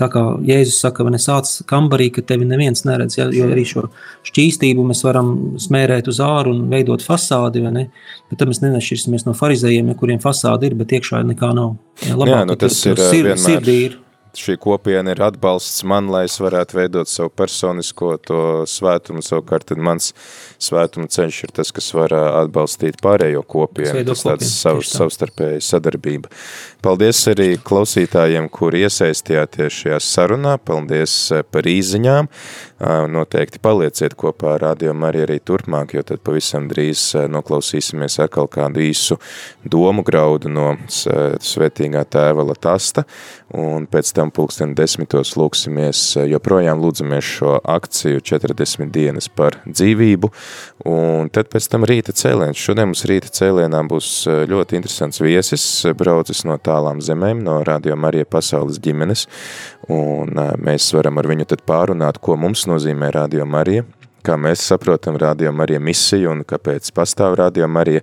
tā 0.00 0.08
kā 0.12 0.24
Jēzus 0.48 0.80
saka, 0.84 1.06
vai 1.06 1.14
ne 1.16 1.22
sāc 1.22 1.50
kambarī, 1.68 2.10
ka 2.14 2.24
tevi 2.24 2.48
neviens 2.48 2.84
neredz, 2.88 3.18
ja, 3.20 3.28
jo 3.34 3.50
arī 3.52 3.66
šo 3.68 3.86
šķīstību 4.28 4.86
mēs 4.88 5.04
varam 5.06 5.34
smērēt 5.60 6.10
uz 6.10 6.22
āru 6.24 6.56
un 6.56 6.66
veidot 6.72 7.04
fasādi, 7.04 7.62
vai 7.64 7.74
ne? 7.74 7.86
Bet 8.30 8.40
tad 8.40 8.50
mēs 8.50 8.62
nešķirsimies 8.64 9.28
no 9.28 9.36
farizējiem, 9.36 9.92
ja, 9.92 9.98
kuriem 9.98 10.20
fasādi 10.22 10.70
ir, 10.70 10.76
bet 10.78 10.96
iekšā 10.98 11.22
nekā 11.28 11.52
nav. 11.56 11.76
Ja, 12.06 12.14
Jā, 12.28 12.44
nu 12.46 12.54
tas 12.58 12.76
ir 12.86 12.98
vienmēr. 12.98 13.40
sirdī 13.42 13.80
ir. 13.86 13.98
Šī 14.38 14.56
kopiena 14.62 15.14
ir 15.14 15.22
atbalsts 15.24 15.82
man, 15.88 16.08
lai 16.12 16.24
es 16.28 16.38
varētu 16.42 16.78
veidot 16.78 17.10
savu 17.10 17.32
personisko 17.34 18.14
to 18.24 18.40
svētumu. 18.70 19.22
Savukārt, 19.24 19.68
tad 19.70 19.82
mans 19.82 20.12
svētuma 20.62 21.10
ceļš 21.12 21.42
ir 21.46 21.54
tas, 21.58 21.72
kas 21.74 21.90
var 21.96 22.14
atbalstīt 22.14 23.00
pārējo 23.04 23.44
kopienu. 23.46 23.96
veido 24.00 24.16
Tas 24.16 24.26
tāds 24.26 24.52
tieši 24.64 24.92
tā. 24.92 25.00
savstarpēja 25.02 25.64
sadarbība. 25.68 26.32
Paldies 26.78 27.24
arī 27.26 27.56
klausītājiem, 27.58 28.44
kuri 28.54 28.84
iesaistījāties 28.86 29.80
šajā 29.80 29.96
sarunā. 29.98 30.52
Paldies 30.62 31.14
ā, 31.34 31.40
par 31.42 31.66
īziņām. 31.66 32.28
Ā, 32.78 32.92
Noteikti 33.10 33.58
palieciet 33.58 34.14
kopā 34.14 34.52
ar 34.54 34.62
rādījumu 34.62 35.08
arī, 35.08 35.24
arī 35.26 35.38
turpmāk, 35.42 35.96
jo 35.96 36.04
tad 36.06 36.22
pavisam 36.22 36.68
drīz 36.70 37.02
ā, 37.18 37.24
noklausīsimies 37.34 38.20
atkal 38.22 38.46
kādu 38.46 38.84
īsu 38.86 39.18
domu 39.66 40.04
graudu 40.06 40.52
no 40.54 40.76
svētīgā 40.86 42.04
tēva 42.14 42.46
Latasta, 42.46 43.02
un 43.58 43.88
pēc 43.90 44.14
tam 44.14 44.30
pulksten 44.30 44.76
desmitos 44.78 45.34
lūksimies, 45.40 46.04
joprojām 46.30 46.78
lūdzamies 46.78 47.32
šo 47.40 47.56
akciju 47.58 48.22
40 48.22 48.94
dienas 48.94 49.26
par 49.26 49.58
dzīvību, 49.66 50.30
un 50.86 51.34
tad 51.34 51.50
pēc 51.50 51.66
tam 51.74 51.88
rīta 51.90 52.14
cēliens. 52.14 52.62
Šodien 52.62 52.92
mums 52.92 53.02
rīta 53.10 53.34
cēlienā 53.34 53.82
būs 53.90 54.14
eh, 54.30 54.44
ļoti 54.46 54.78
interesants 54.78 55.26
viesis, 55.26 55.66
braucis 55.98 56.46
no 56.46 56.54
tālām 56.68 57.02
zemēm, 57.04 57.42
no 57.44 57.60
Radio 57.66 57.96
Marija 57.96 58.28
pasaules 58.28 58.80
ģimenes, 58.84 59.26
un 59.88 60.34
eh, 60.36 60.56
mēs 60.60 60.90
varam 60.96 61.20
ar 61.20 61.28
viņu 61.30 61.48
tad 61.48 61.64
pārunāt, 61.68 62.20
ko 62.22 62.36
mums 62.40 62.66
nozīmē 62.68 63.10
Radio 63.14 63.46
Marija, 63.48 63.86
kā 64.28 64.36
mēs 64.40 64.62
saprotam 64.68 65.16
Radio 65.20 65.52
Marija 65.56 65.80
misiju 65.80 66.32
un 66.34 66.42
kāpēc 66.48 66.90
pastāv 66.96 67.38
Radio 67.40 67.68
Marija, 67.70 68.02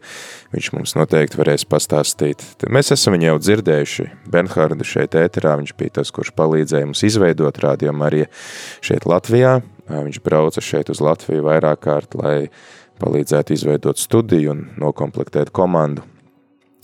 viņš 0.56 0.72
mums 0.74 0.96
noteikti 0.98 1.38
varēs 1.38 1.68
pastāstīt. 1.70 2.42
Mēs 2.72 2.94
esam 2.96 3.16
viņu 3.16 3.30
jau 3.30 3.38
dzirdējuši, 3.44 4.08
Bernhārdu 4.34 4.88
šeit 4.88 5.18
ēterā, 5.20 5.58
viņš 5.62 5.76
bija 5.78 6.00
tas, 6.00 6.14
kurš 6.16 6.34
palīdzēja 6.40 6.90
mums 6.90 7.06
izveidot 7.06 7.62
Radio 7.66 7.94
Marija 7.94 8.32
šeit 8.86 9.06
Latvijā, 9.10 9.60
viņš 9.92 10.24
brauca 10.26 10.64
šeit 10.66 10.90
uz 10.94 11.04
Latviju 11.06 11.46
vairāk 11.46 11.86
kārt, 11.86 12.18
lai 12.18 12.50
palīdzētu 13.04 13.54
izveidot 13.54 14.02
studiju 14.02 14.56
un 14.56 14.68
nokomplektēt 14.82 15.54
komandu 15.54 16.08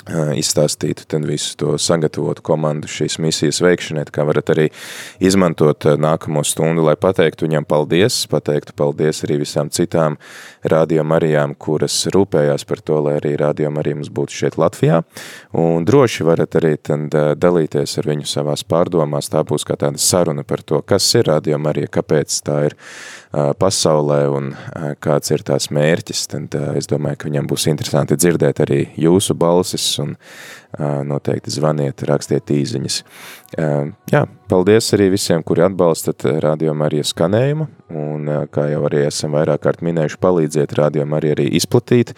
izstāstītu 0.10 1.06
tad 1.08 1.26
visu 1.30 1.54
to 1.60 1.76
sagatavotu 1.78 2.42
komandu 2.46 2.90
šīs 2.90 3.20
misijas 3.22 3.62
veikšanai, 3.62 4.06
kā 4.12 4.26
varat 4.26 4.50
arī 4.54 4.68
izmantot 5.22 5.86
nākamo 6.02 6.44
stundu, 6.48 6.86
lai 6.88 6.96
pateiktu 7.00 7.46
viņam 7.46 7.68
paldies, 7.70 8.24
pateiktu 8.32 8.74
paldies 8.78 9.22
arī 9.28 9.42
visām 9.44 9.70
citām 9.70 10.18
Radio 10.64 11.06
Marijām, 11.08 11.54
kuras 11.54 11.96
rūpējās 12.14 12.66
par 12.70 12.82
to, 12.82 13.00
lai 13.06 13.18
arī 13.20 13.36
Radio 13.40 13.72
Marija 13.74 14.00
mums 14.00 14.10
būtu 14.10 14.42
šeit 14.42 14.58
Latvijā, 14.62 15.04
un 15.54 15.86
droši 15.86 16.26
varat 16.26 16.58
arī 16.60 16.76
tad 16.82 17.14
dalīties 17.38 17.98
ar 18.02 18.10
viņu 18.10 18.30
savās 18.30 18.66
pārdomās, 18.66 19.30
tā 19.30 19.46
būs 19.46 19.68
kā 19.68 19.78
tāda 19.78 20.02
saruna 20.02 20.46
par 20.48 20.66
to, 20.66 20.82
kas 20.82 21.08
ir 21.16 21.30
Radio 21.30 21.62
Marija, 21.62 21.92
kāpēc 22.02 22.42
tā 22.46 22.62
ir 22.72 22.78
pasaulē 23.32 24.22
un 24.32 24.50
kāds 25.00 25.32
ir 25.32 25.44
tās 25.48 25.70
mērķis, 25.72 26.26
tad 26.34 26.56
es 26.76 26.90
domāju, 26.92 27.22
ka 27.22 27.30
viņam 27.30 27.48
būs 27.48 27.68
interesanti 27.72 28.18
dzirdēt 28.20 28.60
arī 28.66 28.82
jūsu 29.00 29.36
balsis 29.40 29.86
un 30.04 30.18
noteikti 31.08 31.52
zvaniet, 31.52 32.04
rakstiet 32.08 32.52
īziņas. 32.52 32.98
Jā, 34.12 34.22
paldies 34.52 34.92
arī 34.96 35.10
visiem, 35.16 35.44
kuri 35.48 35.64
atbalstat 35.66 36.28
Radio 36.44 36.76
Marija 36.76 37.08
skanējumu, 37.08 37.68
un 38.04 38.30
kā 38.52 38.68
jau 38.72 38.84
arī 38.92 39.06
esam 39.08 39.36
vairāk 39.36 39.64
kārt 39.64 39.84
minējuši, 39.88 40.22
palīdziet 40.24 40.76
Radio 40.80 41.08
Marija 41.08 41.40
arī 41.40 41.50
izplatīt 41.60 42.14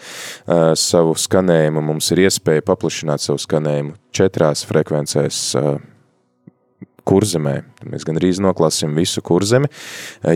savu 0.78 1.14
skanējumu. 1.18 1.82
Mums 1.94 2.10
ir 2.14 2.26
iespēja 2.26 2.66
paplašināt 2.66 3.22
savu 3.22 3.42
skanējumu 3.42 3.98
četrās 4.14 4.66
frekvencēs 4.66 5.42
kurzemē. 7.08 7.54
Mēs 7.90 8.04
gan 8.06 8.18
drīz 8.18 8.40
noklasim 8.42 8.94
visu 8.96 9.22
kurzemi. 9.24 9.70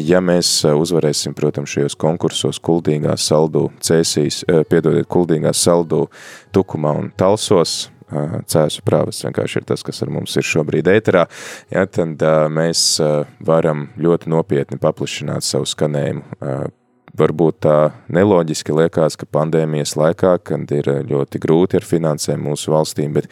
Ja 0.04 0.22
mēs 0.24 0.50
eh, 0.66 0.76
uzvarēsim, 0.76 1.36
protams, 1.38 1.72
šajos 1.74 1.98
konkursos 2.00 2.60
kuldīgā 2.64 3.16
saldū 3.20 3.68
cēsīs, 3.84 4.42
eh, 4.46 4.64
piedodiet, 4.68 5.08
kuldīgā 5.10 5.54
saldū 5.56 6.06
tukumā 6.54 6.94
un 7.02 7.12
talsos, 7.18 7.90
eh, 8.12 8.40
cēsu 8.48 8.84
prāvas 8.86 9.22
vienkārši 9.26 9.62
ir 9.62 9.68
tas, 9.72 9.84
kas 9.86 10.02
ar 10.04 10.12
mums 10.14 10.36
ir 10.36 10.46
šobrīd 10.46 10.90
ēterā, 10.92 11.26
ja, 11.74 11.86
tad 11.86 12.24
mēs 12.52 13.00
varam 13.44 13.88
ļoti 13.98 14.32
nopietni 14.32 14.80
paplašināt 14.80 15.46
savu 15.46 15.68
skanējumu. 15.68 16.72
Varbūt 17.18 17.56
tā 17.64 17.76
neloģiski 18.14 18.74
liekas, 18.76 19.16
ka 19.18 19.26
pandēmijas 19.34 19.96
laikā, 19.98 20.36
kad 20.46 20.70
ir 20.74 20.86
ļoti 21.08 21.40
grūti 21.42 21.78
ar 21.80 21.86
finansēm 21.86 22.44
mūsu 22.46 22.70
valstīm, 22.70 23.16
bet 23.16 23.26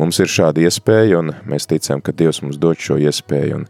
mums 0.00 0.20
ir 0.22 0.30
šāda 0.32 0.62
iespēja 0.64 1.18
un 1.20 1.34
mēs 1.44 1.68
ticam, 1.68 2.00
ka 2.00 2.14
Dievs 2.16 2.40
mums 2.40 2.56
dod 2.62 2.80
šo 2.80 2.96
iespēju 2.96 3.58
un 3.58 3.66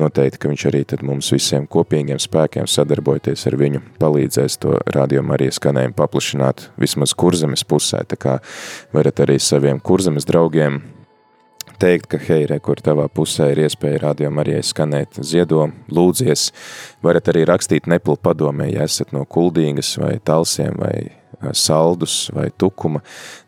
noteikti, 0.00 0.40
ka 0.40 0.52
viņš 0.52 0.64
arī 0.70 0.80
tad 0.88 1.04
mums 1.04 1.28
visiem 1.34 1.66
kopīgiem 1.68 2.20
spēkiem 2.22 2.68
sadarbojoties 2.70 3.44
ar 3.50 3.58
viņu 3.60 3.82
palīdzēs 4.00 4.56
to 4.64 4.78
rādījumu 4.96 5.36
arī 5.36 5.50
skanējumu 5.52 5.98
paplašināt 6.00 6.70
vismaz 6.80 7.12
kurzemes 7.12 7.66
pusē, 7.68 8.06
tā 8.08 8.16
kā 8.16 8.38
varat 8.96 9.20
arī 9.26 9.36
saviem 9.36 9.82
kurzemes 9.84 10.28
draugiem 10.28 10.80
teikt, 11.80 12.10
ka, 12.12 12.20
hei, 12.28 12.44
re, 12.50 12.60
kur 12.62 12.80
tavā 12.84 13.06
pusē 13.12 13.50
ir 13.54 13.64
iespēja 13.66 14.04
rādījumam 14.04 14.42
arī 14.44 14.58
skanēt. 14.64 15.20
Ziedo, 15.26 15.66
lūdzies, 15.92 16.50
varat 17.04 17.32
arī 17.32 17.46
rakstīt 17.48 17.88
neplu 17.90 18.18
padomē, 18.20 18.70
ja 18.74 18.86
esat 18.88 19.14
no 19.16 19.24
kuldīgas 19.24 19.96
vai 20.00 20.18
talsiem 20.24 20.76
vai 20.80 21.19
saldus 21.52 22.30
vai 22.34 22.48
tukuma, 22.56 23.00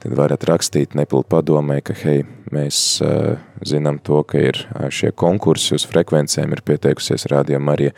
tad 0.03 0.15
varat 0.17 0.45
rakstīt 0.49 0.97
neplu 0.99 1.23
padomē, 1.29 1.81
ka, 1.85 1.95
hei, 2.03 2.23
mēs 2.53 2.77
uh, 3.05 3.41
zinām 3.67 3.99
to, 4.05 4.21
ka 4.29 4.41
ir 4.41 4.59
ā, 4.75 4.89
šie 4.93 5.13
konkursi 5.17 5.77
uz 5.77 5.87
frekvencēm, 5.89 6.53
ir 6.53 6.63
pieteikusies 6.67 7.27
rādījumam 7.33 7.73
arī, 7.75 7.91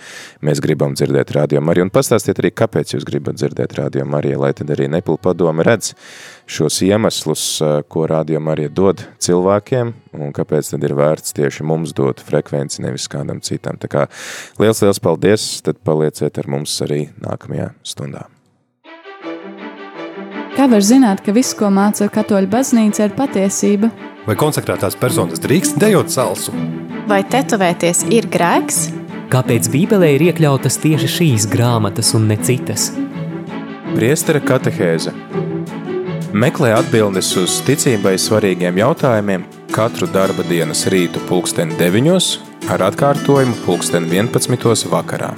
mēs 0.45 0.63
gribam 0.65 0.95
dzirdēt 0.97 1.35
rādījumam 1.37 1.73
arī, 1.73 1.85
un 1.87 1.93
pastāstiet 1.95 2.41
arī, 2.43 2.53
kāpēc 2.55 2.95
jūs 2.97 3.07
gribat 3.09 3.39
dzirdēt 3.41 3.77
rādījumam 3.79 4.19
arī, 4.21 4.35
lai 4.41 4.53
tad 4.57 4.71
arī 4.75 4.89
neplu 4.93 5.17
padome 5.21 5.67
redz 5.67 5.95
šos 6.51 6.81
iemeslus, 6.87 7.47
ā, 7.65 7.73
ko 7.89 8.07
rādījumam 8.11 8.55
arī 8.55 8.69
dod 8.73 9.07
cilvēkiem, 9.25 9.95
un 10.21 10.37
kāpēc 10.37 10.75
tad 10.75 10.87
ir 10.87 10.97
vērts 10.99 11.37
tieši 11.39 11.67
mums 11.67 11.95
dot 11.97 12.23
frekvenci, 12.25 12.83
nevis 12.85 13.09
kādam 13.11 13.43
citam. 13.45 13.81
Tā 13.81 13.91
kā 13.91 14.07
liels, 14.63 14.85
liels 14.85 15.03
paldies, 15.03 15.49
tad 15.67 15.83
palieciet 15.87 16.39
ar 16.43 16.51
mums 16.57 16.79
arī 16.85 17.09
nākamajā 17.23 17.73
stundā. 17.87 18.29
Kā 20.55 20.69
var 20.71 20.85
zināt, 20.87 21.19
ka 21.27 21.33
viss, 21.35 21.51
ko 21.59 21.67
māca 21.75 22.07
katoļu 22.15 22.47
baznīca, 22.47 23.09
ir 23.09 23.15
patiesība? 23.19 23.89
Vai 24.23 24.37
konsekrētās 24.39 24.95
personas 24.95 25.43
drīkst 25.43 25.81
dejot 25.83 26.13
salsu? 26.15 26.55
Vai 27.11 27.25
tetovēties 27.27 28.05
ir 28.15 28.29
grēks? 28.31 28.85
Kāpēc 29.35 29.67
Bībelē 29.73 30.13
ir 30.15 30.29
iekļautas 30.29 30.79
tieši 30.85 31.11
šīs 31.11 31.49
grāmatas 31.51 32.13
un 32.15 32.29
ne 32.31 32.39
citas? 32.39 32.93
Priestera 33.97 34.39
katehēze 34.39 35.11
Meklē 36.35 36.71
atbildes 36.79 37.33
uz 37.39 37.59
ticībai 37.67 38.15
svarīgiem 38.19 38.79
jautājumiem 38.79 39.49
katru 39.75 40.07
darba 40.07 40.47
dienas 40.47 40.87
rītu 40.91 41.23
pulksteni 41.27 41.75
9 41.83 42.71
ar 42.71 42.87
atkārtojumu 42.93 43.59
pulksteni 43.67 44.23
11 44.23 44.87
vakarā. 44.95 45.35